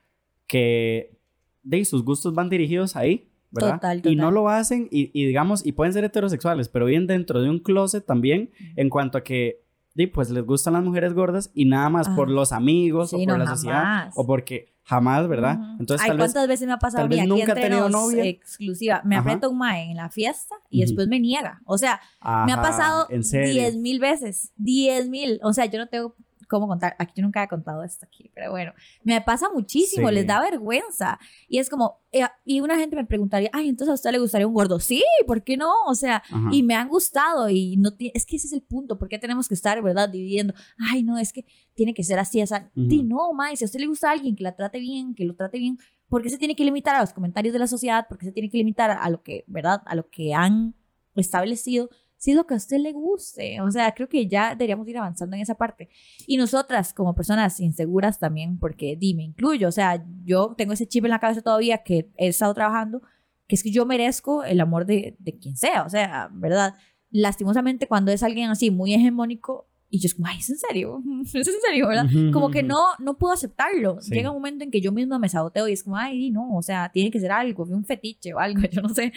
que 0.46 1.18
de 1.62 1.84
sus 1.84 2.04
gustos 2.04 2.34
van 2.34 2.48
dirigidos 2.48 2.94
ahí, 2.96 3.28
¿verdad? 3.50 3.74
Total, 3.74 3.98
Y 3.98 4.02
total. 4.02 4.16
no 4.16 4.30
lo 4.30 4.48
hacen 4.48 4.88
y, 4.90 5.10
y 5.12 5.26
digamos, 5.26 5.66
y 5.66 5.72
pueden 5.72 5.92
ser 5.92 6.04
heterosexuales, 6.04 6.68
pero 6.68 6.86
viven 6.86 7.06
dentro 7.06 7.42
de 7.42 7.50
un 7.50 7.58
closet 7.58 8.04
también 8.06 8.50
en 8.76 8.88
cuanto 8.88 9.18
a 9.18 9.24
que, 9.24 9.64
pues 10.06 10.30
les 10.30 10.44
gustan 10.44 10.74
las 10.74 10.84
mujeres 10.84 11.12
gordas 11.14 11.50
y 11.54 11.64
nada 11.64 11.88
más 11.90 12.08
Ah. 12.08 12.14
por 12.16 12.30
los 12.30 12.52
amigos 12.52 13.10
Sí, 13.10 13.16
o 13.16 13.18
por 13.18 13.28
no, 13.28 13.38
la 13.38 13.46
sociedad 13.50 14.10
o 14.14 14.26
porque 14.26 14.74
jamás, 14.84 15.28
¿verdad? 15.28 15.58
Entonces 15.78 16.00
Ay, 16.02 16.08
tal 16.08 16.16
vez... 16.18 16.26
¿cuántas 16.32 16.48
veces 16.48 16.66
me 16.66 16.72
ha 16.72 16.78
pasado 16.78 17.02
tal 17.02 17.08
vez 17.10 17.18
aquí 17.20 17.28
nunca 17.28 17.42
entre 17.52 17.62
tenido 17.64 17.88
novia. 17.90 18.24
exclusiva? 18.24 19.02
Me 19.04 19.16
aprieta 19.16 19.48
un 19.48 19.58
mae 19.58 19.90
en 19.90 19.96
la 19.96 20.08
fiesta 20.08 20.54
y 20.70 20.80
después 20.80 21.08
me 21.08 21.20
niega. 21.20 21.60
O 21.66 21.76
sea, 21.76 22.00
me 22.46 22.52
ha 22.52 22.62
pasado. 22.62 23.06
10 23.10 23.76
mil 23.76 23.98
veces. 24.00 24.52
10 24.56 25.10
mil. 25.10 25.40
O 25.42 25.52
sea, 25.52 25.66
yo 25.66 25.78
no 25.78 25.88
tengo 25.88 26.14
cómo 26.48 26.66
contar. 26.66 26.96
Aquí 26.98 27.12
yo 27.16 27.22
nunca 27.22 27.42
he 27.42 27.48
contado 27.48 27.84
esto 27.84 28.06
aquí, 28.06 28.30
pero 28.34 28.50
bueno. 28.50 28.72
Me 29.04 29.20
pasa 29.20 29.48
muchísimo, 29.52 30.08
Sí. 30.08 30.14
les 30.14 30.26
da 30.26 30.40
vergüenza. 30.40 31.18
Y 31.48 31.58
es 31.58 31.68
como, 31.70 32.00
eh, 32.10 32.22
y 32.44 32.60
una 32.60 32.76
gente 32.76 32.96
me 32.96 33.04
preguntaría, 33.04 33.50
ay, 33.52 33.68
entonces 33.68 33.90
a 33.92 33.94
usted 33.94 34.10
le 34.10 34.18
gustaría 34.18 34.46
un 34.46 34.54
gordo. 34.54 34.80
Sí, 34.80 35.04
¿por 35.26 35.44
qué 35.44 35.56
no? 35.56 35.72
O 35.86 35.94
sea, 35.94 36.16
Ajá. 36.30 36.48
y 36.50 36.62
me 36.62 36.74
han 36.74 36.88
gustado 36.88 37.48
y 37.50 37.76
no 37.76 37.90
es 37.98 38.24
que 38.26 38.36
ese 38.36 38.46
es 38.46 38.52
el 38.52 38.62
punto, 38.62 38.98
¿por 38.98 39.08
qué 39.08 39.18
tenemos 39.18 39.46
que 39.48 39.54
estar, 39.54 39.80
verdad, 39.82 40.08
dividiendo? 40.08 40.54
Ay, 40.90 41.02
no, 41.02 41.18
es 41.18 41.32
que 41.32 41.44
tiene 41.74 41.94
que 41.94 42.02
ser 42.02 42.18
así, 42.18 42.40
esa. 42.40 42.70
Ujú. 42.74 42.88
Di, 42.88 43.02
no, 43.02 43.32
mae, 43.34 43.56
si 43.56 43.64
a 43.64 43.66
usted 43.66 43.80
le 43.80 43.86
gusta 43.86 44.08
a 44.08 44.12
alguien 44.12 44.34
que 44.34 44.42
la 44.42 44.56
trate 44.56 44.80
bien, 44.80 45.14
que 45.14 45.24
lo 45.24 45.34
trate 45.34 45.58
bien, 45.58 45.78
¿por 46.08 46.22
qué 46.22 46.30
se 46.30 46.38
tiene 46.38 46.56
que 46.56 46.64
limitar 46.64 46.96
a 46.96 47.00
los 47.02 47.12
comentarios 47.12 47.52
de 47.52 47.58
la 47.58 47.66
sociedad? 47.66 48.06
¿Por 48.08 48.16
qué 48.18 48.26
se 48.26 48.32
tiene 48.32 48.48
que 48.50 48.56
limitar 48.58 48.90
a 48.90 49.10
lo 49.10 49.22
que, 49.22 49.44
verdad, 49.46 49.82
a 49.84 49.94
lo 49.94 50.08
que 50.08 50.32
han 50.34 50.74
establecido? 51.14 51.90
Si 52.18 52.32
es 52.32 52.36
lo 52.36 52.46
que 52.46 52.54
a 52.54 52.56
usted 52.56 52.78
le 52.78 52.92
guste. 52.92 53.60
O 53.60 53.70
sea, 53.70 53.92
creo 53.94 54.08
que 54.08 54.26
ya 54.26 54.50
deberíamos 54.50 54.86
ir 54.88 54.98
avanzando 54.98 55.36
en 55.36 55.42
esa 55.42 55.54
parte. 55.54 55.88
Y 56.26 56.36
nosotras, 56.36 56.92
como 56.92 57.14
personas 57.14 57.60
inseguras 57.60 58.18
también, 58.18 58.58
porque 58.58 58.96
di, 58.96 59.14
me 59.14 59.22
incluyo. 59.22 59.68
O 59.68 59.72
sea, 59.72 60.04
yo 60.24 60.54
tengo 60.56 60.72
ese 60.72 60.88
chip 60.88 61.04
en 61.04 61.12
la 61.12 61.20
cabeza 61.20 61.42
todavía 61.42 61.84
que 61.84 62.10
he 62.16 62.28
estado 62.28 62.52
trabajando, 62.54 63.02
que 63.46 63.54
es 63.54 63.62
que 63.62 63.70
yo 63.70 63.86
merezco 63.86 64.42
el 64.42 64.60
amor 64.60 64.84
de, 64.84 65.16
de 65.20 65.38
quien 65.38 65.56
sea. 65.56 65.84
O 65.84 65.88
sea, 65.88 66.28
¿verdad? 66.32 66.74
Lastimosamente, 67.10 67.86
cuando 67.86 68.10
es 68.10 68.22
alguien 68.24 68.50
así 68.50 68.70
muy 68.70 68.94
hegemónico, 68.94 69.68
y 69.90 70.00
yo 70.00 70.06
es 70.06 70.14
como, 70.14 70.26
ay, 70.26 70.38
¿es 70.38 70.50
en 70.50 70.58
serio? 70.58 71.02
¿Es 71.22 71.34
en 71.34 71.60
serio, 71.66 71.88
verdad? 71.88 72.06
Como 72.32 72.50
que 72.50 72.62
no, 72.62 72.78
no 72.98 73.16
puedo 73.16 73.32
aceptarlo. 73.32 74.00
Sí. 74.00 74.14
Llega 74.14 74.30
un 74.30 74.36
momento 74.36 74.64
en 74.64 74.70
que 74.70 74.80
yo 74.80 74.92
misma 74.92 75.18
me 75.18 75.28
saboteo 75.28 75.66
y 75.68 75.72
es 75.72 75.82
como, 75.82 75.96
ay, 75.96 76.30
no, 76.30 76.56
o 76.56 76.62
sea, 76.62 76.90
tiene 76.92 77.10
que 77.10 77.20
ser 77.20 77.32
algo, 77.32 77.64
un 77.64 77.84
fetiche 77.84 78.34
o 78.34 78.38
algo, 78.38 78.60
yo 78.70 78.82
no 78.82 78.90
sé. 78.90 79.12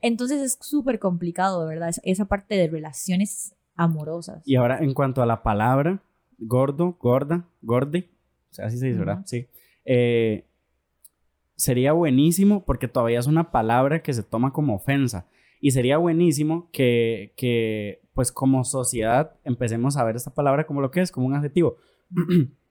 Entonces 0.00 0.42
es 0.42 0.58
súper 0.60 0.98
complicado, 0.98 1.66
¿verdad? 1.66 1.94
Esa, 2.02 2.26
parte 2.26 2.54
de 2.54 2.68
relaciones 2.68 3.54
amorosas. 3.74 4.42
Y 4.46 4.56
ahora, 4.56 4.78
en 4.78 4.94
cuanto 4.94 5.22
a 5.22 5.26
la 5.26 5.42
palabra, 5.42 6.02
gordo, 6.38 6.96
gorda, 7.00 7.48
gordi, 7.62 8.10
o 8.50 8.54
sea, 8.54 8.66
así 8.66 8.78
se 8.78 8.86
dice, 8.86 8.98
¿verdad? 8.98 9.22
Sí. 9.26 9.46
Eh, 9.84 10.46
sería 11.56 11.92
buenísimo 11.92 12.64
porque 12.64 12.88
todavía 12.88 13.18
es 13.18 13.26
una 13.26 13.50
palabra 13.50 14.02
que 14.02 14.12
se 14.12 14.22
toma 14.22 14.52
como 14.52 14.74
ofensa. 14.74 15.26
Y 15.60 15.70
sería 15.70 15.96
buenísimo 15.96 16.68
que, 16.72 17.32
que, 17.36 18.01
pues 18.14 18.32
como 18.32 18.64
sociedad, 18.64 19.34
empecemos 19.44 19.96
a 19.96 20.04
ver 20.04 20.16
esta 20.16 20.34
palabra 20.34 20.66
como 20.66 20.80
lo 20.80 20.90
que 20.90 21.00
es, 21.00 21.12
como 21.12 21.26
un 21.26 21.34
adjetivo. 21.34 21.76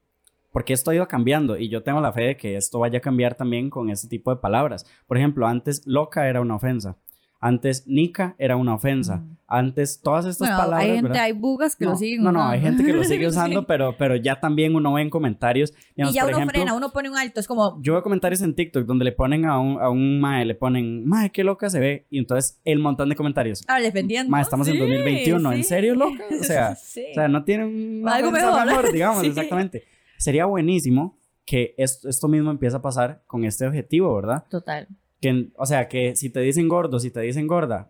porque 0.52 0.74
esto 0.74 0.90
ha 0.90 0.94
ido 0.94 1.08
cambiando 1.08 1.56
y 1.56 1.68
yo 1.68 1.82
tengo 1.82 2.00
la 2.00 2.12
fe 2.12 2.22
de 2.22 2.36
que 2.36 2.56
esto 2.56 2.78
vaya 2.78 2.98
a 2.98 3.02
cambiar 3.02 3.34
también 3.34 3.70
con 3.70 3.90
este 3.90 4.06
tipo 4.06 4.32
de 4.32 4.40
palabras. 4.40 4.86
Por 5.06 5.16
ejemplo, 5.16 5.46
antes 5.46 5.86
loca 5.86 6.28
era 6.28 6.40
una 6.40 6.56
ofensa. 6.56 6.98
Antes 7.44 7.86
nica 7.88 8.36
era 8.38 8.56
una 8.56 8.74
ofensa. 8.74 9.24
Antes 9.48 10.00
todas 10.00 10.24
estas 10.24 10.48
Bueno, 10.48 10.56
palabras... 10.62 10.82
hay 10.84 10.90
gente, 10.94 11.08
¿verdad? 11.08 11.24
hay 11.24 11.32
bugas 11.32 11.76
que 11.76 11.84
no, 11.84 11.90
lo 11.90 11.96
siguen. 11.98 12.22
No, 12.22 12.32
no, 12.32 12.38
usando. 12.38 12.52
hay 12.54 12.60
gente 12.62 12.84
que 12.84 12.92
lo 12.94 13.04
sigue 13.04 13.26
usando, 13.28 13.60
Sí. 13.60 13.66
pero, 13.68 13.96
pero 13.98 14.16
ya 14.16 14.40
también 14.40 14.74
uno 14.74 14.92
ve 14.94 15.02
en 15.02 15.10
comentarios. 15.10 15.74
digamos, 15.94 16.14
y 16.14 16.16
ya 16.16 16.22
por 16.22 16.30
uno 16.30 16.38
ejemplo, 16.38 16.58
frena, 16.60 16.74
uno 16.74 16.90
pone 16.92 17.10
un 17.10 17.16
alto, 17.18 17.40
es 17.40 17.46
como, 17.48 17.78
Yo 17.82 17.92
veo 17.94 18.02
comentarios 18.02 18.40
en 18.42 18.54
TikTok 18.54 18.86
donde 18.86 19.04
le 19.04 19.12
ponen 19.12 19.44
a 19.44 19.58
un, 19.60 19.78
a 19.78 19.90
un 19.90 20.20
mae, 20.20 20.44
le 20.46 20.54
ponen, 20.54 21.04
mae, 21.06 21.30
qué 21.30 21.42
loca 21.44 21.68
se 21.68 21.80
ve. 21.80 22.06
Y 22.08 22.18
entonces 22.20 22.60
el 22.64 22.78
montón 22.78 23.08
de 23.10 23.16
comentarios. 23.16 23.62
ah, 23.68 23.80
defendiendo. 23.80 24.30
Ma, 24.30 24.40
estamos 24.40 24.66
en 24.68 24.74
Sí, 24.74 24.78
2021, 24.78 25.52
¿en 25.52 25.58
sí. 25.58 25.64
serio, 25.64 25.94
loca? 25.96 26.22
O 26.40 26.44
sea. 26.44 26.76
O 27.10 27.14
sea, 27.14 27.28
no 27.28 27.44
tienen 27.44 28.04
Algo 28.08 28.28
ofensa 28.30 28.64
mejor. 28.64 28.92
digamos, 28.92 29.22
exactamente. 29.24 29.82
Sería 30.16 30.46
buenísimo 30.46 31.18
que 31.44 31.74
esto, 31.76 32.08
esto 32.08 32.28
mismo 32.28 32.52
empiece 32.52 32.76
a 32.76 32.80
pasar 32.80 33.22
con 33.26 33.44
este 33.44 33.66
objetivo, 33.66 34.14
¿verdad? 34.14 34.44
Total. 34.48 34.86
Que, 35.22 35.50
o 35.56 35.64
sea, 35.64 35.88
que 35.88 36.14
si 36.16 36.28
te 36.30 36.40
dicen 36.40 36.68
gordo, 36.68 36.98
si 37.00 37.10
te 37.10 37.20
dicen 37.20 37.46
gorda, 37.46 37.88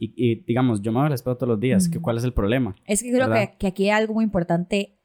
y, 0.00 0.12
y, 0.16 0.34
digamos, 0.44 0.82
yo 0.82 0.92
me 0.92 0.98
hago 0.98 1.06
el 1.06 1.12
espejo 1.14 1.36
todos 1.36 1.48
los 1.48 1.60
días, 1.60 1.88
que 1.88 1.96
Ujú. 1.98 2.02
¿cuál 2.04 2.18
es 2.18 2.24
el 2.24 2.32
problema? 2.34 2.74
Es 2.86 3.02
que 3.02 3.10
creo 3.12 3.32
que, 3.32 3.54
que 3.58 3.66
aquí 3.68 3.84
hay 3.84 3.90
algo 3.90 4.14
muy 4.14 4.24
importante, 4.24 4.98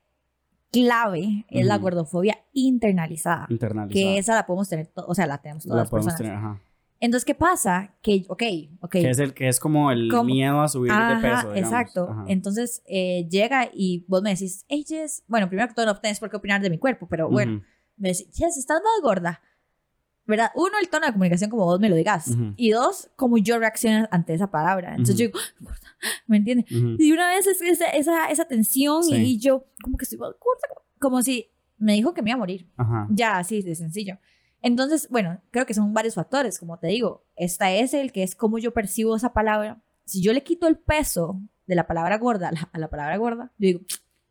clave, 0.71 1.45
es 1.49 1.65
la 1.65 1.75
Ujú. 1.75 1.83
gordofobia 1.83 2.37
internalizada. 2.51 3.45
Internalizado. 3.49 3.93
Que 3.93 4.17
esa 4.17 4.35
la 4.35 4.45
podemos 4.45 4.67
tener, 4.69 4.91
o 4.95 5.13
sea, 5.15 5.27
la 5.27 5.37
tenemos 5.39 5.63
todas 5.63 5.75
la 5.77 5.81
las 5.83 5.89
personas. 5.91 6.17
tener, 6.17 6.33
ajá. 6.33 6.59
Entonces, 6.99 7.25
¿qué 7.25 7.35
pasa? 7.35 7.93
Que, 8.01 8.23
ok, 8.29 8.43
ok. 8.81 8.91
Que 8.91 9.09
es 9.09 9.19
el 9.19 9.33
que 9.33 9.49
es 9.49 9.59
como 9.59 9.91
el 9.91 10.09
Como- 10.09 10.23
miedo 10.23 10.61
a 10.61 10.67
subir 10.69 10.91
de 10.91 10.97
Ajá, 10.97 11.21
peso. 11.21 11.53
digamos. 11.53 11.57
exacto. 11.57 12.07
Ajá. 12.09 12.25
Entonces, 12.27 12.81
eh, 12.87 13.27
llega 13.29 13.69
y 13.73 14.05
vos 14.07 14.21
me 14.23 14.29
decís, 14.31 14.65
hey, 14.69 14.85
Jess, 14.87 15.23
bueno, 15.27 15.47
primero 15.47 15.67
que 15.67 15.73
todo 15.75 15.85
no 15.85 15.95
tienes 15.99 16.19
por 16.19 16.29
qué 16.29 16.37
opinar 16.37 16.61
de 16.61 16.69
mi 16.69 16.77
cuerpo, 16.79 17.07
pero 17.09 17.29
bueno, 17.29 17.57
Ujú. 17.57 17.63
me 17.97 18.09
decís, 18.09 18.27
Jess, 18.33 18.57
estás 18.57 18.81
más 18.81 19.01
gorda. 19.03 19.41
¿Verdad? 20.25 20.51
Uno, 20.55 20.71
el 20.81 20.87
tono 20.89 21.05
de 21.05 21.11
comunicación 21.11 21.49
como 21.49 21.65
vos 21.65 21.79
me 21.79 21.89
lo 21.89 21.95
digas. 21.95 22.29
Ujú. 22.29 22.53
Y 22.55 22.71
dos, 22.71 23.09
como 23.15 23.37
yo 23.37 23.59
reacciono 23.59 24.07
ante 24.11 24.33
esa 24.33 24.49
palabra. 24.49 24.91
Entonces 24.91 25.15
Ujú. 25.15 25.19
yo 25.23 25.27
digo, 25.27 25.39
¿me 26.27 26.37
entiendes? 26.37 26.71
Ujú. 26.71 26.95
Y 26.97 27.11
una 27.11 27.27
vez 27.29 27.45
es 27.47 27.61
esa, 27.61 27.87
esa, 27.87 28.27
esa 28.29 28.45
tensión 28.45 29.03
Sí. 29.03 29.15
y 29.15 29.37
yo, 29.39 29.65
como 29.83 29.97
que 29.97 30.03
estoy 30.03 30.17
gorda, 30.19 30.37
como 30.99 31.21
si 31.21 31.49
me 31.77 31.93
dijo 31.93 32.13
que 32.13 32.21
me 32.21 32.29
iba 32.29 32.35
a 32.35 32.39
morir. 32.39 32.69
Ajá. 32.77 33.07
Ya, 33.11 33.37
así 33.37 33.61
de 33.61 33.75
sencillo. 33.75 34.17
Entonces, 34.61 35.09
bueno, 35.09 35.41
creo 35.51 35.65
que 35.65 35.73
son 35.73 35.93
varios 35.93 36.15
factores, 36.15 36.57
como 36.57 36.79
te 36.79 36.87
digo. 36.87 37.25
Esta 37.35 37.73
es 37.73 37.93
el 37.93 38.13
que 38.13 38.23
es 38.23 38.33
cómo 38.35 38.59
yo 38.59 38.71
percibo 38.71 39.15
esa 39.17 39.33
palabra. 39.33 39.81
Si 40.05 40.21
yo 40.21 40.31
le 40.31 40.43
quito 40.43 40.67
el 40.67 40.77
peso 40.77 41.41
de 41.67 41.75
la 41.75 41.85
palabra 41.85 42.17
gorda 42.17 42.47
a 42.47 42.51
la, 42.53 42.69
a 42.71 42.79
la 42.79 42.89
palabra 42.89 43.17
gorda, 43.17 43.51
yo 43.57 43.67
digo, 43.67 43.79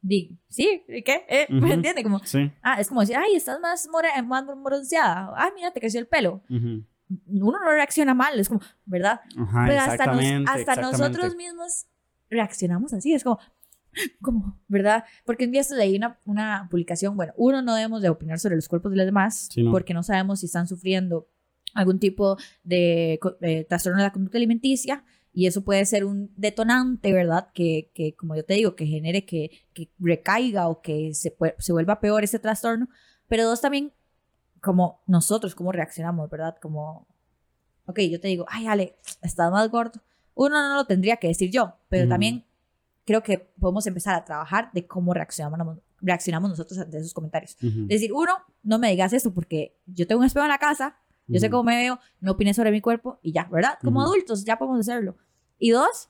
digo, 0.02 0.36
sí, 0.48 0.82
¿y 0.88 1.02
qué? 1.02 1.24
¿Eh? 1.28 1.46
Ujú. 1.48 1.60
¿Me 1.66 1.72
entiendes? 1.74 2.02
Como, 2.04 2.18
Sí. 2.24 2.50
ah, 2.62 2.80
es 2.80 2.88
como 2.88 3.00
decir, 3.00 3.16
ay, 3.16 3.34
estás 3.36 3.58
más, 3.60 3.88
more 3.90 4.08
más 4.22 4.44
bronceada. 4.62 5.32
Ay, 5.36 5.50
mira, 5.54 5.70
te 5.72 5.80
creció 5.80 6.00
el 6.00 6.06
pelo. 6.08 6.42
Ujú. 6.50 6.84
Uno 7.26 7.58
no 7.60 7.70
reacciona 7.70 8.14
mal, 8.14 8.38
es 8.38 8.48
como, 8.48 8.60
¿verdad? 8.84 9.20
Ajá, 9.38 9.64
Pero 9.66 9.80
hasta, 9.80 10.06
nos- 10.06 10.48
hasta 10.50 10.76
nosotros 10.76 11.36
mismos 11.36 11.86
reaccionamos 12.30 12.92
así, 12.94 13.12
es 13.14 13.22
como, 13.22 13.38
como, 14.22 14.58
¿verdad? 14.68 15.04
Porque 15.26 15.44
un 15.44 15.52
día 15.52 15.60
esto 15.60 15.74
leí 15.76 15.96
una, 15.96 16.18
una 16.24 16.66
publicación, 16.70 17.16
bueno, 17.16 17.34
uno 17.36 17.60
no 17.62 17.74
debemos 17.74 18.00
de 18.02 18.08
opinar 18.08 18.38
sobre 18.38 18.56
los 18.56 18.66
cuerpos 18.68 18.90
de 18.92 18.96
los 18.96 19.06
demás, 19.06 19.48
Sí, 19.52 19.62
no. 19.62 19.70
porque 19.70 19.92
no 19.94 20.02
sabemos 20.02 20.40
si 20.40 20.46
están 20.46 20.66
sufriendo 20.66 21.28
algún 21.74 21.98
tipo 21.98 22.36
de, 22.64 23.20
de 23.40 23.64
trastorno 23.68 23.98
de 23.98 24.04
la 24.04 24.12
conducta 24.12 24.38
alimenticia, 24.38 25.04
y 25.32 25.46
eso 25.46 25.64
puede 25.64 25.84
ser 25.86 26.04
un 26.04 26.30
detonante, 26.36 27.12
¿verdad? 27.12 27.48
Que, 27.54 27.90
que 27.94 28.14
como 28.14 28.36
yo 28.36 28.44
te 28.44 28.54
digo, 28.54 28.76
que 28.76 28.86
genere 28.86 29.24
que, 29.24 29.50
que 29.72 29.90
recaiga 29.98 30.68
o 30.68 30.82
que 30.82 31.14
se, 31.14 31.34
se 31.58 31.72
vuelva 31.72 32.00
peor 32.00 32.22
ese 32.22 32.38
trastorno, 32.38 32.88
pero 33.28 33.44
dos 33.44 33.60
también, 33.60 33.92
como 34.60 35.00
nosotros, 35.06 35.54
cómo 35.54 35.72
reaccionamos, 35.72 36.28
¿verdad? 36.28 36.56
Como, 36.60 37.06
ok, 37.86 38.00
yo 38.00 38.20
te 38.20 38.28
digo, 38.28 38.44
ay, 38.48 38.66
Ale, 38.66 38.96
estás 39.22 39.50
más 39.50 39.68
gordo. 39.70 40.02
uno 40.34 40.68
no 40.68 40.76
lo 40.76 40.86
tendría 40.86 41.16
que 41.16 41.28
decir 41.28 41.50
yo, 41.50 41.76
pero 41.88 42.04
Ujú. 42.04 42.10
también 42.10 42.44
creo 43.04 43.22
que 43.22 43.38
podemos 43.38 43.86
empezar 43.86 44.14
a 44.14 44.24
trabajar 44.24 44.70
de 44.72 44.86
cómo 44.86 45.14
reaccionamos, 45.14 45.78
reaccionamos 46.00 46.50
nosotros 46.50 46.78
ante 46.78 46.98
esos 46.98 47.14
comentarios. 47.14 47.56
Ujú. 47.62 47.82
Es 47.82 47.88
decir, 48.00 48.12
uno, 48.12 48.32
no 48.62 48.78
me 48.78 48.90
digas 48.90 49.12
eso 49.12 49.32
porque 49.32 49.76
yo 49.86 50.06
tengo 50.06 50.20
un 50.20 50.26
espejo 50.26 50.44
en 50.44 50.50
la 50.50 50.58
casa, 50.58 50.96
yo 51.28 51.40
sé 51.40 51.50
cómo 51.50 51.64
me 51.64 51.76
veo, 51.76 51.98
no 52.20 52.32
opines 52.32 52.56
sobre 52.56 52.70
mi 52.70 52.80
cuerpo 52.80 53.18
y 53.22 53.32
ya, 53.32 53.44
¿verdad? 53.50 53.78
Como 53.82 54.00
Ujú. 54.00 54.08
adultos 54.10 54.44
ya 54.44 54.58
podemos 54.58 54.80
hacerlo. 54.80 55.16
Y 55.58 55.70
dos, 55.70 56.08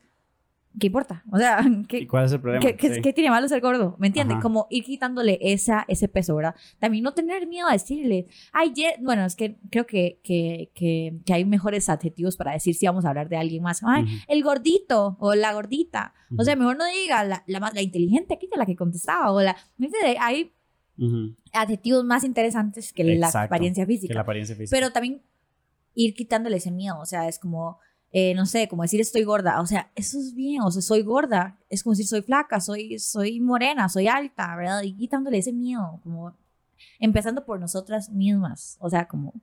¿qué 0.81 0.87
importa? 0.87 1.23
O 1.31 1.37
sea, 1.39 1.61
¿Y 1.67 1.85
¿qué, 1.87 2.07
cuál 2.09 2.25
es 2.25 2.33
el 2.33 2.41
problema? 2.41 2.65
¿qué, 2.65 2.77
qué- 2.77 2.95
Sí. 2.95 3.01
qué 3.03 3.13
tiene 3.13 3.29
malo 3.31 3.47
ser 3.47 3.61
gordo? 3.61 3.95
¿Me 3.99 4.07
entiendes? 4.07 4.39
Como 4.41 4.67
ir 4.71 4.85
quitándole 4.85 5.39
esa, 5.43 5.85
ese 5.89 6.09
peso, 6.09 6.35
¿verdad? 6.35 6.55
También 6.79 7.05
no 7.05 7.13
tener 7.13 7.47
miedo 7.47 7.69
a 7.69 7.73
decirle, 7.73 8.27
ay, 8.53 8.73
ye-". 8.75 8.97
bueno, 9.03 9.25
es 9.27 9.37
que 9.37 9.59
creo 9.71 9.85
que, 9.87 10.21
que, 10.25 10.71
que, 10.75 11.21
que 11.27 11.33
hay 11.35 11.45
mejores 11.45 11.89
adjetivos 11.91 12.37
para 12.39 12.53
decir 12.53 12.75
si 12.75 12.87
vamos 12.87 13.05
a 13.05 13.11
hablar 13.11 13.29
de 13.29 13.37
alguien 13.37 13.63
más. 13.63 13.83
Ay, 13.85 14.05
Ujú. 14.05 14.13
el 14.29 14.43
gordito 14.43 15.17
o 15.21 15.35
la 15.35 15.53
gordita. 15.53 16.15
O 16.31 16.35
Ujú. 16.37 16.45
sea, 16.45 16.57
mejor 16.57 16.79
no 16.79 16.85
diga 16.87 17.23
la, 17.25 17.45
la, 17.47 17.61
más- 17.61 17.75
la 17.75 17.83
inteligente 17.83 18.33
aquí, 18.35 18.49
la 18.57 18.65
que 18.67 18.75
contestaba, 18.77 19.31
o 19.31 19.43
la... 19.43 19.55
¿me 19.77 19.87
entiendes? 19.87 20.17
Hay 20.21 20.55
Adjetivos 21.53 22.05
más 22.05 22.25
interesantes 22.25 22.93
que 22.93 23.05
la 23.05 23.29
apariencia 23.29 23.85
Que 23.85 23.93
física. 23.93 24.15
la 24.15 24.21
apariencia 24.21 24.57
física. 24.57 24.77
Pero 24.77 24.93
también 24.93 25.23
ir 25.95 26.15
quitándole 26.15 26.57
ese 26.57 26.71
miedo, 26.71 26.99
o 26.99 27.07
sea, 27.07 27.29
es 27.29 27.39
como, 27.39 27.79
eh, 28.13 28.35
no 28.35 28.47
sé, 28.47 28.69
como 28.69 28.83
decir 28.83 29.01
estoy 29.01 29.25
gorda, 29.25 29.61
o 29.61 29.67
sea, 29.67 29.91
eso 29.95 30.19
es 30.19 30.35
bien, 30.35 30.63
o 30.63 30.71
sea, 30.71 30.81
soy 30.83 31.03
gorda, 31.03 31.59
es 31.69 31.83
como 31.83 31.93
decir 31.93 32.07
soy 32.07 32.23
flaca, 32.23 32.61
soy, 32.61 32.99
soy 32.99 33.41
morena, 33.41 33.89
soy 33.89 34.09
alta, 34.09 34.55
¿verdad? 34.57 34.83
Y 34.83 34.95
quitándole 34.97 35.39
ese 35.39 35.53
miedo, 35.53 36.01
como 36.03 36.35
empezando 36.99 37.45
por 37.45 37.61
nosotras 37.61 38.11
mismas, 38.11 38.77
o 38.81 38.89
sea, 38.89 39.07
como 39.07 39.35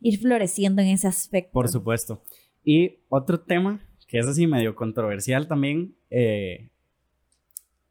ir 0.00 0.18
floreciendo 0.20 0.82
en 0.82 0.88
ese 0.88 1.08
aspecto. 1.08 1.52
Por 1.52 1.68
supuesto. 1.68 2.22
Y 2.64 2.96
otro 3.08 3.40
tema 3.40 3.80
que 4.06 4.18
es 4.18 4.26
así 4.26 4.46
medio 4.46 4.74
controversial 4.74 5.48
también 5.48 5.96
eh, 6.10 6.70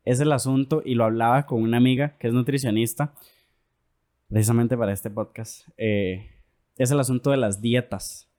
es 0.06 0.20
el 0.20 0.32
asunto, 0.32 0.82
y 0.86 0.96
lo 0.96 1.04
hablaba 1.06 1.46
con 1.46 1.62
una 1.62 1.78
amiga 1.78 2.18
que 2.18 2.28
es 2.28 2.34
nutricionista, 2.34 3.14
precisamente 4.30 4.78
para 4.78 4.94
este 4.94 5.10
podcast, 5.10 5.68
eh, 5.78 6.30
es 6.78 6.92
el 6.92 7.00
asunto 7.00 7.32
de 7.32 7.38
las 7.38 7.62
dietas. 7.62 8.30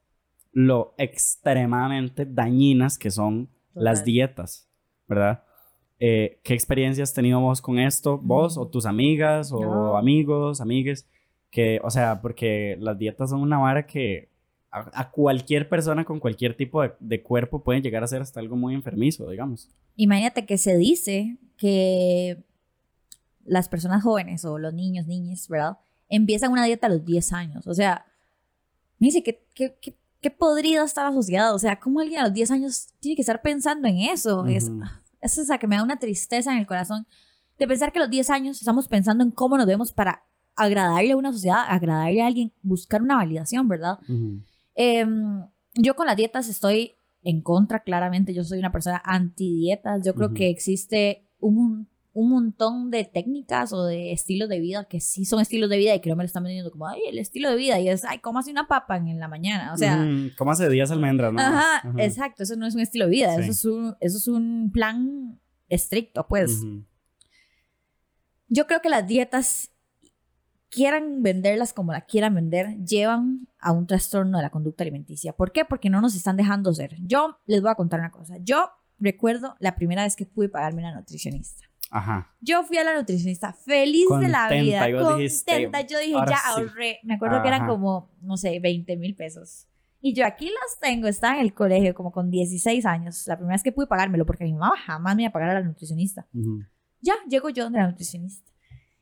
Lo 0.52 0.94
extremadamente 0.98 2.24
dañinas 2.26 2.98
que 2.98 3.10
son 3.10 3.48
las 3.74 4.04
dietas, 4.04 4.68
¿verdad? 5.06 5.42
Eh, 5.98 6.40
¿Qué 6.42 6.54
experiencia 6.54 7.02
has 7.04 7.12
tenido 7.12 7.40
vos 7.40 7.60
con 7.60 7.78
esto? 7.78 8.18
¿Vos 8.18 8.56
o 8.56 8.66
tus 8.68 8.86
amigas 8.86 9.52
o 9.52 9.60
No. 9.60 9.96
amigos, 9.96 10.60
amigues? 10.60 11.08
Que, 11.50 11.80
o 11.82 11.90
sea, 11.90 12.20
porque 12.22 12.76
las 12.80 12.98
dietas 12.98 13.30
son 13.30 13.40
una 13.40 13.58
vara 13.58 13.86
que 13.86 14.30
a, 14.76 15.00
a 15.00 15.10
cualquier 15.10 15.68
persona 15.68 16.04
con 16.04 16.20
cualquier 16.20 16.56
tipo 16.56 16.82
de, 16.82 16.92
de 17.00 17.22
cuerpo 17.22 17.62
pueden 17.62 17.82
llegar 17.82 18.02
a 18.04 18.06
ser 18.06 18.22
hasta 18.22 18.40
algo 18.40 18.56
muy 18.56 18.74
enfermizo, 18.74 19.28
digamos. 19.30 19.68
Imagínate 19.96 20.44
que 20.44 20.58
se 20.58 20.76
dice 20.76 21.38
que 21.56 22.44
las 23.44 23.68
personas 23.68 24.02
jóvenes 24.02 24.44
o 24.44 24.58
los 24.58 24.74
niños, 24.74 25.06
niñas, 25.06 25.48
¿verdad? 25.48 25.78
Empiezan 26.08 26.52
una 26.52 26.64
dieta 26.64 26.86
a 26.86 26.90
los 26.90 27.04
10 27.04 27.32
años. 27.32 27.66
O 27.66 27.74
sea, 27.74 28.04
me 28.98 29.06
dice 29.06 29.22
que, 29.22 29.44
que, 29.54 29.76
que, 29.80 29.96
qué 30.20 30.30
podrida 30.30 30.84
está 30.84 31.04
la 31.04 31.12
sociedad. 31.12 31.54
O 31.54 31.58
sea, 31.58 31.78
¿cómo 31.78 32.00
alguien 32.00 32.20
a 32.20 32.24
los 32.24 32.34
10 32.34 32.50
años 32.50 32.88
tiene 33.00 33.16
que 33.16 33.22
estar 33.22 33.40
pensando 33.42 33.88
en 33.88 33.98
eso? 33.98 34.44
Es, 34.46 34.68
Ujú. 34.68 34.82
eso 35.20 35.42
es 35.42 35.48
la 35.48 35.58
que 35.58 35.66
me 35.66 35.76
da 35.76 35.82
una 35.82 35.98
tristeza 35.98 36.52
en 36.52 36.58
el 36.58 36.66
corazón 36.66 37.06
de 37.58 37.66
pensar 37.66 37.92
que 37.92 37.98
a 37.98 38.02
los 38.02 38.10
10 38.10 38.30
años 38.30 38.58
estamos 38.58 38.88
pensando 38.88 39.24
en 39.24 39.30
cómo 39.30 39.56
nos 39.56 39.66
vemos 39.66 39.92
para 39.92 40.22
agradarle 40.56 41.12
a 41.12 41.16
una 41.16 41.32
sociedad, 41.32 41.64
agradarle 41.68 42.22
a 42.22 42.26
alguien, 42.26 42.52
buscar 42.62 43.02
una 43.02 43.16
validación, 43.16 43.68
¿verdad? 43.68 43.98
Em, 44.76 45.44
yo 45.74 45.96
con 45.96 46.06
las 46.06 46.16
dietas 46.16 46.48
estoy 46.48 46.92
en 47.22 47.40
contra, 47.40 47.82
claramente. 47.82 48.32
Yo 48.32 48.44
soy 48.44 48.60
una 48.60 48.70
persona 48.70 49.02
anti-dietas. 49.04 50.02
Yo 50.04 50.14
creo 50.14 50.32
que 50.32 50.48
existe 50.48 51.26
un, 51.40 51.88
un 52.12 52.30
montón 52.30 52.90
de 52.90 53.04
técnicas 53.04 53.72
o 53.72 53.84
de 53.84 54.12
estilos 54.12 54.48
de 54.48 54.60
vida 54.60 54.84
que 54.84 55.00
sí 55.00 55.24
son 55.24 55.40
estilos 55.40 55.68
de 55.68 55.76
vida 55.76 55.94
y 55.94 56.00
que 56.00 56.08
no 56.08 56.16
me 56.16 56.22
lo 56.22 56.26
están 56.26 56.44
vendiendo 56.44 56.70
como, 56.70 56.86
ay, 56.86 57.00
el 57.08 57.18
estilo 57.18 57.50
de 57.50 57.56
vida. 57.56 57.80
Y 57.80 57.88
es, 57.88 58.04
ay, 58.04 58.20
¿cómo 58.20 58.38
hace 58.38 58.50
una 58.50 58.68
papa 58.68 58.96
en 58.96 59.18
la 59.18 59.28
mañana? 59.28 59.74
O 59.74 59.76
sea, 59.76 59.96
Ujú. 59.96 60.30
¿cómo 60.38 60.52
hace 60.52 60.68
días 60.68 60.90
almendras, 60.90 61.32
no? 61.32 61.40
ajá, 61.40 61.92
exacto. 61.98 62.44
Eso 62.44 62.56
no 62.56 62.66
es 62.66 62.74
un 62.74 62.80
estilo 62.80 63.06
de 63.06 63.10
vida. 63.10 63.34
Sí. 63.34 63.42
Eso, 63.42 63.50
es 63.50 63.64
un, 63.64 63.96
eso 64.00 64.18
es 64.18 64.28
un 64.28 64.70
plan 64.72 65.40
estricto, 65.68 66.26
pues. 66.28 66.62
Yo 68.48 68.66
creo 68.66 68.80
que 68.80 68.88
las 68.88 69.06
dietas, 69.06 69.72
quieran 70.76 71.22
venderlas 71.22 71.72
como 71.72 71.92
la 71.92 72.02
quieran 72.02 72.34
vender, 72.34 72.76
llevan 72.84 73.48
a 73.58 73.72
un 73.72 73.86
trastorno 73.86 74.36
de 74.36 74.42
la 74.42 74.50
conducta 74.50 74.84
alimenticia. 74.84 75.32
¿Por 75.32 75.50
qué? 75.50 75.64
Porque 75.64 75.88
no 75.88 76.02
nos 76.02 76.14
están 76.14 76.36
dejando 76.36 76.74
ser. 76.74 76.96
Yo 77.00 77.38
les 77.46 77.62
voy 77.62 77.70
a 77.70 77.74
contar 77.74 77.98
una 78.00 78.10
cosa. 78.10 78.36
Yo 78.42 78.68
recuerdo 78.98 79.56
la 79.58 79.74
primera 79.74 80.02
vez 80.04 80.16
que 80.16 80.26
pude 80.26 80.50
pagarme 80.50 80.82
una 80.82 80.94
nutricionista. 80.94 81.64
Ajá. 81.90 82.30
Yo 82.42 82.62
fui 82.64 82.76
a 82.76 82.84
la 82.84 82.94
nutricionista 82.94 83.54
feliz 83.54 84.06
de 84.20 84.28
la 84.28 84.48
Contenta, 84.48 84.86
vida, 84.86 85.02
vos 85.02 85.16
dijiste, 85.16 85.52
contenta. 85.52 85.80
Yo 85.80 85.98
dije, 85.98 86.14
"Ahora 86.14 86.30
ya 86.32 86.36
sí". 86.36 86.42
ahorré. 86.60 86.98
Me 87.04 87.14
acuerdo 87.14 87.40
que 87.40 87.48
eran 87.48 87.62
Ajá. 87.62 87.70
como, 87.70 88.10
no 88.20 88.36
sé, 88.36 88.60
20 88.60 88.96
mil 88.98 89.14
pesos. 89.16 89.66
Y 90.02 90.12
yo 90.12 90.26
aquí 90.26 90.46
los 90.46 90.78
tengo, 90.80 91.08
estaba 91.08 91.36
en 91.36 91.40
el 91.40 91.54
colegio 91.54 91.94
como 91.94 92.12
con 92.12 92.30
16 92.30 92.84
años. 92.84 93.26
La 93.26 93.36
primera 93.36 93.54
vez 93.54 93.62
que 93.62 93.72
pude 93.72 93.86
pagármelo, 93.86 94.26
porque 94.26 94.44
mi 94.44 94.52
mamá 94.52 94.74
jamás 94.84 95.16
me 95.16 95.22
iba 95.22 95.30
a 95.30 95.32
pagar 95.32 95.48
a 95.50 95.54
la 95.54 95.62
nutricionista 95.62 96.26
Ujú. 96.34 96.64
ya 97.00 97.14
llego 97.30 97.48
yo 97.48 97.64
donde 97.64 97.78
la 97.78 97.88
nutricionista. 97.88 98.50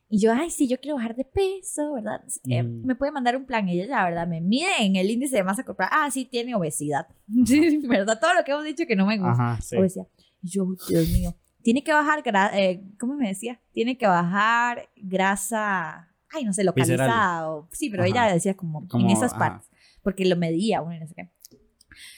Y 0.07 0.19
yo, 0.19 0.31
ay, 0.33 0.51
sí, 0.51 0.67
yo 0.67 0.77
quiero 0.79 0.97
bajar 0.97 1.15
de 1.15 1.25
peso, 1.25 1.93
¿verdad? 1.93 2.21
Eh, 2.47 2.61
Mm. 2.63 2.85
Me 2.85 2.95
puede 2.95 3.11
mandar 3.11 3.35
un 3.35 3.45
plan. 3.45 3.67
Ella, 3.67 3.87
la 3.87 4.05
verdad, 4.05 4.27
me 4.27 4.39
mide 4.39 4.67
en 4.81 4.95
el 4.95 5.09
índice 5.09 5.35
de 5.37 5.43
masa 5.43 5.63
corporal. 5.63 5.89
Ah, 5.91 6.11
sí, 6.11 6.25
tiene 6.25 6.53
obesidad. 6.55 7.07
Sí, 7.45 7.77
¿verdad? 7.87 8.19
Todo 8.19 8.33
lo 8.35 8.43
que 8.43 8.51
hemos 8.51 8.63
dicho 8.63 8.85
que 8.87 8.95
no 8.95 9.05
me 9.07 9.17
gusta. 9.17 9.31
Ajá, 9.31 9.61
sí. 9.61 9.75
Obesidad. 9.77 10.07
Y 10.43 10.49
yo, 10.49 10.67
Dios 10.87 11.09
mío. 11.09 11.35
Tiene 11.63 11.83
que 11.83 11.91
bajar, 11.91 12.21
gra- 12.23 12.51
eh, 12.53 12.83
¿cómo 12.99 13.15
me 13.15 13.27
decía? 13.29 13.59
Tiene 13.73 13.97
que 13.97 14.05
bajar 14.05 14.87
grasa, 14.95 16.07
ay, 16.31 16.45
no 16.45 16.53
sé, 16.53 16.63
localizada. 16.63 17.49
o- 17.49 17.67
sí, 17.71 17.89
pero 17.89 18.03
Ajá. 18.03 18.09
ella 18.09 18.33
decía 18.33 18.53
como, 18.55 18.87
Como, 18.87 19.05
en 19.05 19.11
esas 19.11 19.31
ajá. 19.33 19.39
partes. 19.39 19.69
Porque 20.03 20.25
lo 20.25 20.35
medía 20.35 20.83
uno 20.83 20.93
y 20.95 20.99
no 20.99 21.07
sé 21.07 21.15
qué. 21.15 21.29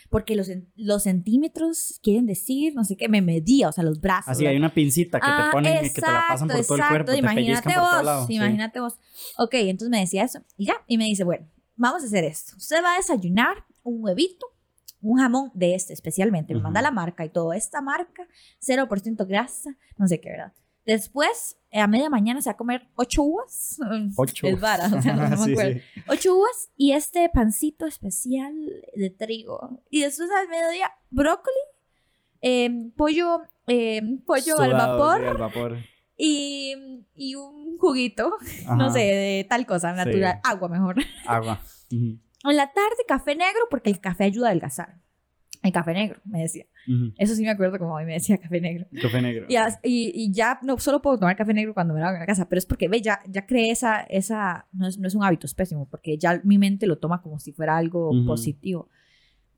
Porque 0.10 0.36
los, 0.36 0.50
los 0.76 1.04
centímetros 1.04 2.00
quieren 2.02 2.26
decir, 2.26 2.74
no 2.76 2.84
sé 2.86 2.96
qué, 2.96 3.10
me 3.10 3.22
medía, 3.22 3.68
o 3.70 3.72
sea, 3.72 3.84
los 3.84 4.00
brazos. 4.00 4.30
Así 4.30 4.44
¿verdad? 4.44 4.52
hay 4.52 4.58
una 4.58 4.74
pincita 4.74 5.20
que 5.20 5.26
Ah, 5.30 5.46
te 5.50 5.52
ponen 5.52 5.86
y 5.86 5.90
que 5.90 6.02
te 6.02 6.08
la 6.12 6.24
pasan 6.30 6.48
por 6.48 6.58
todo 6.66 6.76
el 6.76 6.80
exacto, 6.82 6.88
cuerpo, 6.90 7.12
te 7.12 7.18
Imagínate 7.18 7.70
por 7.74 7.82
vos, 7.82 7.92
todo 7.92 8.04
lado. 8.04 8.28
sí. 8.28 8.34
imagínate 8.36 8.80
vos. 8.80 8.94
Ok, 9.38 9.54
entonces 9.56 9.90
me 9.90 10.00
decía 10.00 10.24
eso 10.24 10.40
y 10.58 10.66
ya, 10.68 10.76
y 10.88 10.98
me 10.98 11.06
dice, 11.06 11.24
bueno, 11.24 11.46
vamos 11.76 12.04
a 12.04 12.06
hacer 12.06 12.24
esto. 12.24 12.54
Usted 12.58 12.82
va 12.84 12.94
a 12.94 12.98
desayunar 12.98 13.66
un 13.84 14.04
huevito, 14.04 14.46
un 15.02 15.20
jamón 15.20 15.52
de 15.54 15.76
este 15.76 15.94
especialmente, 15.94 16.54
me 16.56 16.62
manda 16.62 16.80
Ujú. 16.80 16.86
la 16.86 16.92
marca 16.92 17.26
y 17.26 17.30
todo. 17.30 17.54
Esta 17.54 17.82
marca, 17.82 18.28
0% 18.62 19.26
grasa, 19.28 19.76
no 19.98 20.08
sé 20.08 20.20
qué, 20.22 20.30
¿verdad? 20.30 20.54
Después, 20.88 21.58
eh, 21.70 21.82
a 21.82 21.88
media 21.88 22.10
mañana 22.10 22.42
se 22.42 22.50
va 22.50 22.54
a 22.54 22.58
comer 22.58 22.88
ocho 22.96 23.22
uvas. 23.22 23.78
Ocho. 24.18 24.48
Es 24.48 24.60
vara, 24.60 24.86
o 24.88 25.02
sea, 25.02 25.16
no, 25.16 25.30
no 25.30 25.38
me 25.46 25.52
acuerdo. 25.52 25.74
sí. 25.74 26.02
Ocho 26.08 26.36
uvas 26.38 26.70
y 26.78 26.94
este 26.94 27.30
pancito 27.30 27.86
especial 27.86 28.56
de 28.96 29.10
trigo. 29.10 29.84
Y 29.90 30.02
después 30.02 30.30
al 30.32 30.48
mediodía, 30.48 30.90
brócoli, 31.10 31.58
eh, 32.42 32.90
pollo, 32.96 33.42
eh, 33.68 34.02
pollo 34.26 34.58
al 34.60 34.72
vapor 34.72 35.20
sí, 35.20 35.26
al 35.28 35.38
vapor. 35.38 35.78
y, 36.18 36.76
y 37.16 37.36
un 37.36 37.78
juguito, 37.78 38.32
Ajá. 38.66 38.76
no 38.78 38.90
sé, 38.92 39.00
de 39.00 39.46
tal 39.50 39.66
cosa, 39.66 39.92
natural, 39.92 40.40
agua 40.44 40.70
mejor. 40.70 40.96
Agua. 41.26 41.62
En 41.92 42.22
la 42.56 42.72
tarde, 42.72 42.96
café 43.08 43.36
negro, 43.36 43.62
porque 43.70 43.90
el 43.90 44.00
café 44.00 44.24
ayuda 44.24 44.48
a 44.48 44.50
adelgazar. 44.52 45.02
El 45.68 45.74
café 45.74 45.94
negro, 45.94 46.20
me 46.26 46.42
decía. 46.42 46.66
ujú. 46.88 47.14
Eso 47.18 47.36
sí 47.36 47.44
me 47.44 47.50
acuerdo 47.50 47.78
como 47.78 47.94
hoy 47.96 48.06
me 48.06 48.14
decía 48.14 48.38
café 48.38 48.60
negro. 48.62 48.86
Café 49.02 49.22
negro. 49.22 49.46
Y, 49.50 49.56
as- 49.56 49.80
y, 49.84 50.12
y 50.16 50.32
ya 50.32 50.60
no 50.64 50.78
solo 50.80 51.02
puedo 51.02 51.20
tomar 51.20 51.36
café 51.36 51.54
negro 51.54 51.74
cuando 51.74 51.94
me 51.94 52.00
lo 52.00 52.06
hago 52.08 52.16
en 52.16 52.22
la 52.22 52.26
casa, 52.26 52.48
pero 52.50 52.58
es 52.60 52.66
porque, 52.66 52.88
ve, 52.88 53.02
ya, 53.02 53.20
ya 53.28 53.46
creé 53.46 53.72
esa, 53.72 54.02
esa 54.02 54.68
no, 54.72 54.88
es, 54.88 54.98
no 54.98 55.08
es 55.08 55.16
un 55.16 55.24
hábito, 55.24 55.46
es 55.46 55.54
pésimo, 55.54 55.88
porque 55.90 56.18
ya 56.18 56.42
mi 56.44 56.58
mente 56.58 56.88
lo 56.88 56.98
toma 56.98 57.22
como 57.22 57.40
si 57.40 57.52
fuera 57.52 57.78
algo 57.78 58.10
Ujú. 58.12 58.26
positivo. 58.26 58.90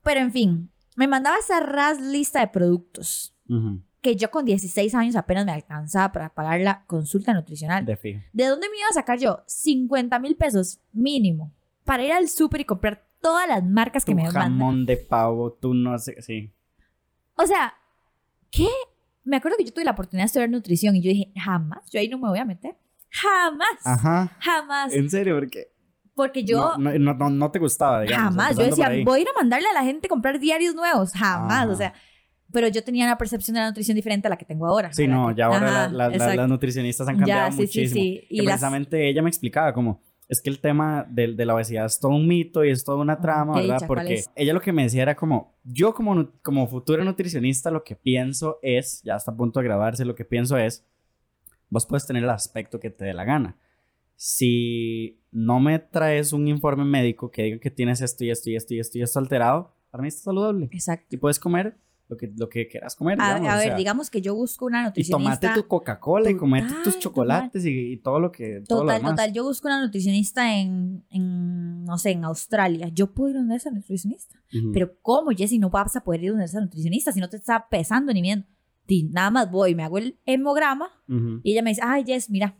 Pero 0.02 0.20
en 0.20 0.32
fin, 0.32 0.70
me 0.96 1.06
mandaba 1.06 1.36
esa 1.38 1.60
ras 1.60 2.00
lista 2.00 2.40
de 2.40 2.48
productos 2.48 3.34
Ujú, 3.48 3.80
que 4.00 4.16
yo 4.16 4.30
con 4.30 4.44
16 4.44 4.94
años 4.94 5.14
apenas 5.16 5.44
me 5.44 5.52
alcanzaba 5.52 6.10
para 6.12 6.32
pagar 6.34 6.60
la 6.60 6.84
consulta 6.86 7.34
nutricional. 7.34 7.84
De 7.84 7.96
fijo. 7.96 8.20
¿De 8.32 8.46
dónde 8.46 8.68
me 8.70 8.76
iba 8.78 8.86
a 8.90 8.94
sacar 8.94 9.18
yo 9.18 9.42
50 9.46 10.18
mil 10.18 10.36
pesos 10.36 10.80
mínimo 10.92 11.52
para 11.84 12.04
ir 12.04 12.12
al 12.12 12.28
súper 12.28 12.62
y 12.62 12.64
comprar 12.64 13.04
todas 13.20 13.48
las 13.48 13.64
marcas 13.64 14.04
que 14.04 14.12
Tu 14.12 14.16
me 14.16 14.24
mandan? 14.24 14.42
jamón 14.42 14.86
de 14.86 14.96
pavo, 14.96 15.52
tú 15.52 15.74
no 15.74 15.98
sé, 15.98 16.20
sí. 16.22 16.52
O 17.36 17.46
sea, 17.46 17.74
¿qué? 18.50 18.68
Me 19.24 19.36
acuerdo 19.36 19.56
que 19.58 19.64
yo 19.64 19.72
tuve 19.72 19.84
la 19.84 19.92
oportunidad 19.92 20.24
de 20.24 20.26
estudiar 20.26 20.50
nutrición 20.50 20.96
y 20.96 21.02
yo 21.02 21.10
dije, 21.10 21.32
jamás, 21.36 21.90
yo 21.90 22.00
ahí 22.00 22.08
no 22.08 22.18
me 22.18 22.28
voy 22.28 22.38
a 22.38 22.44
meter. 22.44 22.76
Jamás. 23.10 23.68
Ajá. 23.84 24.36
Jamás. 24.40 24.92
¿En 24.94 25.10
serio? 25.10 25.34
¿Por 25.36 25.50
qué? 25.50 25.68
Porque 26.14 26.44
yo 26.44 26.76
No, 26.78 26.92
no, 26.98 27.14
no, 27.14 27.30
no 27.30 27.50
te 27.50 27.58
gustaba, 27.58 28.02
digamos. 28.02 28.24
jamás. 28.34 28.56
Yo 28.56 28.64
decía, 28.64 28.90
voy 29.04 29.18
a 29.20 29.22
ir 29.22 29.28
a 29.28 29.38
mandarle 29.40 29.68
a 29.68 29.72
la 29.72 29.84
gente 29.84 30.08
comprar 30.08 30.38
diarios 30.38 30.74
nuevos. 30.74 31.12
Jamás. 31.12 31.52
Ajá. 31.64 31.68
O 31.70 31.74
sea, 31.76 31.94
pero 32.52 32.68
yo 32.68 32.82
tenía 32.84 33.04
una 33.04 33.16
percepción 33.16 33.54
de 33.54 33.60
la 33.60 33.68
nutrición 33.68 33.94
diferente 33.94 34.26
a 34.26 34.30
la 34.30 34.36
que 34.36 34.44
tengo 34.44 34.66
ahora. 34.66 34.92
Sí, 34.92 35.06
la 35.06 35.14
no, 35.14 35.28
que- 35.28 35.34
ya 35.36 35.46
ahora 35.46 35.58
Ajá, 35.84 35.88
la- 35.88 36.08
la- 36.08 36.16
la- 36.16 36.34
las 36.36 36.48
nutricionistas 36.48 37.06
han 37.08 37.16
cambiado 37.16 37.46
Ya, 37.50 37.52
sí, 37.52 37.56
sí, 37.58 37.62
muchísimo. 37.80 37.94
sí. 38.02 38.20
Que 38.28 38.34
Y 38.34 38.36
las- 38.38 38.46
precisamente 38.46 39.08
ella 39.08 39.22
me 39.22 39.28
explicaba 39.28 39.72
como, 39.72 40.00
es 40.30 40.40
que 40.40 40.48
el 40.48 40.60
tema 40.60 41.04
de, 41.10 41.34
de, 41.34 41.44
la 41.44 41.56
obesidad 41.56 41.86
es 41.86 41.98
todo 41.98 42.12
un 42.12 42.28
mito 42.28 42.64
y 42.64 42.70
es 42.70 42.84
toda 42.84 42.98
una 42.98 43.20
trama, 43.20 43.54
¿verdad? 43.54 43.74
dicha, 43.74 43.86
¿cuál 43.88 43.98
Porque 43.98 44.22
ella 44.36 44.52
lo 44.52 44.60
que 44.60 44.72
me 44.72 44.84
decía 44.84 45.02
era 45.02 45.16
como, 45.16 45.56
yo 45.64 45.92
como, 45.92 46.30
como 46.40 46.68
futura 46.68 47.02
nutricionista 47.02 47.72
lo 47.72 47.82
que 47.82 47.96
pienso 47.96 48.60
es, 48.62 49.02
ya 49.02 49.16
está 49.16 49.32
a 49.32 49.36
punto 49.36 49.58
de 49.58 49.64
grabarse, 49.64 50.04
lo 50.04 50.14
que 50.14 50.24
pienso 50.24 50.56
es, 50.56 50.86
vos 51.68 51.84
puedes 51.84 52.06
tener 52.06 52.22
el 52.22 52.30
aspecto 52.30 52.78
que 52.78 52.90
te 52.90 53.06
dé 53.06 53.12
la 53.12 53.24
gana. 53.24 53.58
Si 54.14 55.20
no 55.32 55.58
me 55.58 55.80
traes 55.80 56.32
un 56.32 56.46
informe 56.46 56.84
médico 56.84 57.32
que 57.32 57.42
diga 57.42 57.58
que 57.58 57.70
tienes 57.72 58.00
esto 58.00 58.24
y 58.24 58.30
esto 58.30 58.50
y 58.50 58.54
esto 58.54 58.74
y 58.74 58.78
esto 58.78 58.98
y 58.98 59.02
esto 59.02 59.18
alterado, 59.18 59.74
para 59.90 60.02
mí 60.02 60.08
está 60.08 60.22
saludable. 60.22 60.68
Exacto. 60.70 61.08
Y 61.10 61.18
puedes 61.18 61.40
comer 61.40 61.76
lo 62.10 62.16
que, 62.16 62.32
lo 62.36 62.48
que 62.48 62.66
quieras 62.68 62.96
comer, 62.96 63.18
A, 63.20 63.28
digamos, 63.38 63.48
a 63.48 63.54
o 63.54 63.58
ver, 63.58 63.66
sea, 63.68 63.76
digamos 63.76 64.10
que 64.10 64.20
yo 64.20 64.34
busco 64.34 64.66
una 64.66 64.82
y 64.82 64.84
nutricionista. 64.86 65.40
tomate 65.40 65.60
tu 65.62 65.68
Coca-Cola 65.68 66.28
y 66.30 66.36
comete 66.36 66.74
tus 66.84 66.98
chocolates 66.98 67.64
y, 67.64 67.92
y 67.92 67.96
todo 67.98 68.18
lo 68.20 68.30
que... 68.32 68.62
todo 68.68 68.80
lo 68.80 68.84
Total, 68.86 68.98
demás. 68.98 69.12
total. 69.12 69.32
Yo 69.32 69.44
busco 69.44 69.68
una 69.68 69.80
nutricionista 69.82 70.58
en, 70.58 71.04
en, 71.10 71.84
no 71.84 71.96
sé, 71.96 72.10
en 72.10 72.24
Australia. 72.24 72.88
Yo 72.92 73.12
puedo 73.14 73.30
ir 73.30 73.36
donde 73.36 73.56
esa 73.56 73.70
nutricionista. 73.70 74.38
Ujú. 74.52 74.72
Pero 74.72 74.96
¿cómo, 75.00 75.30
Jessy? 75.30 75.58
No 75.58 75.70
vas 75.70 75.94
a 75.96 76.02
poder 76.02 76.24
ir 76.24 76.30
donde 76.30 76.44
esa 76.46 76.60
nutricionista 76.60 77.12
si 77.12 77.20
no 77.20 77.28
te 77.28 77.36
está 77.36 77.68
pesando 77.70 78.12
ni 78.12 78.20
viendo. 78.20 78.46
Nada 79.12 79.30
más 79.30 79.48
voy, 79.48 79.76
me 79.76 79.84
hago 79.84 79.98
el 79.98 80.18
hemograma 80.26 80.88
Ujú. 81.08 81.40
y 81.44 81.52
ella 81.52 81.62
me 81.62 81.70
dice, 81.70 81.80
ay, 81.84 82.02
Jess, 82.04 82.28
mira, 82.28 82.56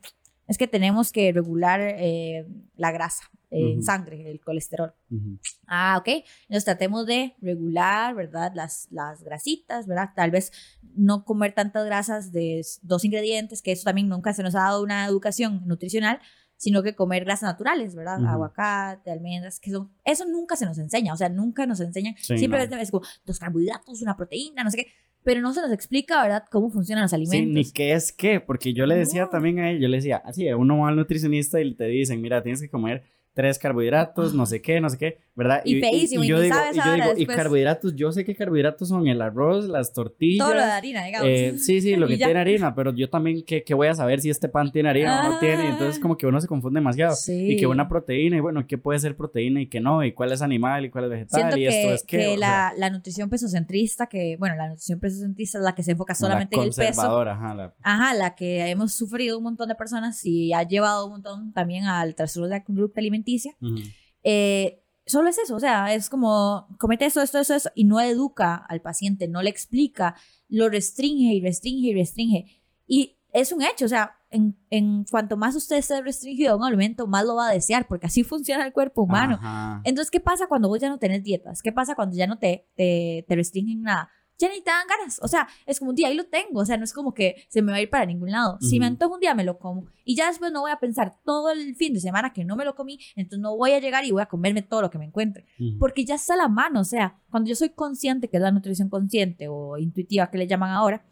es 0.50 0.58
que 0.58 0.66
tenemos 0.66 1.12
que 1.12 1.32
regular 1.32 1.80
eh, 1.80 2.44
la 2.76 2.90
grasa 2.90 3.22
eh, 3.52 3.70
en 3.72 3.78
Ujú. 3.78 3.82
sangre, 3.82 4.28
el 4.30 4.40
colesterol. 4.40 4.92
Ujú. 5.08 5.38
Ah, 5.68 5.96
ok. 6.00 6.08
Entonces 6.42 6.64
tratemos 6.64 7.06
de 7.06 7.36
regular, 7.40 8.16
¿verdad? 8.16 8.50
Las, 8.54 8.88
las 8.90 9.22
grasitas, 9.22 9.86
¿verdad? 9.86 10.10
Tal 10.16 10.32
vez 10.32 10.50
no 10.96 11.24
comer 11.24 11.52
tantas 11.52 11.86
grasas 11.86 12.32
de 12.32 12.66
dos 12.82 13.04
ingredientes, 13.04 13.62
que 13.62 13.70
eso 13.70 13.84
también 13.84 14.08
nunca 14.08 14.34
se 14.34 14.42
nos 14.42 14.56
ha 14.56 14.62
dado 14.62 14.82
una 14.82 15.04
educación 15.06 15.62
nutricional, 15.66 16.18
sino 16.56 16.82
que 16.82 16.96
comer 16.96 17.24
grasas 17.24 17.48
naturales, 17.48 17.94
¿verdad? 17.94 18.18
Ujú. 18.18 18.28
Aguacate, 18.28 19.12
almendras, 19.12 19.60
que 19.60 19.70
son, 19.70 19.92
eso 20.04 20.26
nunca 20.26 20.56
se 20.56 20.66
nos 20.66 20.78
enseña, 20.78 21.14
o 21.14 21.16
sea, 21.16 21.28
nunca 21.28 21.64
nos 21.64 21.78
enseñan, 21.78 22.16
Sí, 22.18 22.38
siempre 22.38 22.66
no. 22.66 22.76
es 22.76 22.90
como 22.90 23.06
dos 23.24 23.38
carbohidratos, 23.38 24.02
una 24.02 24.16
proteína, 24.16 24.64
no 24.64 24.70
sé 24.72 24.78
qué, 24.78 24.86
pero 25.24 25.40
no 25.40 25.52
se 25.52 25.60
nos 25.60 25.72
explica, 25.72 26.22
¿verdad? 26.22 26.44
Cómo 26.50 26.70
funcionan 26.70 27.02
los 27.02 27.10
Sí, 27.10 27.16
alimentos. 27.16 27.54
ni 27.54 27.70
qué 27.72 27.92
es 27.92 28.12
qué, 28.12 28.40
porque 28.40 28.72
yo 28.72 28.86
le 28.86 28.96
decía 28.96 29.22
No. 29.24 29.28
también 29.30 29.58
a 29.58 29.70
él, 29.70 29.80
yo 29.80 29.88
le 29.88 29.98
decía, 29.98 30.16
así, 30.24 30.50
uno 30.52 30.78
va 30.78 30.88
al 30.88 30.96
nutricionista 30.96 31.60
y 31.60 31.74
te 31.74 31.84
dicen, 31.84 32.20
mira, 32.20 32.42
tienes 32.42 32.60
que 32.60 32.68
comer 32.70 33.04
tres 33.40 33.58
carbohidratos, 33.58 34.34
no 34.34 34.44
sé 34.44 34.60
qué, 34.60 34.80
no 34.82 34.90
sé 34.90 34.98
qué, 34.98 35.18
¿verdad? 35.34 35.62
Y 35.64 35.80
feísimo, 35.80 36.22
y 36.24 36.28
yo 36.28 36.38
digo, 36.40 36.54
sabes 36.54 36.76
y 36.76 36.78
yo 36.78 36.92
digo, 36.94 37.06
y 37.16 37.24
carbohidratos, 37.26 37.96
yo 37.96 38.12
sé 38.12 38.24
que 38.24 38.34
carbohidratos 38.34 38.88
son 38.88 39.08
el 39.08 39.22
arroz, 39.22 39.66
las 39.66 39.94
tortillas. 39.94 40.46
Todo 40.46 40.54
lo 40.54 40.60
de 40.64 40.70
harina, 40.72 41.04
digamos. 41.06 41.26
eh, 41.28 41.54
sí, 41.58 41.80
sí, 41.80 41.96
lo 41.96 42.04
Y 42.06 42.10
que 42.10 42.18
ya. 42.18 42.26
tiene 42.26 42.40
harina, 42.40 42.74
pero 42.74 42.92
yo 42.94 43.08
también, 43.08 43.42
¿qué, 43.46 43.64
qué 43.64 43.72
voy 43.72 43.88
a 43.88 43.94
saber 43.94 44.20
si 44.20 44.28
este 44.28 44.50
pan 44.50 44.70
tiene 44.70 44.90
harina 44.90 45.26
o 45.26 45.32
no 45.32 45.38
tiene? 45.38 45.62
Ah. 45.68 45.70
Entonces, 45.70 45.98
como 45.98 46.18
que 46.18 46.26
uno 46.26 46.38
se 46.40 46.46
confunde 46.48 46.80
demasiado. 46.80 47.14
Sí. 47.16 47.52
Y 47.52 47.56
que 47.56 47.66
una 47.66 47.88
proteína, 47.88 48.36
y 48.36 48.40
bueno, 48.40 48.66
¿qué 48.66 48.76
puede 48.76 48.98
ser 48.98 49.16
proteína 49.16 49.62
y 49.62 49.68
qué 49.68 49.80
no? 49.80 50.04
¿Y 50.04 50.12
cuál 50.12 50.32
es 50.32 50.42
animal 50.42 50.84
y 50.84 50.90
cuál 50.90 51.04
es 51.04 51.10
vegetal? 51.10 51.40
Siento 51.40 51.56
y 51.56 51.60
que, 51.60 51.68
esto 51.80 51.94
es 51.94 52.04
qué. 52.04 52.16
que 52.18 52.24
sea, 52.24 52.36
la, 52.36 52.72
la 52.76 52.90
nutrición 52.90 53.30
pesocentrista, 53.30 54.06
que, 54.08 54.36
bueno, 54.38 54.56
la 54.56 54.68
nutrición 54.68 55.00
pesocentrista 55.00 55.56
es 55.58 55.64
la 55.64 55.74
que 55.74 55.82
se 55.82 55.92
enfoca 55.92 56.14
solamente 56.14 56.56
la 56.56 56.62
en 56.64 56.68
el 56.68 56.74
peso. 56.74 57.20
ajá, 57.22 57.54
la- 57.54 57.74
Ajá, 57.82 58.14
la 58.14 58.34
que 58.34 58.66
hemos 58.68 58.92
sufrido 58.92 59.38
un 59.38 59.44
montón 59.44 59.68
de 59.68 59.74
personas 59.74 60.24
y 60.26 60.52
ha 60.52 60.62
llevado 60.64 61.06
un 61.06 61.12
montón 61.12 61.52
también 61.52 61.84
al 61.86 62.14
trastorno 62.14 62.48
de 62.48 62.56
la 62.56 62.64
conducta 62.64 63.00
alimenticia. 63.00 63.29
Ujú. 63.60 63.82
Eh, 64.22 64.82
solo 65.06 65.28
es 65.28 65.38
eso, 65.38 65.56
o 65.56 65.60
sea, 65.60 65.94
es 65.94 66.08
como 66.08 66.68
comete 66.78 67.06
esto, 67.06 67.20
esto, 67.20 67.38
esto, 67.38 67.54
esto, 67.54 67.70
y 67.74 67.84
no 67.84 68.00
educa 68.00 68.54
al 68.54 68.80
paciente, 68.80 69.28
no 69.28 69.42
le 69.42 69.50
explica, 69.50 70.14
lo 70.48 70.68
restringe 70.68 71.34
y 71.34 71.40
restringe 71.40 71.88
y 71.88 71.94
restringe. 71.94 72.62
Y 72.86 73.16
es 73.32 73.52
un 73.52 73.62
hecho, 73.62 73.84
o 73.84 73.88
sea, 73.88 74.16
en, 74.30 74.56
en 74.70 75.04
cuanto 75.04 75.36
más 75.36 75.56
usted 75.56 75.76
esté 75.76 76.00
restringido 76.02 76.52
a 76.52 76.56
un 76.56 76.64
alimento, 76.64 77.06
más 77.06 77.24
lo 77.24 77.36
va 77.36 77.48
a 77.48 77.52
desear, 77.52 77.86
porque 77.88 78.06
así 78.06 78.22
funciona 78.24 78.64
el 78.64 78.72
cuerpo 78.72 79.02
humano. 79.02 79.38
Ajá. 79.40 79.80
Entonces, 79.84 80.10
¿qué 80.10 80.20
pasa 80.20 80.46
cuando 80.46 80.68
vos 80.68 80.80
ya 80.80 80.88
no 80.88 80.98
tenés 80.98 81.22
dietas? 81.22 81.62
¿Qué 81.62 81.72
pasa 81.72 81.94
cuando 81.94 82.16
ya 82.16 82.26
no 82.26 82.38
te, 82.38 82.68
te, 82.76 83.24
te 83.26 83.36
restringen 83.36 83.82
nada? 83.82 84.10
Ya 84.40 84.48
ni 84.48 84.62
te 84.62 84.70
dan 84.70 84.86
ganas. 84.88 85.20
O 85.22 85.28
sea, 85.28 85.46
es 85.66 85.78
como 85.78 85.90
un 85.90 85.96
día 85.96 86.08
ahí 86.08 86.14
lo 86.14 86.24
tengo. 86.24 86.60
O 86.60 86.64
sea, 86.64 86.78
no 86.78 86.84
es 86.84 86.94
como 86.94 87.12
que 87.12 87.44
se 87.48 87.60
me 87.60 87.72
va 87.72 87.78
a 87.78 87.82
ir 87.82 87.90
para 87.90 88.06
ningún 88.06 88.30
lado. 88.30 88.58
Si 88.60 88.80
me 88.80 88.86
antojo 88.86 89.14
un 89.14 89.20
día, 89.20 89.34
me 89.34 89.44
lo 89.44 89.58
como. 89.58 89.86
Y 90.04 90.16
ya 90.16 90.28
después 90.28 90.50
no 90.50 90.62
voy 90.62 90.70
a 90.70 90.78
pensar 90.78 91.18
todo 91.24 91.50
el 91.50 91.76
fin 91.76 91.92
de 91.92 92.00
semana 92.00 92.32
que 92.32 92.44
no 92.44 92.56
me 92.56 92.64
lo 92.64 92.74
comí. 92.74 92.98
Entonces 93.16 93.40
no 93.40 93.54
voy 93.54 93.72
a 93.72 93.80
llegar 93.80 94.06
y 94.06 94.12
voy 94.12 94.22
a 94.22 94.26
comerme 94.26 94.62
todo 94.62 94.80
lo 94.80 94.90
que 94.90 94.98
me 94.98 95.04
encuentre. 95.04 95.44
Ujú. 95.58 95.78
Porque 95.78 96.06
ya 96.06 96.14
está 96.14 96.34
a 96.34 96.38
la 96.38 96.48
mano. 96.48 96.80
O 96.80 96.84
sea, 96.84 97.20
cuando 97.30 97.50
yo 97.50 97.54
soy 97.54 97.68
consciente, 97.70 98.28
que 98.28 98.38
es 98.38 98.42
la 98.42 98.50
nutrición 98.50 98.88
consciente 98.88 99.48
o 99.48 99.76
intuitiva 99.76 100.30
que 100.30 100.38
le 100.38 100.46
llaman 100.46 100.70
ahora, 100.70 101.04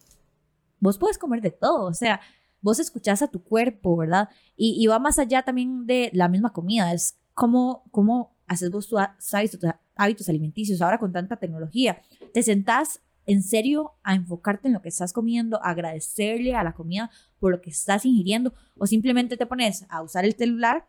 vos 0.81 0.97
puedes 0.97 1.19
comer 1.19 1.43
de 1.43 1.51
todo. 1.51 1.85
O 1.85 1.95
sea, 1.95 2.21
vos 2.63 2.79
escuchás 2.79 3.21
a 3.21 3.29
tu 3.29 3.43
cuerpo, 3.43 3.95
¿verdad? 3.97 4.31
Y, 4.57 4.83
y 4.83 4.87
va 4.87 4.99
más 4.99 5.19
allá 5.19 5.43
también 5.43 5.87
de 5.87 6.11
la 6.15 6.29
misma 6.29 6.55
comida. 6.55 6.95
Es 6.95 7.19
cómo, 7.35 7.85
cómo 7.91 8.37
haces 8.47 8.71
vos 8.71 8.89
tus 8.89 8.99
hábitos, 9.35 9.61
hábitos 9.95 10.29
alimenticios 10.29 10.81
ahora 10.81 10.99
con 10.99 11.13
tanta 11.13 11.37
tecnología. 11.37 12.01
Te 12.33 12.43
sentás 12.43 13.03
en 13.29 13.43
serio 13.43 13.93
a 14.03 14.15
enfocarte 14.15 14.69
en 14.69 14.75
lo 14.75 14.81
que 14.81 14.89
estás 14.89 15.13
comiendo, 15.13 15.63
a 15.63 15.71
agradecerle 15.71 16.55
a 16.55 16.65
la 16.65 16.73
comida 16.73 17.11
por 17.39 17.53
lo 17.53 17.61
que 17.61 17.69
estás 17.69 18.07
ingiriendo 18.07 18.55
o 18.79 18.87
simplemente 18.87 19.37
te 19.37 19.45
pones 19.45 19.85
a 19.91 20.03
usar 20.03 20.25
el 20.25 20.35
celular 20.35 20.89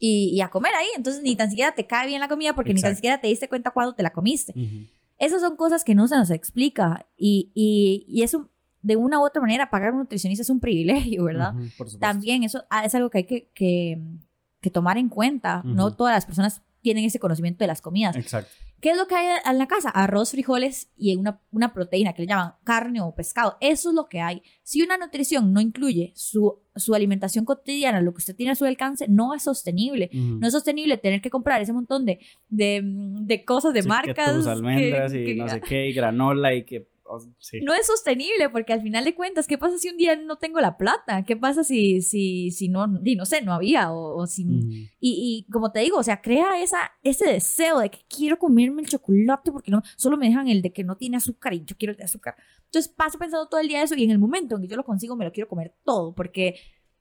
y, 0.00 0.30
y 0.34 0.40
a 0.40 0.48
comer 0.48 0.74
ahí. 0.74 0.88
Entonces 0.96 1.22
ni 1.22 1.36
tan 1.36 1.48
siquiera 1.50 1.72
te 1.72 1.86
cae 1.86 2.08
bien 2.08 2.20
la 2.20 2.28
comida 2.28 2.54
porque 2.54 2.74
ni 2.74 2.82
tan 2.82 2.96
siquiera 2.96 3.20
te 3.20 3.28
diste 3.28 3.48
cuenta 3.48 3.70
cuando 3.70 3.94
te 3.94 4.02
la 4.02 4.12
comiste. 4.12 4.52
Ujú. 4.56 4.86
Esas 5.16 5.40
son 5.40 5.56
cosas 5.56 5.84
que 5.84 5.94
no 5.94 6.08
se 6.08 6.16
nos 6.16 6.30
explica 6.30 7.06
y, 7.16 7.52
y, 7.54 8.04
y 8.08 8.24
eso, 8.24 8.50
de 8.82 8.96
una 8.96 9.20
u 9.20 9.24
otra 9.24 9.40
manera, 9.40 9.70
pagar 9.70 9.92
un 9.92 10.00
nutricionista 10.00 10.42
es 10.42 10.50
un 10.50 10.58
privilegio, 10.58 11.22
¿verdad? 11.22 11.54
Por. 11.78 11.88
También 11.98 12.42
eso 12.42 12.64
ah, 12.68 12.84
es 12.84 12.96
algo 12.96 13.10
que 13.10 13.18
hay 13.18 13.24
que, 13.24 13.48
que, 13.54 14.02
que 14.60 14.70
tomar 14.70 14.98
en 14.98 15.08
cuenta. 15.08 15.62
No 15.64 15.94
todas 15.94 16.14
las 16.14 16.26
personas 16.26 16.62
tienen 16.84 17.04
ese 17.04 17.18
conocimiento 17.18 17.64
de 17.64 17.66
las 17.68 17.80
comidas. 17.80 18.14
Exacto. 18.14 18.52
¿Qué 18.80 18.90
es 18.90 18.98
lo 18.98 19.06
que 19.06 19.14
hay 19.14 19.38
en 19.50 19.56
la 19.58 19.66
casa? 19.66 19.88
Arroz, 19.88 20.32
frijoles 20.32 20.90
y 20.96 21.16
una, 21.16 21.40
una 21.50 21.72
proteína 21.72 22.12
que 22.12 22.20
le 22.22 22.28
llaman 22.28 22.52
carne 22.64 23.00
o 23.00 23.14
pescado. 23.14 23.56
Eso 23.62 23.88
es 23.88 23.94
lo 23.94 24.08
que 24.10 24.20
hay. 24.20 24.42
Si 24.62 24.82
una 24.82 24.98
nutrición 24.98 25.54
no 25.54 25.62
incluye 25.62 26.12
su, 26.14 26.60
su 26.76 26.94
alimentación 26.94 27.46
cotidiana, 27.46 28.02
lo 28.02 28.12
que 28.12 28.18
usted 28.18 28.36
tiene 28.36 28.52
a 28.52 28.54
su 28.54 28.66
alcance, 28.66 29.06
no 29.08 29.32
es 29.34 29.44
sostenible. 29.44 30.10
No 30.12 30.46
es 30.46 30.52
sostenible 30.52 30.98
tener 30.98 31.22
que 31.22 31.30
comprar 31.30 31.62
ese 31.62 31.72
montón 31.72 32.04
de, 32.04 32.20
de, 32.50 32.82
de 32.84 33.44
cosas, 33.46 33.72
de 33.72 33.80
Sí, 33.82 33.88
marcas. 33.88 34.28
Que 34.28 34.34
tus 34.34 34.44
que- 34.44 34.50
almendras 34.50 35.14
y 35.14 35.24
que- 35.24 35.34
no 35.36 35.48
sé 35.48 35.60
qué, 35.62 35.88
y 35.88 35.92
granola 35.94 36.54
y 36.54 36.64
que... 36.64 36.86
sí. 37.38 37.60
no 37.60 37.74
es 37.74 37.86
sostenible 37.86 38.48
porque 38.50 38.72
al 38.72 38.82
final 38.82 39.04
de 39.04 39.14
cuentas, 39.14 39.46
¿qué 39.46 39.58
pasa 39.58 39.78
si 39.78 39.88
un 39.88 39.96
día 39.96 40.16
no 40.16 40.36
tengo 40.36 40.60
la 40.60 40.76
plata? 40.76 41.22
¿Qué 41.24 41.36
pasa 41.36 41.64
si, 41.64 42.02
si, 42.02 42.50
si 42.50 42.68
no, 42.68 42.86
y 43.04 43.16
no 43.16 43.26
sé, 43.26 43.42
no 43.42 43.52
había? 43.52 43.92
O, 43.92 44.16
o 44.16 44.26
si, 44.26 44.44
Ujú. 44.44 44.68
y, 44.68 44.90
y 45.00 45.46
como 45.50 45.72
te 45.72 45.80
digo, 45.80 45.98
o 45.98 46.02
sea, 46.02 46.20
crea 46.22 46.60
esa, 46.62 46.78
ese 47.02 47.26
deseo 47.30 47.78
de 47.78 47.90
que 47.90 48.00
quiero 48.08 48.38
comerme 48.38 48.82
el 48.82 48.88
chocolate 48.88 49.52
porque 49.52 49.70
no, 49.70 49.82
solo 49.96 50.16
me 50.16 50.28
dejan 50.28 50.48
el 50.48 50.62
de 50.62 50.72
que 50.72 50.84
no 50.84 50.96
tiene 50.96 51.16
azúcar 51.16 51.54
y 51.54 51.64
yo 51.64 51.76
quiero 51.76 51.92
el 51.92 51.98
de 51.98 52.04
azúcar. 52.04 52.36
Entonces 52.64 52.92
paso 52.92 53.18
pensando 53.18 53.46
todo 53.46 53.60
el 53.60 53.68
día 53.68 53.82
eso 53.82 53.94
y 53.94 54.04
en 54.04 54.10
el 54.10 54.18
momento 54.18 54.56
en 54.56 54.62
que 54.62 54.68
yo 54.68 54.76
lo 54.76 54.84
consigo 54.84 55.16
me 55.16 55.24
lo 55.24 55.32
quiero 55.32 55.48
comer 55.48 55.74
todo 55.84 56.14
porque, 56.14 56.56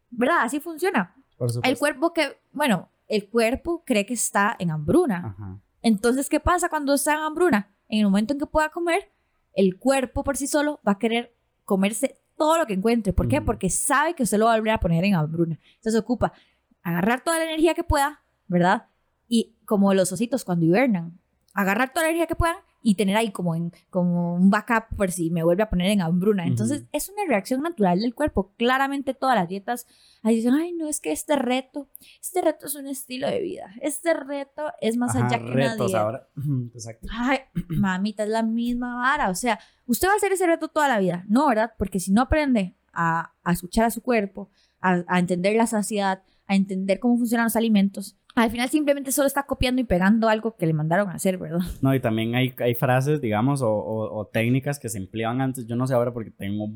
¿verdad? 0.09 0.37
Así 0.41 0.59
funciona. 0.59 1.15
El 1.63 1.77
cuerpo 1.77 2.13
que, 2.13 2.37
bueno, 2.51 2.89
el 3.07 3.27
cuerpo 3.27 3.83
cree 3.85 4.05
que 4.05 4.13
está 4.13 4.55
en 4.59 4.71
hambruna. 4.71 5.35
Ajá. 5.37 5.59
Entonces, 5.81 6.29
¿qué 6.29 6.39
pasa 6.39 6.69
cuando 6.69 6.93
está 6.93 7.13
en 7.13 7.19
hambruna? 7.19 7.69
En 7.89 7.99
el 7.99 8.05
momento 8.05 8.33
en 8.33 8.39
que 8.39 8.45
pueda 8.45 8.69
comer, 8.69 9.11
el 9.53 9.77
cuerpo 9.77 10.23
por 10.23 10.37
sí 10.37 10.47
solo 10.47 10.79
va 10.87 10.93
a 10.93 10.99
querer 10.99 11.35
comerse 11.65 12.19
todo 12.37 12.57
lo 12.57 12.65
que 12.65 12.73
encuentre. 12.73 13.13
¿Por 13.13 13.27
qué? 13.27 13.41
Porque 13.41 13.69
sabe 13.69 14.15
que 14.15 14.23
usted 14.23 14.37
lo 14.37 14.45
va 14.45 14.53
a 14.53 14.57
volver 14.57 14.73
a 14.73 14.79
poner 14.79 15.03
en 15.05 15.15
hambruna. 15.15 15.59
Entonces 15.75 15.99
ocupa 15.99 16.33
agarrar 16.81 17.23
toda 17.23 17.37
la 17.37 17.45
energía 17.45 17.73
que 17.73 17.83
pueda, 17.83 18.23
¿verdad? 18.47 18.87
Y 19.27 19.55
como 19.65 19.93
los 19.93 20.11
ositos 20.11 20.43
cuando 20.43 20.65
hibernan, 20.65 21.19
agarrar 21.53 21.93
toda 21.93 22.03
la 22.03 22.09
energía 22.09 22.27
que 22.27 22.35
puedan 22.35 22.57
y 22.85 22.95
tener 22.95 23.15
ahí 23.15 23.31
como, 23.31 23.55
en, 23.55 23.71
como 23.89 24.35
un 24.35 24.49
backup 24.49 24.95
por 24.97 25.09
si 25.09 25.31
me 25.31 25.41
vuelve 25.41 25.63
a 25.63 25.69
poner 25.69 25.89
en 25.89 26.01
hambruna. 26.01 26.45
Entonces 26.45 26.83
es 26.91 27.07
una 27.09 27.23
reacción 27.25 27.61
natural 27.61 28.01
del 28.01 28.13
cuerpo. 28.13 28.51
Claramente 28.57 29.13
todas 29.13 29.35
las 29.35 29.47
dietas 29.47 29.87
ahí 30.21 30.35
dicen, 30.35 30.53
ay, 30.53 30.73
no, 30.73 30.87
es 30.89 30.99
que 30.99 31.13
este 31.13 31.37
reto, 31.37 31.87
este 32.21 32.41
reto 32.41 32.65
es 32.65 32.75
un 32.75 32.87
estilo 32.87 33.27
de 33.29 33.39
vida. 33.39 33.73
Este 33.81 34.13
reto 34.13 34.63
es 34.81 34.97
más 34.97 35.15
Ajá, 35.15 35.27
allá 35.27 35.37
que 35.39 35.45
una 35.45 35.53
retos 35.71 35.87
dieta. 35.87 36.01
ahora. 36.01 36.27
Exacto. 36.73 37.07
Ay, 37.09 37.39
mamita, 37.69 38.23
es 38.23 38.29
la 38.29 38.43
misma 38.43 38.95
vara. 38.95 39.29
O 39.29 39.35
sea, 39.35 39.59
usted 39.87 40.09
va 40.09 40.11
a 40.13 40.17
hacer 40.17 40.33
ese 40.33 40.45
reto 40.45 40.67
toda 40.67 40.89
la 40.89 40.99
vida, 40.99 41.23
¿no, 41.29 41.47
verdad? 41.47 41.71
Porque 41.77 42.01
si 42.01 42.11
no 42.11 42.21
aprende 42.21 42.75
a, 42.91 43.31
a 43.45 43.51
escuchar 43.53 43.85
a 43.85 43.91
su 43.91 44.01
cuerpo, 44.01 44.49
a, 44.81 45.03
a 45.07 45.19
entender 45.19 45.55
la 45.55 45.67
saciedad, 45.67 46.21
a 46.47 46.55
entender 46.55 46.99
cómo 46.99 47.17
funcionan 47.17 47.45
los 47.45 47.55
alimentos, 47.55 48.17
al 48.35 48.49
final 48.49 48.69
simplemente 48.69 49.11
solo 49.11 49.27
está 49.27 49.43
copiando 49.43 49.81
y 49.81 49.85
pegando 49.85 50.27
algo 50.29 50.55
que 50.55 50.65
le 50.65 50.73
mandaron 50.73 51.09
a 51.09 51.13
hacer, 51.13 51.37
¿verdad? 51.37 51.61
No, 51.81 51.93
y 51.93 51.99
también 51.99 52.35
hay, 52.35 52.75
frases, 52.75 53.21
digamos, 53.21 53.61
o, 53.63 54.29
técnicas 54.31 54.79
que 54.79 54.89
se 54.89 54.97
empleaban 54.97 55.41
antes. 55.41 55.67
Yo 55.67 55.75
no 55.75 55.85
sé 55.87 55.93
ahora 55.93 56.13
porque 56.13 56.31
tengo 56.31 56.69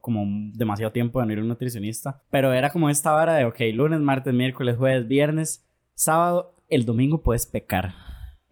como 0.00 0.24
demasiado 0.54 0.92
tiempo 0.92 1.20
de 1.20 1.26
no 1.26 1.32
ir 1.32 1.38
a 1.38 1.42
un 1.42 1.48
nutricionista. 1.48 2.22
Pero 2.30 2.52
era 2.52 2.70
como 2.70 2.88
esta 2.88 3.12
vara 3.12 3.34
de, 3.34 3.44
ok, 3.46 3.58
lunes, 3.74 4.00
martes, 4.00 4.32
miércoles, 4.32 4.76
jueves, 4.76 5.08
viernes, 5.08 5.66
sábado, 5.94 6.54
el 6.68 6.84
domingo 6.84 7.22
puedes 7.22 7.46
pecar. 7.46 7.94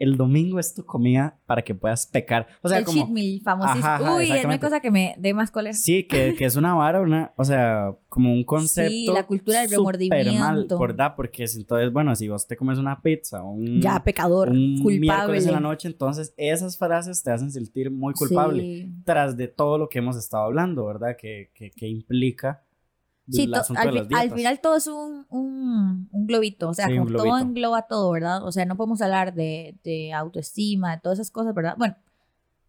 El 0.01 0.17
domingo 0.17 0.59
es 0.59 0.75
tu 0.75 0.85
comida 0.85 1.39
para 1.45 1.63
que 1.63 1.75
puedas 1.75 2.07
pecar. 2.07 2.47
O 2.63 2.69
sea, 2.69 2.79
el 2.79 2.85
como... 2.85 3.03
cheat 3.03 3.11
meal 3.11 3.41
famosísimo. 3.45 3.87
Ajá, 3.87 3.97
ajá, 3.97 4.15
Uy, 4.17 4.23
hay 4.23 4.29
exactamente. 4.29 4.67
cosa 4.67 4.81
que 4.81 4.91
me 4.91 5.15
dé 5.19 5.35
más 5.35 5.51
cólera. 5.51 5.75
Sí, 5.75 6.05
que, 6.05 6.35
que 6.35 6.47
es 6.47 6.57
una 6.57 6.75
vara, 6.75 7.03
una, 7.03 7.33
o 7.37 7.45
sea, 7.45 7.95
como 8.09 8.33
un 8.33 8.43
concepto. 8.43 8.91
Sí, 8.91 9.07
la 9.13 9.27
cultura 9.27 9.61
del 9.61 9.71
remordimiento. 9.71 10.79
Mal, 10.79 10.89
¿verdad? 10.89 11.15
Porque 11.15 11.47
si 11.47 11.61
entonces, 11.61 11.93
bueno, 11.93 12.17
si 12.17 12.29
vos 12.29 12.47
te 12.47 12.57
comes 12.57 12.79
una 12.79 13.01
pizza 13.03 13.43
un, 13.43 13.81
Ya, 13.81 14.03
pecador, 14.03 14.49
un 14.49 14.79
culpable. 14.83 15.01
miércoles 15.01 15.47
en 15.47 15.53
la 15.53 15.61
noche, 15.61 15.87
entonces 15.87 16.33
esas 16.39 16.79
frases 16.79 17.23
te 17.23 17.31
hacen 17.31 17.53
sentir 17.53 17.91
muy 17.91 18.15
culpable. 18.15 18.63
Sí. 18.63 18.93
Tras 19.05 19.37
de 19.37 19.49
todo 19.49 19.77
lo 19.77 19.89
que 19.89 19.99
hemos 19.99 20.17
estado 20.17 20.45
hablando, 20.45 20.87
¿verdad? 20.87 21.17
Que, 21.19 21.51
que, 21.55 21.71
que 21.71 21.87
implica 21.87 22.63
Sí, 23.31 23.45
el 23.45 23.53
to- 23.53 23.61
asunto 23.61 23.81
al, 23.81 23.87
de 23.89 23.93
fi- 23.93 23.99
las 23.99 24.09
dietas. 24.09 24.25
al 24.33 24.37
final 24.39 24.61
todo 24.61 24.77
es 24.77 24.87
un, 24.87 25.27
un, 25.29 26.09
un 26.11 26.27
globito, 26.27 26.69
o 26.69 26.75
sea, 26.75 26.87
Sí, 26.89 26.97
como 26.97 27.11
todo 27.13 27.39
engloba 27.39 27.83
todo, 27.83 28.11
¿verdad? 28.11 28.45
O 28.45 28.53
sea, 28.53 28.65
no 28.65 28.77
podemos 28.77 29.01
hablar 29.03 29.35
de, 29.35 29.79
de 29.85 30.13
autoestima, 30.13 30.93
de 30.97 31.01
todas 31.01 31.19
esas 31.19 31.31
cosas, 31.31 31.55
¿verdad? 31.55 31.75
Bueno, 31.79 31.97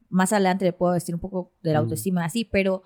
más 0.10 0.34
adelante 0.34 0.66
le 0.66 0.74
puedo 0.74 0.94
decir 0.94 1.16
un 1.16 1.22
poco 1.22 1.52
de 1.64 1.72
la 1.74 1.80
Ujú. 1.80 1.86
autoestima 1.86 2.26
así, 2.26 2.46
pero 2.46 2.84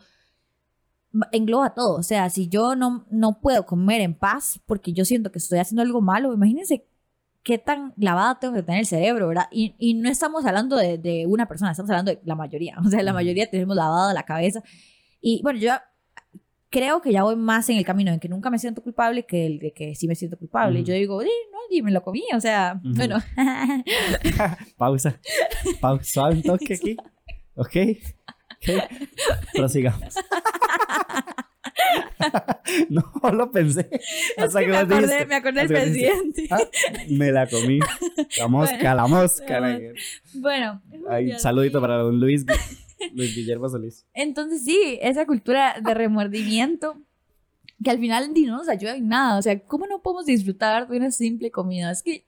engloba 1.32 1.74
todo, 1.74 1.96
o 1.98 2.04
sea, 2.04 2.30
si 2.30 2.50
yo 2.50 2.76
no, 2.76 3.06
no 3.10 3.40
puedo 3.40 3.66
comer 3.66 4.02
en 4.02 4.14
paz 4.16 4.60
porque 4.66 4.92
yo 4.92 5.06
siento 5.06 5.32
que 5.32 5.40
estoy 5.40 5.60
haciendo 5.60 5.82
algo 5.82 6.02
malo, 6.02 6.34
imagínense 6.34 6.86
qué 7.42 7.58
tan 7.58 7.94
lavada 7.96 8.38
tengo 8.40 8.54
que 8.54 8.64
tener 8.64 8.82
el 8.82 8.86
cerebro, 8.86 9.28
¿verdad? 9.30 9.48
Y, 9.52 9.76
y 9.80 9.94
no 9.94 10.10
estamos 10.10 10.46
hablando 10.46 10.76
de, 10.76 10.98
de 10.98 11.26
una 11.26 11.48
persona, 11.48 11.72
estamos 11.72 11.90
hablando 11.92 12.12
de 12.12 12.20
la 12.26 12.36
mayoría, 12.36 12.76
o 12.86 12.90
sea, 12.90 13.02
la 13.02 13.14
mayoría 13.14 13.50
tenemos 13.50 13.76
lavada 13.78 14.14
la 14.14 14.24
cabeza. 14.24 14.62
Y 15.22 15.42
bueno, 15.42 15.58
yo 15.60 15.72
creo 16.76 17.02
que 17.02 17.14
ya 17.14 17.24
voy 17.24 17.38
más 17.38 17.70
en 17.70 17.78
el 17.78 17.86
camino 17.86 18.12
en 18.12 18.20
que 18.20 18.28
nunca 18.28 18.50
me 18.50 18.60
siento 18.60 18.84
culpable 18.84 19.26
que 19.26 19.46
el 19.46 19.60
de 19.60 19.72
que 19.72 19.96
sí 19.96 20.10
me 20.10 20.16
siento 20.16 20.38
culpable. 20.38 20.80
Ujú. 20.82 20.90
Yo 20.90 20.94
digo, 20.94 21.22
"Sí, 21.22 21.30
no, 21.54 21.58
y 21.70 21.82
me 21.82 21.90
lo 21.92 22.04
comí, 22.04 22.24
o 22.36 22.42
sea, 22.42 22.82
bueno. 22.84 23.18
Pausa. 24.78 25.18
Pausa 25.80 26.24
un 26.26 26.44
toque 26.44 26.74
aquí. 26.74 26.98
Ok. 27.58 27.78
Ok. 28.52 28.68
Prosigamos. 29.54 30.14
no 32.90 33.04
lo 33.32 33.50
pensé. 33.50 33.90
Hasta 34.38 34.60
que 34.60 34.68
me, 34.68 34.76
acordé, 34.78 34.96
dijiste. 34.98 35.26
me 35.26 35.36
acordé 35.36 35.60
del 35.62 35.68
presidente. 35.70 36.48
"Ah, 36.52 36.60
me 37.12 37.32
la 37.32 37.48
comí. 37.48 37.80
La 38.38 38.50
mosca, 38.50 38.94
la 38.94 39.08
mosca. 39.08 39.80
Bueno. 40.34 40.82
Ay, 41.10 41.32
saludito 41.40 41.80
para 41.80 41.96
don 41.96 42.20
Luis. 42.20 42.46
Luis 43.14 43.36
Guillermo 43.36 43.70
Solís. 43.70 44.06
Entonces 44.14 44.64
sí, 44.64 44.98
esa 45.02 45.26
cultura 45.26 45.76
de 45.84 45.94
remordimiento 45.94 47.02
que 47.84 47.92
al 47.92 48.00
final 48.00 48.34
ni 48.34 48.44
no 48.44 48.58
nos 48.58 48.70
ayuda 48.70 48.96
en 48.96 49.08
nada. 49.08 49.38
O 49.38 49.42
sea, 49.42 49.60
¿cómo 49.66 49.86
no 49.88 50.02
podemos 50.02 50.26
disfrutar 50.26 50.88
de 50.88 50.98
una 50.98 51.12
simple 51.12 51.52
comida? 51.52 51.92
Es 51.92 52.02
que, 52.02 52.26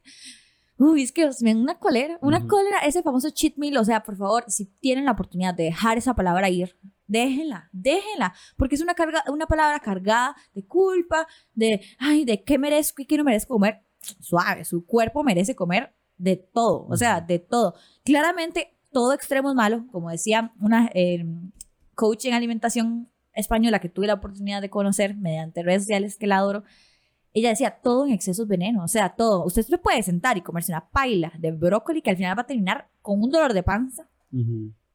uy, 0.77 1.03
es 1.03 1.11
que 1.11 1.29
me 1.41 1.55
una 1.55 1.79
cólera, 1.79 2.19
una 2.21 2.39
Ujú. 2.39 2.47
cólera, 2.47 2.79
ese 2.79 3.01
famoso 3.01 3.29
cheat 3.29 3.55
meal. 3.55 3.77
O 3.77 3.85
sea, 3.85 4.03
por 4.03 4.17
favor, 4.17 4.45
si 4.47 4.65
tienen 4.65 5.05
la 5.05 5.11
oportunidad 5.11 5.53
de 5.53 5.63
dejar 5.63 5.97
esa 5.97 6.13
palabra 6.15 6.49
ir, 6.49 6.77
déjenla, 7.07 7.69
déjenla, 7.71 8.33
porque 8.57 8.75
es 8.75 8.81
una, 8.81 8.93
carga, 8.93 9.23
una 9.29 9.47
palabra 9.47 9.79
cargada 9.79 10.35
de 10.53 10.65
culpa, 10.65 11.27
de, 11.53 11.81
ay, 11.97 12.25
de 12.25 12.43
qué 12.43 12.57
merezco 12.57 13.01
y 13.01 13.05
qué 13.05 13.17
no 13.17 13.23
merezco 13.23 13.53
comer. 13.53 13.81
Suave, 14.19 14.63
su 14.65 14.85
cuerpo 14.85 15.23
merece 15.23 15.55
comer 15.55 15.93
de 16.17 16.35
todo, 16.35 16.85
o 16.87 16.97
sea, 16.97 17.21
de 17.21 17.39
todo. 17.39 17.75
Claramente, 18.03 18.76
todo 18.97 19.13
extremo 19.13 19.49
es 19.49 19.55
malo, 19.55 19.85
como 19.91 20.09
decía 20.09 20.51
una 20.59 20.89
eh, 20.95 21.23
coach 21.93 22.25
en 22.25 22.33
alimentación 22.33 23.07
española 23.35 23.77
que 23.77 23.89
tuve 23.89 24.07
la 24.07 24.15
oportunidad 24.15 24.59
de 24.59 24.71
conocer 24.71 25.15
mediante 25.15 25.61
redes 25.61 25.83
sociales 25.83 26.17
que 26.17 26.25
la 26.25 26.37
adoro. 26.37 26.63
Ella 27.31 27.49
decía, 27.49 27.77
todo 27.83 28.07
en 28.07 28.13
exceso 28.13 28.41
es 28.41 28.47
veneno, 28.47 28.83
o 28.83 28.87
sea, 28.87 29.09
todo. 29.09 29.45
Usted 29.45 29.61
se 29.61 29.77
puede 29.77 30.01
sentar 30.01 30.35
y 30.35 30.41
comerse 30.41 30.71
una 30.71 30.89
paila 30.89 31.31
de 31.37 31.51
brócoli 31.51 32.01
que 32.01 32.09
al 32.09 32.17
final 32.17 32.35
va 32.35 32.41
a 32.41 32.47
terminar 32.47 32.89
con 33.03 33.21
un 33.21 33.29
dolor 33.29 33.53
de 33.53 33.61
panza 33.61 34.09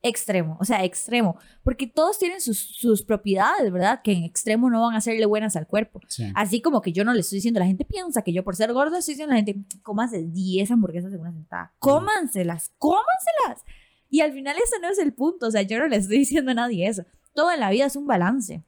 extremo, 0.02 0.56
o 0.60 0.64
sea, 0.64 0.84
extremo, 0.84 1.36
porque 1.62 1.86
todos 1.86 2.18
tienen 2.18 2.40
sus, 2.40 2.58
sus 2.58 3.04
propiedades, 3.04 3.70
¿verdad? 3.70 4.00
Que 4.02 4.10
en 4.10 4.24
extremo 4.24 4.68
no 4.68 4.82
van 4.82 4.94
a 4.94 4.98
hacerle 4.98 5.26
buenas 5.26 5.54
al 5.54 5.68
cuerpo. 5.68 6.00
Sí. 6.08 6.24
Así 6.34 6.60
como 6.60 6.82
que 6.82 6.92
yo 6.92 7.04
no 7.04 7.14
le 7.14 7.20
estoy 7.20 7.36
diciendo, 7.36 7.60
la 7.60 7.66
gente 7.66 7.84
piensa 7.84 8.22
que 8.22 8.32
yo 8.32 8.42
por 8.42 8.56
ser 8.56 8.72
gordo 8.72 8.96
estoy 8.96 9.14
diciendo 9.14 9.32
a 9.32 9.38
la 9.38 9.44
gente, 9.44 9.64
cómanse 9.82 10.24
10 10.24 10.72
hamburguesas 10.72 11.12
en 11.12 11.20
una 11.20 11.32
sentada, 11.32 11.72
cómanselas, 11.78 12.72
cómanselas. 12.78 13.64
Y 14.12 14.20
al 14.20 14.32
final 14.32 14.54
ese 14.62 14.78
no 14.80 14.90
es 14.90 14.98
el 14.98 15.14
punto, 15.14 15.46
o 15.46 15.50
sea, 15.50 15.62
yo 15.62 15.78
no 15.78 15.88
le 15.88 15.96
estoy 15.96 16.18
diciendo 16.24 16.50
a 16.50 16.54
nadie 16.54 16.86
eso. 16.86 17.04
Todo 17.34 17.50
en 17.50 17.60
la 17.60 17.70
vida 17.70 17.86
es 17.86 17.96
un 17.96 18.06
balance. 18.06 18.62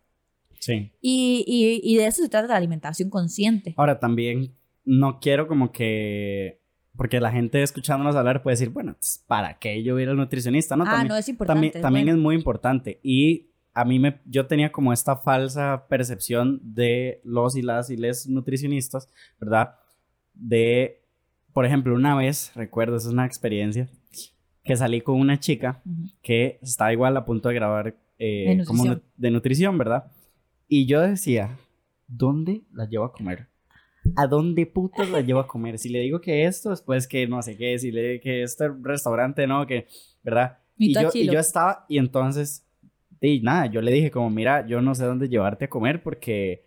Sí. 0.59 0.91
Y, 1.03 1.45
y, 1.47 1.81
y 1.85 1.99
de 1.99 2.07
eso 2.07 2.23
se 2.23 2.31
trata 2.31 2.49
la 2.49 2.57
alimentación 2.57 3.11
consciente. 3.11 3.75
Ahora 3.77 4.01
también 4.01 4.55
no 4.87 5.21
quiero 5.21 5.47
como 5.47 5.71
que. 5.71 6.63
Porque 6.97 7.21
la 7.21 7.31
gente 7.31 7.63
escuchándonos 7.63 8.17
hablar 8.17 8.43
puede 8.43 8.55
decir, 8.55 8.71
bueno, 8.71 8.95
pues, 8.95 9.23
¿para 9.27 9.59
qué 9.59 9.83
yo 9.83 9.99
ir 9.99 10.09
al 10.09 10.17
nutricionista? 10.17 10.77
No, 10.77 10.85
ah, 10.85 10.91
también, 10.93 11.09
no 11.09 11.17
es 11.17 11.29
importante. 11.29 11.55
también, 11.55 11.77
es 11.77 11.83
también 11.83 12.07
bueno. 12.07 12.19
es 12.19 12.23
muy 12.23 12.35
importante. 12.37 13.01
Y 13.03 13.51
a 13.75 13.85
mí 13.85 13.99
me, 13.99 14.21
yo 14.25 14.47
tenía 14.47 14.73
como 14.73 14.93
esta 14.93 15.17
falsa 15.17 15.87
percepción 15.89 16.61
de 16.63 17.21
los 17.25 17.57
y 17.57 17.63
las 17.63 17.91
y 17.91 17.97
les 17.97 18.29
nutricionistas, 18.29 19.11
¿verdad? 19.41 19.75
De, 20.33 21.03
por 21.53 21.67
ejemplo, 21.67 21.95
una 21.95 22.15
vez, 22.15 22.53
recuerdo, 22.55 22.97
esa 22.97 23.09
es 23.09 23.13
una 23.13 23.27
experiencia, 23.27 23.91
que 24.65 24.77
salí 24.77 25.01
con 25.03 25.21
una 25.21 25.39
chica 25.39 25.83
Ujú. 25.85 26.09
que 26.23 26.59
estaba 26.62 26.93
igual 26.93 27.17
a 27.17 27.25
punto 27.25 27.49
de 27.51 27.55
grabar 27.55 27.95
eh, 28.19 28.57
De 28.59 28.65
como 28.65 28.85
nutrición. 28.85 28.95
nu- 28.95 29.03
de 29.23 29.31
nutrición, 29.31 29.79
¿verdad? 29.79 30.05
Y 30.69 30.87
yo 30.87 31.01
decía, 31.03 31.57
¿dónde 32.09 32.62
la 32.73 32.87
llevo 32.89 33.05
a 33.05 33.12
comer? 33.12 33.49
¿A 34.17 34.27
dónde 34.27 34.67
putas 34.67 35.09
la 35.11 35.21
llevo 35.21 35.41
a 35.41 35.47
comer? 35.47 35.79
Si 35.79 35.89
le 35.89 36.01
digo 36.01 36.21
que 36.21 36.45
esto, 36.47 36.71
después 36.71 37.07
que 37.09 37.27
no 37.27 37.43
sé 37.43 37.57
qué, 37.57 37.79
si 37.79 37.91
le 37.91 38.03
digo 38.03 38.23
que 38.23 38.43
este 38.43 38.69
restaurante, 38.83 39.47
no, 39.47 39.67
que, 39.67 39.87
¿verdad? 40.23 40.59
Y 40.79 40.91
Y 40.91 40.95
yo, 40.95 41.09
y 41.15 41.27
yo 41.27 41.39
estaba, 41.39 41.85
y 41.89 41.99
entonces, 41.99 42.67
di, 43.21 43.41
nada, 43.41 43.67
yo 43.67 43.81
le 43.83 43.93
dije 43.93 44.11
como, 44.11 44.31
mira, 44.31 44.67
yo 44.67 44.81
no 44.81 44.95
sé 44.95 45.05
dónde 45.05 45.29
llevarte 45.29 45.65
a 45.67 45.69
comer 45.71 46.03
porque, 46.03 46.65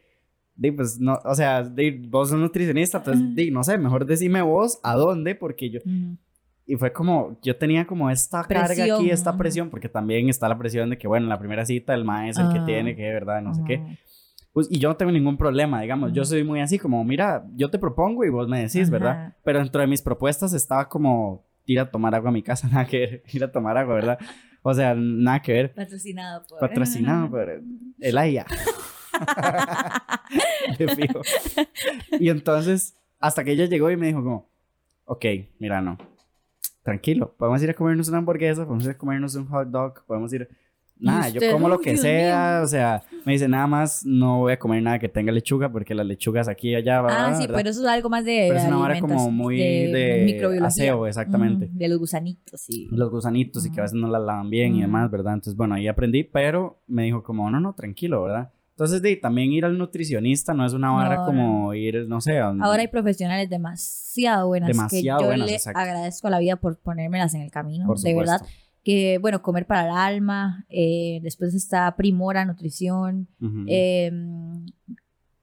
di, 0.55 0.71
pues, 0.71 0.99
no, 0.99 1.19
o 1.23 1.35
sea, 1.35 1.63
di, 1.63 1.91
vos 1.91 2.29
sos 2.29 2.39
nutricionista, 2.39 2.97
entonces, 2.99 3.35
di, 3.35 3.51
no 3.51 3.63
sé, 3.63 3.77
mejor 3.77 4.05
decime 4.05 4.41
vos 4.41 4.79
a 4.83 4.95
dónde, 4.95 5.35
porque 5.35 5.69
yo, 5.69 5.79
Ujú. 5.85 6.17
Y 6.67 6.75
fue 6.75 6.91
como, 6.91 7.39
yo 7.41 7.55
tenía 7.55 7.87
como 7.87 8.09
esta 8.09 8.43
carga 8.43 8.65
Presión, 8.67 8.97
aquí, 8.99 9.09
esta 9.09 9.37
presión, 9.37 9.69
porque 9.69 9.87
también 9.89 10.27
está 10.29 10.49
la 10.49 10.57
presión 10.57 10.89
de 10.89 10.97
que, 10.97 11.07
bueno, 11.07 11.25
la 11.27 11.39
primera 11.39 11.65
cita 11.65 11.93
el 11.93 12.03
maestro 12.03 12.45
el 12.45 12.51
que 12.51 12.59
Ah. 12.59 12.65
tiene, 12.65 12.95
que 12.95 13.03
verdad, 13.13 13.41
no 13.41 13.53
sé 13.53 13.61
qué. 13.65 13.97
Pues, 14.51 14.67
y 14.69 14.77
yo 14.79 14.89
no 14.89 14.95
tengo 14.97 15.11
ningún 15.11 15.37
problema, 15.37 15.81
digamos, 15.81 16.11
yo 16.13 16.23
Ujú. 16.23 16.29
soy 16.29 16.43
muy 16.43 16.59
así, 16.59 16.77
como, 16.77 17.03
mira, 17.03 17.45
yo 17.55 17.69
te 17.69 17.79
propongo 17.79 18.25
y 18.25 18.29
vos 18.29 18.47
me 18.49 18.59
decís, 18.61 18.89
¿verdad? 18.89 19.35
Pero 19.43 19.59
dentro 19.59 19.79
de 19.81 19.87
mis 19.87 20.01
propuestas 20.01 20.51
estaba 20.53 20.89
como, 20.89 21.45
ir 21.65 21.79
a 21.79 21.89
tomar 21.89 22.13
agua 22.15 22.29
a 22.29 22.33
mi 22.33 22.43
casa, 22.43 22.67
nada 22.71 22.85
que 22.85 22.97
ver, 22.99 23.23
ir 23.31 23.43
a 23.43 23.51
tomar 23.51 23.77
agua, 23.77 23.95
¿verdad? 23.95 24.19
O 24.61 24.73
sea, 24.73 24.93
nada 24.95 25.41
que 25.41 25.53
ver. 25.53 25.73
Patrocinado 25.73 26.45
por... 26.47 26.59
Patrocinado 26.59 27.29
por 27.31 27.61
el 27.99 28.17
AIA. 28.17 28.45
De 30.77 30.87
fijo. 30.89 31.21
Y 32.19 32.29
entonces, 32.29 32.95
hasta 33.19 33.43
que 33.43 33.51
ella 33.51 33.65
llegó 33.65 33.89
y 33.91 33.95
me 33.97 34.07
dijo 34.07 34.23
como, 34.23 34.49
ok, 35.05 35.25
mira, 35.59 35.81
no, 35.81 35.97
tranquilo, 36.87 37.35
podemos 37.37 37.61
ir 37.61 37.69
a 37.69 37.73
comernos 37.73 38.07
una 38.07 38.19
hamburguesa, 38.19 38.63
podemos 38.63 38.85
ir 38.85 38.91
a 38.91 38.97
comernos 38.97 39.35
un 39.35 39.45
hot 39.47 39.67
dog, 39.67 40.05
podemos 40.05 40.31
ir... 40.31 40.47
Nada, 40.97 41.27
yo 41.27 41.41
como 41.51 41.67
lo 41.67 41.79
que 41.79 41.97
sea, 41.97 42.61
o 42.63 42.67
sea, 42.67 43.03
me 43.25 43.33
dice 43.33 43.47
nada 43.49 43.67
más, 43.67 44.05
no 44.05 44.39
voy 44.39 44.53
a 44.53 44.57
comer 44.57 44.81
nada 44.81 44.97
que 44.97 45.09
tenga 45.09 45.33
lechuga 45.33 45.69
porque 45.69 45.93
las 45.93 46.05
lechugas 46.07 46.47
aquí 46.47 46.69
y 46.69 46.75
allá, 46.75 47.01
Ah, 47.05 47.35
sí, 47.35 47.41
¿verdad? 47.41 47.55
pero 47.57 47.69
eso 47.69 47.81
es 47.81 47.87
algo 47.87 48.09
más 48.09 48.23
de. 48.23 48.45
Pero 48.47 48.59
es 48.59 48.65
una 48.67 48.77
vara 48.77 48.99
como 49.01 49.29
muy 49.29 49.57
de 49.57 50.23
microbiología. 50.25 50.67
aseo, 50.67 51.05
exactamente. 51.05 51.69
De 51.71 51.87
los 51.89 51.99
gusanitos, 51.99 52.61
sí. 52.61 52.87
los 52.89 53.11
gusanitos 53.11 53.65
y 53.65 53.71
que 53.71 53.81
a 53.81 53.83
veces 53.83 53.99
no 53.99 54.07
las 54.07 54.21
lavan 54.23 54.49
bien 54.49 54.75
y 54.75 54.81
demás, 54.81 55.11
¿verdad? 55.11 55.33
Entonces, 55.33 55.55
bueno, 55.57 55.75
ahí 55.75 55.87
aprendí, 55.89 56.23
pero 56.23 56.81
me 56.87 57.03
dijo 57.03 57.21
como, 57.21 57.51
no, 57.51 57.59
no, 57.59 57.73
tranquilo, 57.73 58.23
¿verdad? 58.23 58.49
Entonces, 58.77 59.01
de, 59.01 59.15
también 59.15 59.51
ir 59.51 59.65
al 59.65 59.75
nutricionista 59.75 60.53
no 60.53 60.63
es 60.63 60.73
una 60.73 60.91
vara 60.91 61.15
No, 61.15 61.25
como 61.25 61.73
ir, 61.73 62.05
no 62.07 62.21
sé, 62.21 62.37
a 62.37 62.51
un- 62.51 62.61
Ahora 62.61 62.81
hay 62.81 62.87
profesionales 62.89 63.49
demasiado 63.49 64.49
buenas 64.49 64.67
Demasiado 64.67 65.17
que 65.17 65.23
yo 65.23 65.27
buenas, 65.29 65.47
le 65.47 65.55
exacto. 65.55 65.79
agradezco 65.79 66.27
a 66.27 66.29
la 66.29 66.37
vida 66.37 66.57
por 66.57 66.77
ponérmelas 66.77 67.33
en 67.33 67.41
el 67.41 67.49
camino. 67.49 67.91
de 67.95 68.13
verdad, 68.13 68.39
que 68.83 69.17
bueno, 69.19 69.41
comer 69.41 69.65
para 69.65 69.85
el 69.85 69.91
alma, 69.97 70.65
eh, 70.69 71.19
después 71.23 71.55
está 71.55 71.95
Primora 71.95 72.45
Nutrición, 72.45 73.27
eh, 73.67 74.11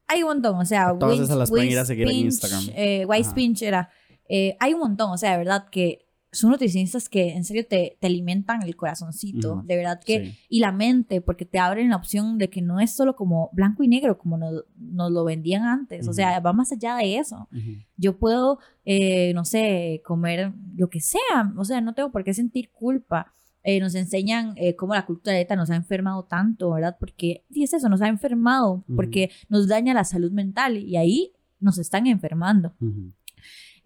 hay 0.06 0.22
un 0.22 0.28
montón, 0.28 0.56
o 0.60 0.64
sea, 0.64 0.94
Todas 0.96 1.18
esas 1.18 1.36
las 1.36 1.50
pueden 1.50 1.68
ir 1.70 1.78
a 1.78 1.84
seguir 1.84 2.08
en 2.08 2.14
Instagram. 2.16 2.64
Eh, 2.76 3.04
Wise 3.08 3.26
Ajá. 3.26 3.34
Pinch 3.34 3.62
era, 3.62 3.90
eh, 4.28 4.56
hay 4.60 4.74
un 4.74 4.80
montón, 4.80 5.10
o 5.10 5.16
sea, 5.18 5.32
de 5.32 5.38
verdad 5.38 5.64
que 5.72 6.03
son 6.34 6.50
nutricionistas 6.50 7.08
que 7.08 7.32
en 7.32 7.44
serio 7.44 7.64
te, 7.68 7.96
te 8.00 8.06
alimentan 8.06 8.62
el 8.62 8.76
corazoncito, 8.76 9.62
de 9.64 9.76
verdad 9.76 10.00
que 10.04 10.26
Sí. 10.26 10.38
y 10.48 10.60
la 10.60 10.72
mente, 10.72 11.20
porque 11.20 11.44
te 11.46 11.58
abren 11.58 11.88
la 11.90 11.96
opción 11.96 12.36
de 12.38 12.50
que 12.50 12.60
no 12.62 12.80
es 12.80 12.94
solo 12.94 13.16
como 13.16 13.50
blanco 13.52 13.82
y 13.82 13.88
negro, 13.88 14.18
como 14.18 14.36
nos, 14.36 14.64
nos 14.76 15.10
lo 15.10 15.24
vendían 15.24 15.62
antes. 15.64 16.06
O 16.08 16.12
sea, 16.12 16.40
va 16.40 16.52
más 16.52 16.72
allá 16.72 16.96
de 16.96 17.16
eso. 17.18 17.48
Yo 17.96 18.18
puedo, 18.18 18.58
eh, 18.84 19.32
no 19.34 19.44
sé, 19.44 20.02
comer 20.04 20.52
lo 20.76 20.90
que 20.90 21.00
sea. 21.00 21.52
O 21.56 21.64
sea, 21.64 21.80
no 21.80 21.94
tengo 21.94 22.10
por 22.12 22.24
qué 22.24 22.34
sentir 22.34 22.70
culpa. 22.70 23.32
Eh, 23.66 23.80
nos 23.80 23.94
enseñan 23.94 24.52
eh, 24.56 24.76
cómo 24.76 24.92
la 24.94 25.06
cultura 25.06 25.34
dieta 25.36 25.56
nos 25.56 25.70
ha 25.70 25.76
enfermado 25.76 26.24
tanto, 26.24 26.70
¿verdad? 26.72 26.96
Porque, 27.00 27.44
y 27.48 27.62
es 27.62 27.72
eso, 27.72 27.88
nos 27.88 28.02
ha 28.02 28.08
enfermado, 28.08 28.84
porque 28.94 29.30
nos 29.48 29.68
daña 29.68 29.94
la 29.94 30.04
salud 30.04 30.30
mental 30.32 30.76
y 30.76 30.96
ahí 30.96 31.32
nos 31.60 31.78
están 31.78 32.06
enfermando. 32.06 32.74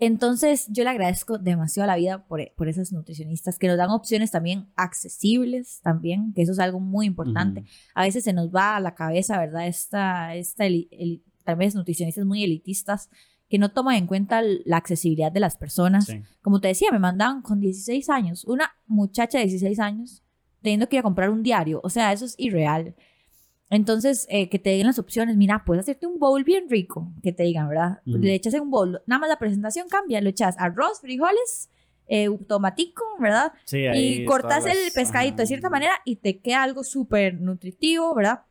Entonces, 0.01 0.67
yo 0.69 0.85
le 0.85 0.91
agradezco 0.91 1.39
demasiado 1.39 1.85
a 1.85 1.95
la 1.95 1.97
vida 1.97 2.25
por, 2.27 2.41
por 2.57 2.69
esas 2.69 2.93
nutricionistas 2.93 3.59
que 3.59 3.67
nos 3.67 3.77
dan 3.77 3.91
opciones 3.91 4.31
también 4.31 4.69
accesibles, 4.77 5.81
también, 5.83 6.33
que 6.35 6.43
eso 6.43 6.53
es 6.53 6.61
algo 6.61 6.79
muy 6.79 7.07
importante. 7.07 7.65
A 7.95 8.03
veces 8.03 8.25
se 8.25 8.33
nos 8.33 8.55
va 8.55 8.77
a 8.77 8.81
la 8.81 8.95
cabeza, 8.95 9.39
¿verdad? 9.39 9.67
Esta, 9.67 10.37
esta 10.37 10.65
tal 11.45 11.57
vez 11.57 11.75
nutricionistas 11.75 12.25
muy 12.25 12.45
elitistas 12.45 13.11
que 13.49 13.59
no 13.59 13.71
toman 13.71 13.97
en 13.97 14.07
cuenta 14.07 14.43
la 14.43 14.77
accesibilidad 14.77 15.33
de 15.33 15.41
las 15.41 15.57
personas. 15.57 16.07
Como 16.43 16.61
te 16.61 16.69
decía, 16.69 16.91
me 16.93 16.99
mandaban 16.99 17.43
con 17.43 17.59
16 17.59 18.09
años, 18.11 18.45
una 18.45 18.71
muchacha 18.87 19.39
de 19.39 19.45
16 19.47 19.81
años 19.81 20.23
teniendo 20.63 20.89
que 20.89 20.97
ir 20.97 21.01
a 21.01 21.05
comprar 21.05 21.31
un 21.31 21.43
diario. 21.43 21.81
O 21.83 21.91
sea, 21.91 22.13
eso 22.13 22.25
es 22.25 22.35
irreal. 22.39 22.95
Entonces, 23.71 24.27
eh, 24.31 24.49
que 24.49 24.59
te 24.59 24.71
digan 24.71 24.87
las 24.87 24.99
opciones, 24.99 25.37
mira, 25.37 25.64
puedes 25.64 25.83
hacerte 25.83 26.07
un 26.07 26.19
bowl 26.19 26.43
bien 26.43 26.69
rico, 26.71 27.12
que 27.23 27.33
te 27.33 27.43
digan, 27.43 27.69
¿verdad? 27.69 28.01
Le 28.05 28.35
echas 28.35 28.55
en 28.55 28.62
un 28.62 28.71
bowl, 28.71 29.03
nada 29.07 29.21
más 29.21 29.29
la 29.29 29.39
presentación 29.39 29.89
cambia, 29.89 30.21
le 30.21 30.31
echas 30.31 30.57
arroz, 30.59 31.01
frijoles, 31.01 31.69
eh, 32.07 32.29
tomatico, 32.47 33.05
¿verdad? 33.21 33.53
Sí, 33.64 33.85
y 33.93 34.25
cortas 34.25 34.64
el 34.64 34.79
pescadito 34.95 35.37
de 35.37 35.47
cierta 35.47 35.69
manera 35.69 35.93
y 36.07 36.16
te 36.16 36.41
queda 36.41 36.62
algo 36.62 36.83
súper 36.83 37.41
nutritivo, 37.41 38.14
¿verdad? 38.14 38.45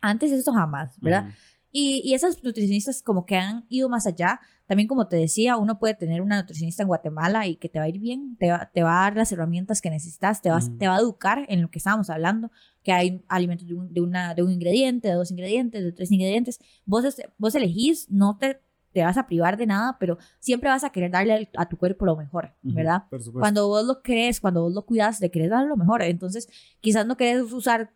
Antes 0.00 0.32
esto 0.32 0.52
jamás, 0.52 1.00
¿verdad? 1.00 1.30
Y, 1.72 2.00
y 2.04 2.14
esas 2.14 2.42
nutricionistas 2.42 3.02
como 3.02 3.26
que 3.26 3.36
han 3.36 3.66
ido 3.68 3.88
más 3.88 4.06
allá. 4.06 4.40
También 4.66 4.88
como 4.88 5.06
te 5.08 5.16
decía, 5.16 5.56
uno 5.56 5.78
puede 5.78 5.94
tener 5.94 6.22
una 6.22 6.40
nutricionista 6.40 6.82
en 6.82 6.88
Guatemala 6.88 7.46
y 7.46 7.56
que 7.56 7.68
te 7.68 7.78
va 7.78 7.84
a 7.84 7.88
ir 7.88 7.98
bien, 7.98 8.36
te 8.38 8.50
va, 8.50 8.70
te 8.72 8.82
va 8.82 9.00
a 9.00 9.02
dar 9.04 9.16
las 9.16 9.30
herramientas 9.30 9.80
que 9.80 9.90
necesitas, 9.90 10.42
te 10.42 10.50
va, 10.50 10.58
te 10.78 10.88
va 10.88 10.96
a 10.96 11.00
educar 11.00 11.44
en 11.48 11.62
lo 11.62 11.70
que 11.70 11.78
estábamos 11.78 12.10
hablando, 12.10 12.50
que 12.82 12.92
hay 12.92 13.22
alimentos 13.28 13.68
de 13.68 13.74
un, 13.74 13.92
de, 13.92 14.00
una, 14.00 14.34
de 14.34 14.42
un 14.42 14.50
ingrediente, 14.50 15.08
de 15.08 15.14
dos 15.14 15.30
ingredientes, 15.30 15.84
de 15.84 15.92
tres 15.92 16.10
ingredientes. 16.10 16.58
Vos, 16.84 17.04
vos 17.38 17.54
elegís, 17.54 18.10
no 18.10 18.38
te, 18.38 18.60
te 18.96 19.04
vas 19.04 19.18
a 19.18 19.26
privar 19.26 19.58
de 19.58 19.66
nada, 19.66 19.98
pero 20.00 20.16
siempre 20.38 20.70
vas 20.70 20.82
a 20.82 20.88
querer 20.88 21.10
darle 21.10 21.50
a 21.54 21.68
tu 21.68 21.76
cuerpo 21.76 22.06
lo 22.06 22.16
mejor, 22.16 22.54
¿verdad? 22.62 23.04
cuando 23.34 23.68
vos 23.68 23.84
lo 23.84 24.00
crees, 24.00 24.40
cuando 24.40 24.62
vos 24.62 24.72
lo 24.72 24.86
cuidas, 24.86 25.20
le 25.20 25.30
querés 25.30 25.50
dar 25.50 25.66
lo 25.66 25.76
mejor. 25.76 26.00
Entonces, 26.00 26.48
quizás 26.80 27.06
no 27.06 27.18
querés 27.18 27.52
usar 27.52 27.92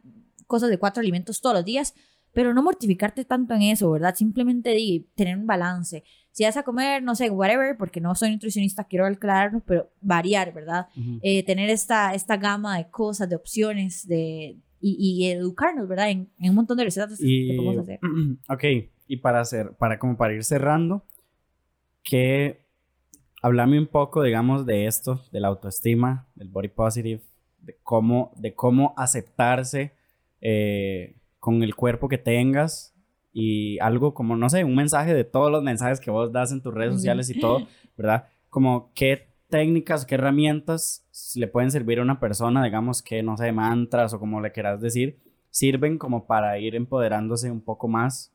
cosas 0.47 0.69
de 0.69 0.79
cuatro 0.79 1.01
alimentos 1.01 1.41
todos 1.41 1.57
los 1.57 1.65
días, 1.65 1.95
pero 2.33 2.55
no 2.55 2.63
mortificarte 2.63 3.25
tanto 3.25 3.55
en 3.55 3.63
eso, 3.63 3.91
¿verdad? 3.91 4.15
Simplemente 4.15 4.71
di, 4.71 5.09
tener 5.15 5.37
un 5.37 5.47
balance. 5.47 6.05
Si 6.31 6.45
vas 6.45 6.57
a 6.57 6.63
comer, 6.63 7.03
no 7.03 7.15
sé, 7.15 7.29
whatever, 7.31 7.77
porque 7.77 8.01
no 8.01 8.15
soy 8.15 8.31
nutricionista, 8.31 8.85
quiero 8.85 9.07
aclararlo, 9.07 9.61
pero 9.67 9.91
variar, 10.01 10.53
¿verdad? 10.55 10.87
Eh, 11.23 11.45
tener 11.45 11.71
esta, 11.71 12.15
esta 12.15 12.37
gama 12.37 12.79
de 12.79 12.89
cosas, 12.89 13.29
de 13.29 13.37
opciones, 13.37 14.07
de, 14.07 14.59
y, 14.81 15.29
educarnos, 15.29 15.89
¿verdad? 15.89 16.11
En, 16.11 16.31
un 16.39 16.55
montón 16.55 16.77
de 16.77 16.85
recetas 16.85 17.19
que 17.19 17.55
podemos 17.57 17.79
hacer. 17.79 18.01
Ok, 18.49 18.65
y 19.09 19.17
para 19.17 19.41
hacer, 19.41 19.73
para 19.77 19.99
como 19.99 20.17
para 20.17 20.33
ir 20.35 20.45
cerrando, 20.45 21.05
que 22.05 22.65
hablame 23.43 23.79
un 23.79 23.89
poco, 23.89 24.23
digamos, 24.23 24.67
de 24.67 24.87
esto, 24.87 25.21
de 25.33 25.41
la 25.41 25.49
autoestima, 25.49 26.29
del 26.37 26.49
body 26.49 26.69
positive, 26.69 27.23
de 27.61 27.77
cómo, 27.83 28.33
de 28.37 28.55
cómo 28.55 28.95
aceptarse 28.97 29.95
eh, 30.41 31.17
con 31.41 31.63
el 31.63 31.75
cuerpo 31.75 32.09
que 32.09 32.19
tengas 32.19 32.95
y 33.33 33.79
algo 33.81 34.15
como, 34.15 34.37
no 34.37 34.49
sé, 34.49 34.65
un 34.65 34.75
mensaje 34.75 35.15
de 35.15 35.25
todos 35.25 35.51
los 35.51 35.63
mensajes 35.63 36.01
que 36.01 36.11
vos 36.11 36.33
das 36.33 36.53
en 36.53 36.63
tus 36.63 36.75
redes 36.75 36.95
sociales 36.95 37.31
y 37.31 37.41
todo, 37.41 37.67
¿verdad? 37.97 38.27
Como 38.49 38.93
qué 38.95 39.29
técnicas, 39.49 40.05
qué 40.07 40.17
herramientas 40.17 41.07
le 41.35 41.49
pueden 41.49 41.71
servir 41.71 41.99
a 41.99 42.03
una 42.03 42.21
persona, 42.21 42.65
digamos 42.65 43.03
que, 43.03 43.23
no 43.23 43.37
sé, 43.37 43.53
mantras 43.53 44.13
o 44.13 44.19
como 44.21 44.41
le 44.41 44.53
quieras 44.53 44.81
decir, 44.81 45.19
sirven 45.51 45.99
como 45.99 46.27
para 46.27 46.59
ir 46.59 46.75
empoderándose 46.75 47.51
un 47.51 47.61
poco 47.61 47.89
más 47.89 48.33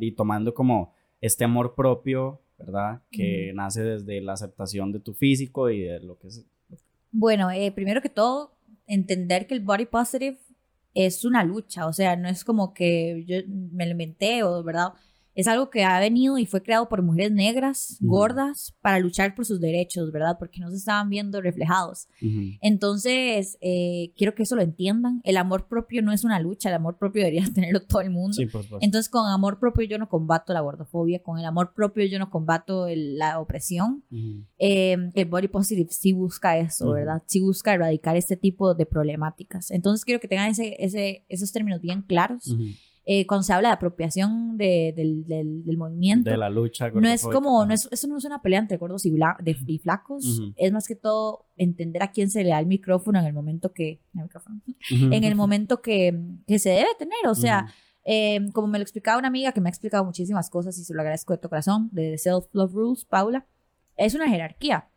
y 0.00 0.12
tomando 0.12 0.54
como 0.54 0.94
este 1.20 1.44
amor 1.44 1.74
propio, 1.74 2.40
¿verdad? 2.58 3.02
Que 3.10 3.52
nace 3.54 3.82
desde 3.82 4.20
la 4.20 4.34
aceptación 4.34 4.92
de 4.92 5.00
tu 5.00 5.14
físico 5.14 5.70
y 5.70 5.82
de 5.82 6.00
lo 6.00 6.18
que 6.18 6.28
es. 6.28 6.46
Bueno, 7.10 7.50
eh, 7.50 7.72
primero 7.72 8.00
que 8.00 8.08
todo, 8.08 8.54
entender 8.86 9.46
que 9.46 9.54
el 9.54 9.60
body 9.60 9.86
positive 9.86 10.38
es 10.94 11.24
una 11.24 11.44
lucha, 11.44 11.86
o 11.86 11.92
sea, 11.92 12.16
no 12.16 12.28
es 12.28 12.44
como 12.44 12.74
que 12.74 13.24
yo 13.26 13.36
me 13.48 13.86
lo 13.86 13.92
inventé 13.92 14.42
o, 14.42 14.62
¿verdad? 14.62 14.92
Es 15.34 15.48
algo 15.48 15.68
que 15.68 15.84
ha 15.84 15.98
venido 15.98 16.38
y 16.38 16.46
fue 16.46 16.62
creado 16.62 16.88
por 16.88 17.02
mujeres 17.02 17.32
negras, 17.32 17.98
gordas, 18.00 18.74
para 18.80 19.00
luchar 19.00 19.34
por 19.34 19.44
sus 19.44 19.60
derechos, 19.60 20.12
¿verdad? 20.12 20.36
Porque 20.38 20.60
no 20.60 20.70
se 20.70 20.76
estaban 20.76 21.08
viendo 21.10 21.40
reflejados. 21.40 22.08
Entonces, 22.60 23.58
eh, 23.60 24.12
quiero 24.16 24.34
que 24.34 24.44
eso 24.44 24.54
lo 24.54 24.62
entiendan. 24.62 25.20
El 25.24 25.36
amor 25.36 25.66
propio 25.66 26.02
no 26.02 26.12
es 26.12 26.24
una 26.24 26.38
lucha, 26.38 26.68
el 26.68 26.76
amor 26.76 26.98
propio 26.98 27.22
debería 27.22 27.44
tenerlo 27.54 27.82
todo 27.82 28.00
el 28.00 28.10
mundo. 28.10 28.36
Entonces, 28.80 29.08
con 29.08 29.26
amor 29.26 29.58
propio 29.58 29.86
yo 29.86 29.98
no 29.98 30.08
combato 30.08 30.52
la 30.52 30.60
gordofobia, 30.60 31.20
con 31.22 31.38
el 31.38 31.44
amor 31.44 31.74
propio 31.74 32.04
yo 32.06 32.18
no 32.18 32.30
combato 32.30 32.86
la 32.94 33.40
opresión. 33.40 34.04
Em, 34.58 35.10
el 35.14 35.24
body 35.24 35.48
positive 35.48 35.90
sí 35.90 36.12
busca 36.12 36.58
eso, 36.58 36.90
¿verdad? 36.92 37.22
Sí 37.26 37.40
busca 37.40 37.74
erradicar 37.74 38.16
este 38.16 38.36
tipo 38.36 38.74
de 38.74 38.86
problemáticas. 38.86 39.70
Entonces, 39.72 40.04
quiero 40.04 40.20
que 40.20 40.28
tengan 40.28 40.50
ese, 40.50 40.76
ese, 40.78 41.24
esos 41.28 41.50
términos 41.52 41.80
bien 41.80 42.02
claros. 42.02 42.54
Eh, 43.06 43.26
cuando 43.26 43.42
se 43.42 43.52
habla 43.52 43.68
de 43.68 43.74
apropiación 43.74 44.56
de, 44.56 44.94
del, 44.96 45.26
del, 45.26 45.76
movimiento. 45.76 46.30
De 46.30 46.38
la 46.38 46.48
lucha. 46.48 46.90
No 46.90 47.06
es 47.06 47.22
como, 47.22 47.66
no 47.66 47.74
es, 47.74 47.86
eso 47.92 48.08
no 48.08 48.16
es 48.16 48.24
una 48.24 48.40
pelea 48.40 48.60
entre 48.60 48.78
gordos 48.78 49.04
y, 49.04 49.10
de, 49.10 49.56
y 49.66 49.78
flacos, 49.78 50.40
es 50.56 50.72
más 50.72 50.88
que 50.88 50.96
todo 50.96 51.44
entender 51.56 52.02
a 52.02 52.12
quién 52.12 52.30
se 52.30 52.42
le 52.42 52.50
da 52.50 52.58
el 52.58 52.66
micrófono 52.66 53.18
en 53.18 53.26
el 53.26 53.34
momento 53.34 53.74
que, 53.74 54.00
en 54.90 55.24
el 55.24 55.34
momento 55.34 55.82
que, 55.82 56.18
que, 56.46 56.58
se 56.58 56.70
debe 56.70 56.88
tener, 56.98 57.26
o 57.26 57.34
sea, 57.34 57.66
eh, 58.06 58.40
como 58.54 58.68
me 58.68 58.78
lo 58.78 58.82
explicaba 58.82 59.18
una 59.18 59.28
amiga 59.28 59.52
que 59.52 59.60
me 59.60 59.68
ha 59.68 59.70
explicado 59.70 60.02
muchísimas 60.02 60.48
cosas 60.48 60.78
y 60.78 60.84
se 60.84 60.94
lo 60.94 61.00
agradezco 61.00 61.34
de 61.34 61.38
tu 61.40 61.50
corazón, 61.50 61.90
de 61.92 62.16
Self 62.16 62.46
Love 62.52 62.72
Rules, 62.72 63.04
Paula, 63.04 63.46
es 63.98 64.14
una 64.14 64.30
jerarquía, 64.30 64.88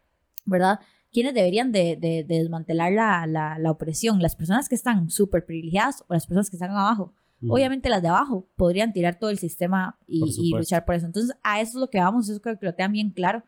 ¿verdad? 0.46 0.80
quienes 1.12 1.34
deberían 1.34 1.72
de, 1.72 1.98
de, 2.00 2.24
desmantelar 2.24 2.92
la, 2.92 3.26
la, 3.28 3.58
la, 3.60 3.72
opresión, 3.72 4.22
las 4.22 4.36
personas 4.36 4.70
que 4.70 4.76
están 4.76 5.10
súper 5.10 5.46
privilegiadas 5.46 6.04
o 6.08 6.14
las 6.14 6.28
personas 6.28 6.50
que 6.50 6.58
están 6.58 6.72
abajo. 6.72 7.14
Obviamente 7.48 7.90
las 7.90 8.02
de 8.02 8.08
abajo 8.08 8.48
podrían 8.56 8.94
tirar 8.94 9.20
todo 9.20 9.30
el 9.30 9.38
sistema 9.38 9.98
y, 10.08 10.52
luchar 10.56 10.86
por 10.86 10.96
eso. 10.96 11.06
Entonces, 11.06 11.36
a 11.44 11.62
eso 11.62 11.78
es 11.78 11.82
lo 11.82 11.90
que 11.90 12.00
vamos, 12.00 12.30
eso 12.30 12.42
creo 12.42 12.58
que 12.58 12.66
lo 12.66 12.74
tengan 12.74 12.94
bien 12.94 13.12
claro. 13.12 13.44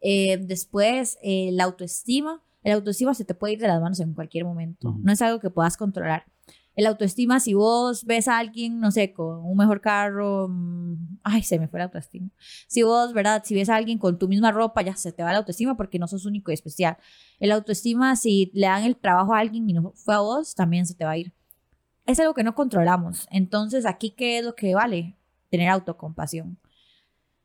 Eh, 0.00 0.38
después, 0.38 1.18
eh, 1.22 1.50
la 1.52 1.64
autoestima. 1.64 2.42
El 2.62 2.72
autoestima 2.72 3.14
se 3.14 3.24
te 3.24 3.34
puede 3.34 3.54
ir 3.54 3.60
de 3.60 3.68
las 3.68 3.80
manos 3.80 4.00
en 4.00 4.12
cualquier 4.12 4.44
momento. 4.44 4.94
No 5.02 5.12
es 5.12 5.22
algo 5.22 5.40
que 5.40 5.48
puedas 5.48 5.78
controlar. 5.78 6.26
El 6.76 6.86
autoestima, 6.86 7.40
si 7.40 7.54
vos 7.54 8.04
ves 8.04 8.28
a 8.28 8.38
alguien, 8.38 8.80
no 8.80 8.90
sé, 8.90 9.12
con 9.12 9.44
un 9.44 9.56
mejor 9.56 9.80
carro, 9.80 10.48
mm, 10.48 11.18
ay, 11.24 11.42
se 11.42 11.58
me 11.58 11.68
fue 11.68 11.78
la 11.78 11.86
autoestima. 11.86 12.30
Si 12.68 12.82
vos, 12.82 13.12
¿verdad? 13.12 13.42
Si 13.44 13.54
ves 13.54 13.68
a 13.68 13.76
alguien 13.76 13.98
con 13.98 14.18
tu 14.18 14.28
misma 14.28 14.52
ropa, 14.52 14.82
ya 14.82 14.94
se 14.94 15.12
te 15.12 15.22
va 15.22 15.32
la 15.32 15.38
autoestima 15.38 15.76
porque 15.76 15.98
no 15.98 16.06
sos 16.06 16.26
único 16.26 16.50
y 16.50 16.54
especial. 16.54 16.96
El 17.38 17.52
autoestima, 17.52 18.14
si 18.16 18.50
le 18.54 18.66
dan 18.66 18.84
el 18.84 18.96
trabajo 18.96 19.34
a 19.34 19.40
alguien 19.40 19.68
y 19.68 19.72
no 19.72 19.92
fue 19.96 20.14
a 20.14 20.20
vos, 20.20 20.54
también 20.54 20.86
se 20.86 20.94
te 20.94 21.04
va 21.04 21.12
a 21.12 21.18
ir 21.18 21.32
es 22.06 22.20
algo 22.20 22.34
que 22.34 22.44
no 22.44 22.54
controlamos. 22.54 23.26
Entonces, 23.30 23.86
aquí, 23.86 24.10
¿qué 24.10 24.38
es 24.38 24.44
lo 24.44 24.54
que 24.54 24.74
vale? 24.74 25.16
Tener 25.50 25.68
autocompasión. 25.68 26.58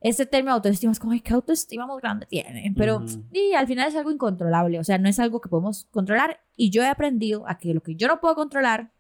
Este 0.02 0.26
término 0.26 0.54
autoestima 0.54 0.92
es 0.92 1.00
como, 1.00 1.14
ay, 1.14 1.22
qué 1.22 1.34
autoestima 1.34 1.88
más 1.88 1.98
grande 1.98 2.28
tiene. 2.28 2.72
Pero, 2.78 3.04
y 3.32 3.54
al 3.54 3.66
final 3.66 3.88
es 3.88 3.96
algo 3.96 4.12
incontrolable. 4.12 4.80
O 4.80 4.84
sea, 4.84 4.98
no 4.98 5.10
es 5.10 5.20
algo 5.20 5.42
que 5.42 5.50
podemos 5.50 5.88
controlar. 5.92 6.40
Y 6.56 6.70
yo 6.70 6.84
he 6.84 6.88
aprendido 6.88 7.48
a 7.48 7.58
que 7.58 7.74
lo 7.74 7.82
que 7.82 7.96
yo 7.96 8.08
no 8.08 8.20
puedo 8.20 8.36
controlar, 8.36 8.92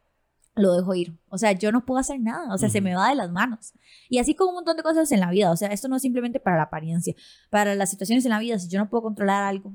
lo 0.55 0.75
dejo 0.75 0.95
ir. 0.95 1.17
O 1.29 1.37
sea, 1.37 1.51
yo 1.51 1.71
no 1.71 1.85
puedo 1.85 1.99
hacer 1.99 2.19
nada. 2.19 2.53
O 2.53 2.57
sea, 2.57 2.69
se 2.69 2.81
me 2.81 2.95
va 2.95 3.09
de 3.09 3.15
las 3.15 3.29
manos. 3.29 3.73
Y 4.09 4.19
así 4.19 4.33
como 4.35 4.49
un 4.49 4.55
montón 4.55 4.77
de 4.77 4.83
cosas 4.83 5.11
en 5.11 5.19
la 5.19 5.29
vida. 5.29 5.51
O 5.51 5.55
sea, 5.57 5.67
esto 5.67 5.87
no 5.87 5.97
es 5.97 6.01
simplemente 6.01 6.39
para 6.39 6.57
la 6.57 6.63
apariencia. 6.63 7.13
Para 7.49 7.75
las 7.75 7.89
situaciones 7.91 8.25
en 8.25 8.31
la 8.31 8.39
vida, 8.39 8.57
si 8.57 8.67
yo 8.69 8.79
no 8.79 8.89
puedo 8.89 9.03
controlar 9.03 9.43
algo, 9.43 9.73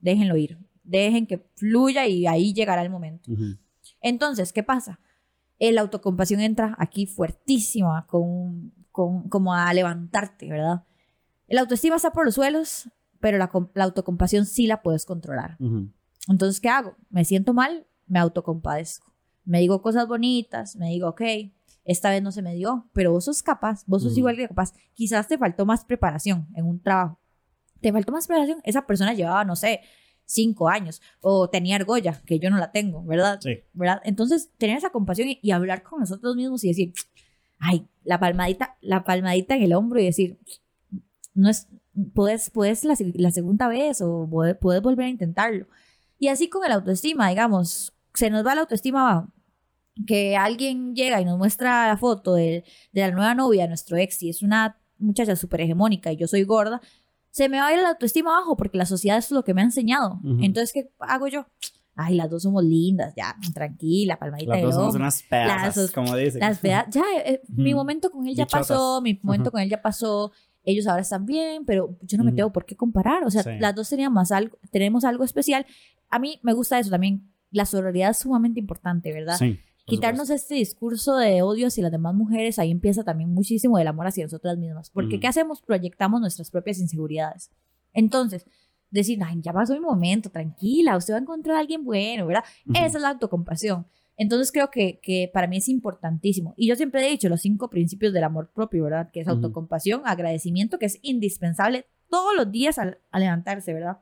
déjenlo 0.00 0.36
ir. 0.36 0.58
Dejen 0.82 1.26
que 1.26 1.38
fluya 1.54 2.06
y 2.06 2.26
ahí 2.26 2.52
llegará 2.52 2.82
el 2.82 2.90
momento. 2.90 3.30
Entonces, 4.00 4.52
¿qué 4.52 4.62
pasa? 4.62 5.00
La 5.58 5.80
autocompasión 5.80 6.40
entra 6.40 6.74
aquí 6.78 7.06
fuertísima, 7.06 8.06
con, 8.06 8.72
con, 8.92 9.28
como 9.28 9.54
a 9.54 9.72
levantarte, 9.74 10.48
¿verdad? 10.48 10.84
La 11.48 11.62
autoestima 11.62 11.96
está 11.96 12.12
por 12.12 12.24
los 12.24 12.34
suelos, 12.34 12.90
pero 13.20 13.38
la, 13.38 13.50
autocompasión 13.84 14.46
sí 14.46 14.66
la 14.66 14.82
puedes 14.82 15.04
controlar. 15.04 15.56
Entonces, 16.28 16.60
¿qué 16.60 16.68
hago? 16.68 16.96
Me 17.10 17.24
siento 17.24 17.54
mal, 17.54 17.86
me 18.06 18.18
autocompadezco. 18.18 19.12
Me 19.44 19.60
digo 19.60 19.80
cosas 19.80 20.06
bonitas, 20.06 20.76
me 20.76 20.88
digo, 20.90 21.08
ok, 21.08 21.22
esta 21.84 22.10
vez 22.10 22.22
no 22.22 22.32
se 22.32 22.42
me 22.42 22.54
dio, 22.54 22.86
pero 22.92 23.12
vos 23.12 23.24
sos 23.24 23.42
capaz, 23.42 23.84
vos 23.86 24.02
sos 24.02 24.16
igual 24.18 24.36
que 24.36 24.46
capaz. 24.46 24.74
Quizás 24.92 25.26
te 25.26 25.38
faltó 25.38 25.64
más 25.64 25.86
preparación 25.86 26.46
en 26.54 26.66
un 26.66 26.82
trabajo. 26.82 27.18
Te 27.80 27.92
faltó 27.92 28.12
más 28.12 28.26
preparación. 28.26 28.60
Esa 28.64 28.86
persona 28.86 29.14
llevaba, 29.14 29.44
no 29.44 29.56
sé, 29.56 29.80
cinco 30.28 30.68
años, 30.68 31.00
o 31.20 31.48
tenía 31.48 31.76
argolla, 31.76 32.20
que 32.26 32.38
yo 32.38 32.50
no 32.50 32.58
la 32.58 32.70
tengo, 32.70 33.02
¿verdad? 33.02 33.40
Sí. 33.40 33.60
¿verdad? 33.72 34.00
Entonces, 34.04 34.50
tener 34.58 34.76
esa 34.76 34.90
compasión 34.90 35.28
y, 35.40 35.50
hablar 35.50 35.82
con 35.82 36.00
nosotros 36.00 36.36
mismos 36.36 36.62
y 36.64 36.68
decir, 36.68 36.92
ay, 37.58 37.88
la 38.04 38.20
palmadita, 38.20 38.76
la 38.80 39.04
palmadita 39.04 39.56
en 39.56 39.62
el 39.62 39.72
hombro 39.72 40.00
y 40.00 40.04
decir, 40.04 40.38
no 41.34 41.48
es, 41.48 41.66
puedes, 42.14 42.50
puedes 42.50 42.84
la, 42.84 42.94
segunda 43.30 43.68
vez 43.68 44.02
o 44.02 44.28
puedes, 44.60 44.82
volver 44.82 45.06
a 45.06 45.10
intentarlo. 45.10 45.66
Y 46.18 46.28
así 46.28 46.48
con 46.48 46.64
el 46.64 46.72
autoestima, 46.72 47.30
digamos, 47.30 47.94
se 48.12 48.28
nos 48.28 48.46
va 48.46 48.54
la 48.54 48.62
autoestima 48.62 49.32
que 50.06 50.36
alguien 50.36 50.94
llega 50.94 51.20
y 51.20 51.24
nos 51.24 51.38
muestra 51.38 51.88
la 51.88 51.96
foto 51.96 52.34
de, 52.34 52.64
de 52.92 53.00
la 53.00 53.10
nueva 53.10 53.34
novia 53.34 53.66
nuestro 53.66 53.96
ex 53.96 54.22
y 54.22 54.28
es 54.28 54.42
una 54.42 54.78
muchacha 54.98 55.36
súper 55.36 55.62
hegemónica 55.62 56.12
y 56.12 56.16
yo 56.16 56.26
soy 56.26 56.42
gorda, 56.44 56.80
se 57.38 57.48
me 57.48 57.58
va 57.58 57.68
a 57.68 57.72
ir 57.72 57.80
la 57.80 57.90
autoestima 57.90 58.34
abajo 58.36 58.56
porque 58.56 58.76
la 58.76 58.84
sociedad 58.86 59.16
es 59.18 59.30
lo 59.30 59.42
que 59.44 59.54
me 59.54 59.62
ha 59.62 59.64
enseñado. 59.64 60.20
Ujú. 60.24 60.38
Entonces, 60.42 60.72
¿qué 60.72 60.90
hago 60.98 61.28
yo? 61.28 61.46
Ay, 61.94 62.14
las 62.14 62.28
dos 62.30 62.42
somos 62.42 62.62
lindas, 62.64 63.14
ya, 63.16 63.34
tranquila, 63.54 64.18
palmadita 64.18 64.50
Las 64.52 64.58
de 64.60 64.64
dos 64.66 64.74
somos 64.74 64.94
unas 64.94 65.22
pedazas, 65.22 65.74
dos- 65.74 65.90
como 65.92 66.14
dicen. 66.16 66.40
Las 66.40 66.58
feas, 66.60 66.86
ya, 66.90 67.02
eh, 67.24 67.40
mi 67.48 67.72
Ujú. 67.72 67.78
momento 67.80 68.10
con 68.10 68.26
él 68.28 68.34
ya 68.36 68.44
Bichotas. 68.44 68.68
pasó, 68.68 69.00
mi 69.00 69.18
momento 69.22 69.48
Ujú. 69.48 69.52
con 69.52 69.60
él 69.62 69.68
ya 69.68 69.80
pasó, 69.82 70.30
ellos 70.64 70.86
ahora 70.86 71.02
están 71.02 71.24
bien, 71.26 71.64
pero 71.64 71.96
yo 72.02 72.18
no 72.18 72.24
me 72.24 72.32
tengo 72.32 72.52
por 72.52 72.66
qué 72.66 72.76
comparar, 72.76 73.24
o 73.24 73.30
sea, 73.30 73.42
Sí. 73.42 73.50
las 73.58 73.74
dos 73.74 73.88
teníamos 73.88 74.30
algo, 74.32 74.58
tenemos 74.70 75.04
algo 75.04 75.24
especial. 75.24 75.64
A 76.10 76.18
mí 76.18 76.38
me 76.42 76.52
gusta 76.52 76.78
eso 76.78 76.90
también, 76.90 77.32
la 77.50 77.64
sororidad 77.64 78.10
es 78.10 78.18
sumamente 78.18 78.60
importante, 78.60 79.12
¿verdad? 79.12 79.36
Sí, 79.38 79.58
Quitarnos 79.88 80.30
este 80.30 80.54
discurso 80.54 81.16
de 81.16 81.42
odio 81.42 81.66
hacia 81.68 81.82
las 81.82 81.92
demás 81.92 82.14
mujeres, 82.14 82.58
ahí 82.58 82.70
empieza 82.70 83.04
también 83.04 83.32
muchísimo 83.32 83.78
el 83.78 83.88
amor 83.88 84.06
hacia 84.06 84.24
nosotras 84.24 84.58
mismas, 84.58 84.90
porque. 84.90 85.18
¿qué 85.18 85.26
hacemos? 85.26 85.62
Proyectamos 85.62 86.20
nuestras 86.20 86.50
propias 86.50 86.78
inseguridades. 86.78 87.50
Entonces, 87.92 88.46
decir, 88.90 89.18
ay, 89.22 89.40
ya 89.40 89.52
pasó 89.52 89.72
mi 89.74 89.80
momento, 89.80 90.30
tranquila, 90.30 90.96
usted 90.96 91.14
va 91.14 91.18
a 91.18 91.22
encontrar 91.22 91.56
a 91.56 91.60
alguien 91.60 91.84
bueno, 91.84 92.26
¿verdad? 92.26 92.44
Esa 92.74 92.98
es 92.98 93.02
la 93.02 93.10
autocompasión. 93.10 93.86
Entonces 94.16 94.50
creo 94.50 94.70
que, 94.70 94.98
que 95.00 95.30
para 95.32 95.46
mí 95.46 95.58
es 95.58 95.68
importantísimo. 95.68 96.54
Y 96.56 96.66
yo 96.68 96.74
siempre 96.74 97.06
he 97.06 97.10
dicho 97.10 97.28
los 97.28 97.40
cinco 97.40 97.70
principios 97.70 98.12
del 98.12 98.24
amor 98.24 98.50
propio, 98.52 98.84
¿verdad? 98.84 99.10
Que 99.12 99.20
es 99.20 99.26
Ujú. 99.26 99.36
autocompasión, 99.36 100.02
agradecimiento, 100.04 100.78
que 100.78 100.86
es 100.86 100.98
indispensable 101.02 101.86
todos 102.10 102.34
los 102.36 102.50
días 102.50 102.78
al, 102.78 102.98
al 103.10 103.22
levantarse, 103.22 103.72
¿verdad? 103.72 103.98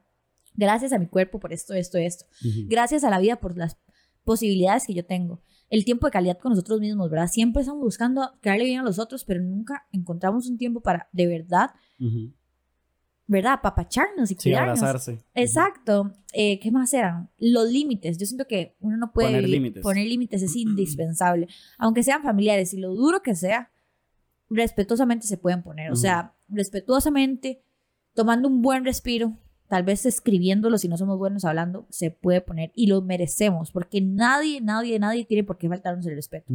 Gracias 0.55 0.93
a 0.95 0.99
mi 0.99 1.07
cuerpo 1.07 1.39
por 1.39 1.53
esto, 1.53 1.75
esto, 1.75 1.99
esto. 1.99 2.25
Gracias 2.67 3.05
a 3.05 3.11
la 3.11 3.19
vida 3.19 3.37
por 3.37 3.59
las 3.59 3.77
posibilidades 4.25 4.87
que 4.87 4.95
yo 4.95 5.05
tengo. 5.05 5.43
El 5.69 5.85
tiempo 5.85 6.07
de 6.07 6.13
calidad 6.13 6.39
con 6.39 6.51
nosotros 6.51 6.81
mismos, 6.81 7.11
¿verdad? 7.11 7.27
Siempre 7.29 7.63
estamos 7.63 7.83
buscando 7.83 8.33
quedarle 8.41 8.65
bien 8.65 8.81
a 8.81 8.85
los 8.85 8.99
otros, 8.99 9.25
pero 9.25 9.41
nunca 9.43 9.87
encontramos 9.93 10.49
un 10.49 10.59
tiempo 10.59 10.81
para, 10.81 11.09
de 11.13 11.27
verdad, 11.27 11.71
Ujú. 12.01 12.33
¿verdad? 13.27 13.55
Apapacharnos 13.55 14.31
y 14.31 14.35
Sí, 14.35 14.43
cuidarnos. 14.51 14.79
abrazarse. 14.81 15.25
Exacto. 15.35 16.13
Eh, 16.33 16.61
¿Qué 16.61 16.71
más 16.71 16.95
eran? 16.95 17.31
Los 17.39 17.69
límites. 17.71 18.17
Yo 18.19 18.27
siento 18.27 18.47
que 18.47 18.77
uno 18.81 18.97
no 18.97 19.13
puede 19.13 19.29
Poner 19.29 19.43
vivir- 19.45 19.55
límites. 19.55 19.83
Poner 19.83 20.07
límites 20.07 20.43
es 20.43 20.55
indispensable. 20.55 21.49
Aunque 21.79 22.05
sean 22.05 22.23
familiares 22.23 22.73
y 22.73 22.79
lo 22.79 22.95
duro 22.95 23.23
que 23.23 23.35
sea, 23.35 23.73
respetuosamente 24.49 25.27
se 25.27 25.37
pueden 25.39 25.63
poner. 25.65 25.91
O 25.91 25.97
sea, 25.97 26.35
respetuosamente, 26.49 27.63
tomando 28.15 28.47
un 28.49 28.63
buen 28.63 28.85
respiro, 28.85 29.37
tal 29.69 29.83
vez 29.83 30.07
escribiéndolo 30.07 30.79
si 30.79 30.89
no 30.89 30.97
somos 30.97 31.19
buenos 31.19 31.45
hablando, 31.45 31.87
se 31.91 32.11
puede 32.11 32.41
poner 32.41 32.73
y 32.75 32.87
lo 32.87 33.03
merecemos 33.03 33.71
porque 33.73 34.01
nadie, 34.01 34.61
nadie, 34.61 34.99
nadie 34.99 35.25
tiene 35.25 35.45
por 35.45 35.59
qué 35.59 35.69
faltarnos 35.69 36.07
el 36.07 36.15
respeto. 36.15 36.53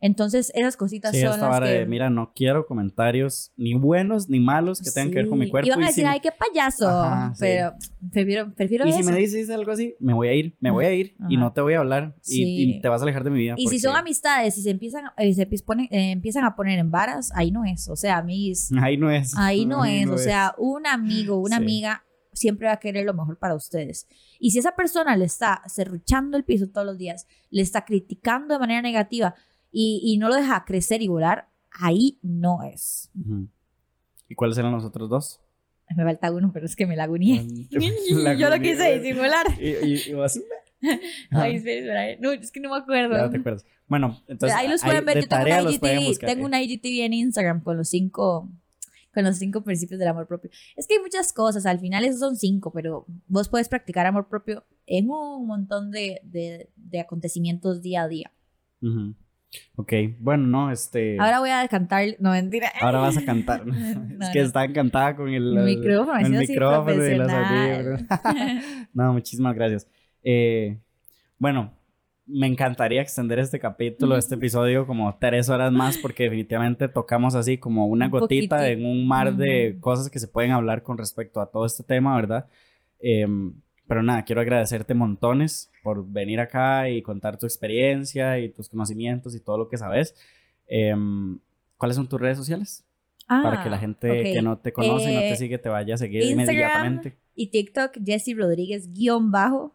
Entonces, 0.00 0.52
esas 0.54 0.76
cositas 0.76 1.10
Sí, 1.12 1.22
son 1.22 1.40
las 1.40 1.58
que... 1.60 1.66
de, 1.70 1.86
mira, 1.86 2.08
no 2.08 2.32
quiero 2.32 2.66
comentarios 2.66 3.50
ni 3.56 3.74
buenos 3.74 4.28
ni 4.28 4.38
malos 4.38 4.80
que 4.80 4.92
tengan 4.92 5.10
que 5.10 5.16
ver 5.16 5.28
con 5.28 5.40
mi 5.40 5.46
Sí. 5.46 5.50
cuerpo. 5.50 5.66
Iban 5.66 5.80
a 5.80 5.82
y 5.82 5.86
decir, 5.88 6.04
si, 6.04 6.08
ay, 6.08 6.20
qué 6.20 6.30
payaso. 6.30 6.88
Ajá, 6.88 7.34
sí. 7.34 7.40
Pero 7.40 7.72
prefiero, 8.12 8.54
prefiero 8.54 8.86
y 8.86 8.92
si 8.92 9.02
me 9.02 9.16
dices 9.16 9.50
algo 9.50 9.72
así, 9.72 9.96
me 9.98 10.14
voy 10.14 10.28
a 10.28 10.34
ir, 10.34 10.56
me 10.60 10.70
voy 10.70 10.84
a 10.84 10.94
ir 10.94 11.16
y 11.28 11.36
no 11.36 11.52
te 11.52 11.62
voy 11.62 11.74
a 11.74 11.80
hablar 11.80 12.14
y, 12.24 12.30
Sí. 12.30 12.44
y 12.76 12.80
te 12.80 12.88
vas 12.88 13.00
a 13.00 13.04
alejar 13.06 13.24
de 13.24 13.30
mi 13.30 13.38
vida. 13.40 13.54
Y 13.58 13.66
si 13.66 13.80
son 13.80 13.96
amistades 13.96 14.56
y 14.56 14.62
se 14.62 14.70
empiezan, 14.70 15.06
eh, 15.16 15.34
se 15.34 15.48
ponen- 15.48 15.88
eh, 15.90 16.12
empiezan 16.12 16.44
a 16.44 16.54
poner 16.54 16.78
en 16.78 16.92
varas, 16.92 17.32
ahí 17.34 17.50
no 17.50 17.64
es. 17.64 17.88
O 17.88 17.96
sea, 17.96 18.18
a 18.18 18.22
mí 18.22 18.52
es- 18.52 18.70
Ahí 18.80 18.96
no 18.98 19.10
es. 19.10 19.36
ahí 19.36 19.66
no 19.66 19.82
Ahí 19.82 20.02
es. 20.04 20.08
O 20.10 20.16
sea, 20.18 20.54
un 20.58 20.86
amigo, 20.86 21.38
una 21.40 21.56
Sí. 21.56 21.62
amiga 21.64 22.04
siempre 22.38 22.66
va 22.68 22.74
a 22.74 22.80
querer 22.80 23.04
lo 23.04 23.14
mejor 23.14 23.38
para 23.38 23.54
ustedes. 23.54 24.06
Y 24.38 24.50
si 24.52 24.58
esa 24.58 24.74
persona 24.76 25.16
le 25.16 25.24
está 25.26 25.62
cerruchando 25.68 26.36
el 26.36 26.44
piso 26.44 26.68
todos 26.68 26.86
los 26.86 26.96
días, 26.98 27.26
le 27.50 27.62
está 27.62 27.84
criticando 27.84 28.54
de 28.54 28.60
manera 28.60 28.80
negativa 28.82 29.34
y, 29.70 30.00
y 30.02 30.16
no 30.18 30.28
lo 30.28 30.34
deja 30.36 30.64
crecer 30.64 31.02
y 31.02 31.08
volar, 31.08 31.48
ahí 31.70 32.18
no 32.22 32.62
es. 32.62 33.10
¿Y 34.28 34.34
cuáles 34.34 34.56
eran 34.58 34.72
los 34.72 34.84
otros 34.84 35.08
dos? 35.08 35.40
Me 35.96 36.04
falta 36.04 36.30
uno, 36.30 36.50
pero 36.52 36.66
es 36.66 36.76
que 36.76 36.86
me 36.86 36.96
la 36.96 37.04
agoní. 37.04 37.66
La 38.10 38.34
Yo 38.34 38.50
lo 38.50 38.60
quise 38.60 38.98
disimular. 38.98 39.46
Y, 39.60 39.68
y, 39.70 40.02
y 40.10 40.12
vas- 40.12 40.40
Ay, 41.30 41.56
espera, 41.56 42.06
espera. 42.10 42.20
No, 42.20 42.32
es 42.32 42.52
que 42.52 42.60
no 42.60 42.70
me 42.70 42.76
acuerdo. 42.76 43.16
Ya 43.16 43.22
no 43.22 43.30
te 43.30 43.38
acuerdas. 43.38 43.66
Bueno, 43.88 44.22
entonces. 44.28 44.56
ahí 44.56 44.68
los 44.68 44.82
pueden 44.82 45.04
ver. 45.04 45.22
Yo 45.22 45.28
tengo 45.28 45.42
una, 45.42 45.62
IGTV, 45.72 46.18
tengo 46.26 46.44
una 46.46 46.62
IGTV 46.62 47.04
en 47.04 47.12
Instagram 47.14 47.62
con 47.62 47.76
los 47.78 47.88
cinco 47.88 48.48
con 49.12 49.24
los 49.24 49.36
cinco 49.38 49.62
principios 49.62 49.98
del 49.98 50.08
amor 50.08 50.26
propio. 50.26 50.50
Es 50.76 50.86
que 50.86 50.94
hay 50.94 51.00
muchas 51.00 51.32
cosas, 51.32 51.66
al 51.66 51.80
final 51.80 52.04
esos 52.04 52.20
son 52.20 52.36
cinco, 52.36 52.72
pero 52.72 53.06
vos 53.26 53.48
puedes 53.48 53.68
practicar 53.68 54.06
amor 54.06 54.28
propio 54.28 54.64
en 54.86 55.10
un 55.10 55.46
montón 55.46 55.90
de, 55.90 56.20
de, 56.24 56.70
de 56.76 57.00
acontecimientos 57.00 57.82
día 57.82 58.02
a 58.02 58.08
día. 58.08 58.32
Ujú. 58.80 59.14
Ok, 59.76 59.92
bueno, 60.18 60.46
no, 60.46 60.70
este. 60.70 61.16
Ahora 61.18 61.40
voy 61.40 61.50
a 61.50 61.66
cantar, 61.68 62.04
no 62.18 62.32
mentira. 62.32 62.70
ahora 62.80 62.98
vas 62.98 63.16
a 63.16 63.24
cantar. 63.24 63.62
es 64.20 64.30
que 64.30 64.40
no. 64.40 64.44
está 64.44 64.64
encantada 64.64 65.16
con 65.16 65.28
el, 65.30 65.56
El 65.56 65.64
micrófono, 65.64 66.18
el 66.18 66.30
micrófono 66.30 67.06
y 67.06 67.14
audífonos. 67.14 68.02
no, 68.92 69.12
muchísimas 69.14 69.54
gracias. 69.54 69.88
Eh, 70.22 70.78
bueno, 71.38 71.72
me 72.28 72.46
encantaría 72.46 73.00
extender 73.00 73.38
este 73.38 73.58
capítulo, 73.58 74.16
este 74.16 74.34
episodio, 74.34 74.86
como 74.86 75.16
tres 75.18 75.48
horas 75.48 75.72
más, 75.72 75.96
porque 75.98 76.24
definitivamente 76.24 76.88
tocamos 76.88 77.34
así 77.34 77.56
como 77.58 77.86
una 77.86 78.04
Un 78.06 78.10
gotita 78.10 78.58
poquitín. 78.58 78.80
en 78.80 78.86
un 78.86 79.08
mar 79.08 79.34
de 79.36 79.78
cosas 79.80 80.10
que 80.10 80.18
se 80.18 80.28
pueden 80.28 80.50
hablar 80.52 80.82
con 80.82 80.98
respecto 80.98 81.40
a 81.40 81.50
todo 81.50 81.64
este 81.64 81.82
tema, 81.84 82.14
¿verdad? 82.16 82.46
Em, 83.00 83.54
pero 83.86 84.02
nada, 84.02 84.24
quiero 84.24 84.42
agradecerte 84.42 84.92
montones 84.92 85.70
por 85.82 86.06
venir 86.06 86.40
acá 86.40 86.90
y 86.90 87.00
contar 87.00 87.38
tu 87.38 87.46
experiencia 87.46 88.38
y 88.38 88.50
tus 88.50 88.68
conocimientos 88.68 89.34
y 89.34 89.40
todo 89.40 89.56
lo 89.56 89.68
que 89.68 89.78
sabes. 89.78 90.14
Em, 90.66 91.38
¿Cuáles 91.78 91.96
son 91.96 92.08
tus 92.08 92.20
redes 92.20 92.36
sociales? 92.36 92.84
Para 93.26 93.62
que 93.62 93.70
la 93.70 93.76
Ah, 93.76 93.80
gente 93.80 94.22
que 94.22 94.42
no 94.42 94.58
te 94.58 94.72
conoce 94.72 95.10
y 95.10 95.14
no 95.14 95.20
Eh, 95.20 95.30
te 95.30 95.36
sigue 95.36 95.58
te 95.58 95.68
vaya 95.68 95.94
a 95.94 95.98
seguir 95.98 96.22
Instagram, 96.22 96.44
inmediatamente. 96.46 97.16
Y 97.34 97.46
TikTok, 97.48 97.92
Jessy 98.04 98.34
Rodríguez 98.34 98.92
guion 98.92 99.30
bajo. 99.30 99.74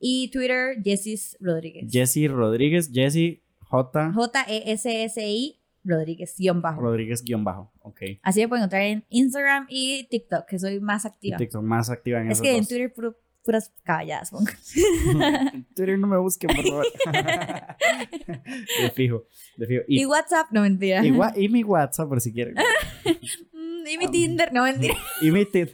Y 0.00 0.30
Twitter, 0.30 0.76
Jessy 0.82 1.14
Rodríguez. 1.40 1.86
Jesse 1.92 2.28
Rodríguez, 2.28 2.90
Jesse 2.92 3.42
J. 3.60 4.12
J-E-S-S-I 4.12 5.60
Rodríguez 5.84 6.34
guion 6.38 6.60
bajo. 6.62 6.80
Rodríguez 6.80 7.22
guion 7.22 7.44
bajo. 7.44 7.72
Ok. 7.82 8.00
Así 8.22 8.40
me 8.40 8.48
pueden 8.48 8.62
encontrar 8.62 8.82
en 8.82 9.04
Instagram 9.10 9.66
y 9.70 10.06
TikTok, 10.10 10.46
que 10.46 10.58
soy 10.58 10.80
más 10.80 11.04
Y 11.04 11.08
activa. 11.08 11.36
TikTok 11.38 11.62
más 11.62 11.88
activa 11.90 12.20
en 12.20 12.30
Es 12.30 12.40
que 12.40 12.56
en. 12.56 12.66
Twitter 12.66 12.92
puro- 12.92 13.16
puras 13.42 13.72
caballadas 13.84 14.30
pongo. 14.30 14.50
En 15.54 15.64
Twitter 15.74 15.98
no 15.98 16.06
me 16.06 16.18
busquen, 16.18 16.50
por 16.54 16.64
favor. 16.66 16.86
de 18.82 18.90
fijo, 18.94 19.24
de 19.56 19.66
fijo. 19.66 19.82
Y, 19.88 20.02
Y, 20.02 20.06
WhatsApp, 20.06 20.48
no 20.50 20.60
mentira. 20.62 21.02
y 21.04 21.48
mi 21.48 21.64
WhatsApp, 21.64 22.08
por 22.08 22.20
si 22.20 22.32
quieren. 22.32 22.54
Mm, 23.52 23.86
y 23.88 23.96
mi 23.98 24.08
Tinder, 24.08 24.52
no 24.52 24.62
mentira. 24.64 24.94
Y 25.22 25.30
mi 25.30 25.46
tit. 25.46 25.70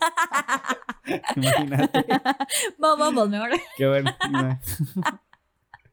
Imagínate. 1.36 2.04
Vamos, 2.78 3.28
mejor. 3.28 3.50
Qué 3.76 3.86
bueno. 3.86 4.10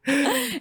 No, 0.06 0.16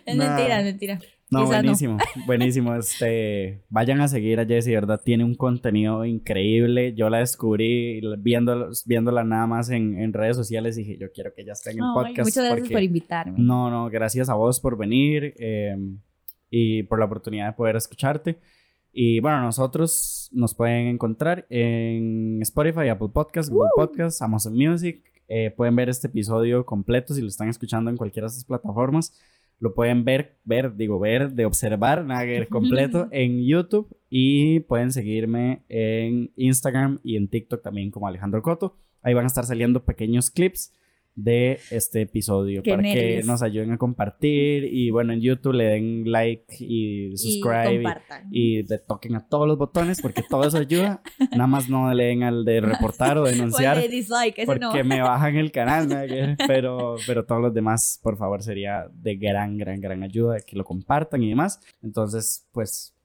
Es 0.05 0.15
Nah. 0.15 0.35
mentira, 0.37 0.59
es 0.59 0.65
mentira. 0.65 0.99
No, 1.29 1.39
Quizás 1.39 1.49
no. 1.49 1.61
buenísimo, 1.63 1.97
buenísimo. 2.27 2.75
Este, 2.75 3.63
vayan 3.69 3.99
a 4.01 4.07
seguir 4.07 4.39
a 4.39 4.45
Jessie, 4.45 4.73
¿verdad? 4.75 5.01
Tiene 5.03 5.23
un 5.25 5.35
contenido 5.35 6.05
increíble. 6.05 6.93
Yo 6.95 7.09
la 7.09 7.17
descubrí 7.17 7.99
viéndola, 8.19 8.67
viéndola 8.85 9.23
nada 9.25 9.45
más 9.47 9.69
en, 9.69 9.99
en 9.99 10.13
redes 10.13 10.37
sociales 10.37 10.77
y 10.77 10.83
dije, 10.83 10.97
yo 10.97 11.11
quiero 11.11 11.33
que 11.35 11.41
ella 11.41 11.53
esté 11.53 11.71
en 11.71 11.77
el 11.79 11.83
podcast. 11.93 12.19
muchas 12.19 12.35
gracias 12.45 12.59
porque- 12.59 12.73
por 12.73 12.83
invitarme. 12.83 13.33
No, 13.37 13.69
no, 13.69 13.89
gracias 13.89 14.29
a 14.29 14.35
vos 14.35 14.59
por 14.61 14.77
venir 14.77 15.33
eh, 15.39 15.75
y 16.49 16.83
por 16.83 16.99
la 16.99 17.05
oportunidad 17.05 17.47
de 17.47 17.53
poder 17.53 17.75
escucharte. 17.75 18.39
Y 18.93 19.19
bueno, 19.21 19.41
nosotros 19.41 20.29
nos 20.31 20.53
pueden 20.53 20.87
encontrar 20.87 21.47
en 21.49 22.39
Spotify, 22.43 22.89
Apple 22.89 23.09
Podcasts, 23.11 23.51
Google 23.51 23.71
Podcasts, 23.75 24.21
Amazon 24.21 24.55
Music. 24.55 25.03
Eh, 25.27 25.51
pueden 25.57 25.75
ver 25.75 25.89
este 25.89 26.07
episodio 26.07 26.63
completo 26.63 27.15
si 27.15 27.21
lo 27.21 27.27
están 27.27 27.49
escuchando 27.49 27.89
en 27.89 27.97
cualquiera 27.97 28.27
de 28.27 28.29
estas 28.29 28.45
plataformas. 28.45 29.19
Lo 29.59 29.73
pueden 29.73 30.05
ver, 30.05 30.37
ver, 30.43 30.75
digo, 30.75 30.99
ver, 30.99 31.31
de 31.31 31.45
observar, 31.45 32.05
ver, 32.05 32.47
completo 32.49 33.07
en 33.11 33.43
YouTube. 33.43 33.87
Y 34.11 34.59
pueden 34.59 34.91
seguirme 34.91 35.63
en 35.69 36.31
Instagram 36.35 36.99
y 37.03 37.17
en 37.17 37.29
TikTok 37.29 37.63
también 37.63 37.89
como 37.89 38.07
Alejandro 38.07 38.43
Coto. 38.43 38.77
Ahí 39.01 39.15
van 39.15 39.23
a 39.23 39.27
estar 39.27 39.45
saliendo 39.45 39.83
pequeños 39.83 40.29
clips 40.29 40.71
de 41.15 41.59
este 41.69 42.01
episodio 42.01 42.63
para 42.63 42.81
que 42.81 43.21
nos 43.23 43.43
ayuden 43.43 43.71
a 43.71 43.77
compartir 43.77 44.63
y 44.65 44.89
bueno 44.89 45.13
en 45.13 45.21
YouTube 45.21 45.53
le 45.53 45.65
den 45.65 46.11
like 46.11 46.55
y 46.59 47.15
subscribe 47.15 47.73
y, 47.73 47.75
compartan. 47.83 48.27
y 48.31 48.63
le 48.63 48.77
toquen 48.79 49.15
a 49.15 49.27
todos 49.27 49.47
los 49.47 49.57
botones 49.57 50.01
porque 50.01 50.23
todo 50.27 50.47
eso 50.47 50.57
ayuda. 50.57 51.01
Nada 51.31 51.47
más 51.47 51.69
no 51.69 51.93
le 51.93 52.05
den 52.05 52.23
al 52.23 52.45
de 52.45 52.61
reportar 52.61 53.19
o 53.19 53.23
denunciar 53.25 53.75
Ponle 53.75 53.89
dislike, 53.89 54.39
ese 54.39 54.45
porque 54.47 54.83
no. 54.83 54.89
me 54.89 55.01
bajan 55.01 55.35
el 55.35 55.51
canal 55.51 55.87
pero 56.47 56.95
pero 57.05 57.25
todos 57.25 57.41
los 57.41 57.53
demás 57.53 57.99
por 58.01 58.17
favor 58.17 58.41
sería 58.41 58.87
de 58.91 59.15
gran 59.15 59.57
gran 59.57 59.79
gran 59.79 60.01
ayuda 60.01 60.37
que 60.39 60.55
lo 60.55 60.63
compartan 60.63 61.21
y 61.21 61.29
demás. 61.29 61.59
Entonces 61.83 62.47
pues 62.51 62.95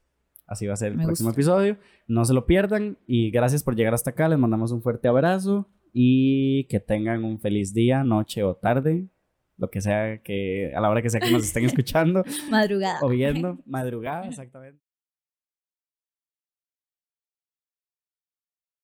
así 0.47 0.67
va 0.67 0.73
a 0.73 0.77
ser 0.77 0.93
el 0.93 0.99
Me 0.99 1.05
próximo 1.05 1.29
gusta. 1.29 1.41
episodio. 1.41 1.77
No 2.07 2.25
se 2.25 2.33
lo 2.33 2.47
pierdan 2.47 2.97
y 3.07 3.31
gracias 3.31 3.63
por 3.63 3.77
llegar 3.77 3.93
hasta 3.93 4.11
acá. 4.11 4.29
Les 4.29 4.39
mandamos 4.39 4.73
un 4.73 4.81
fuerte 4.81 5.09
abrazo 5.09 5.69
y 5.93 6.65
que 6.65 6.81
tengan 6.81 7.25
un 7.25 7.41
feliz 7.41 7.73
día 7.73 8.05
noche 8.05 8.43
o 8.43 8.55
tarde 8.55 9.09
lo 9.57 9.71
que 9.71 9.81
sea 9.81 10.23
que 10.23 10.73
a 10.75 10.81
la 10.81 10.89
hora 10.89 11.03
que 11.03 11.11
sea 11.11 11.21
que 11.21 11.31
nos 11.31 11.45
estén 11.45 11.65
escuchando 11.67 12.23
Madrugada. 12.51 13.01
o 13.03 13.09
viendo 13.09 13.59
madrugada 13.67 14.27
exactamente 14.27 14.83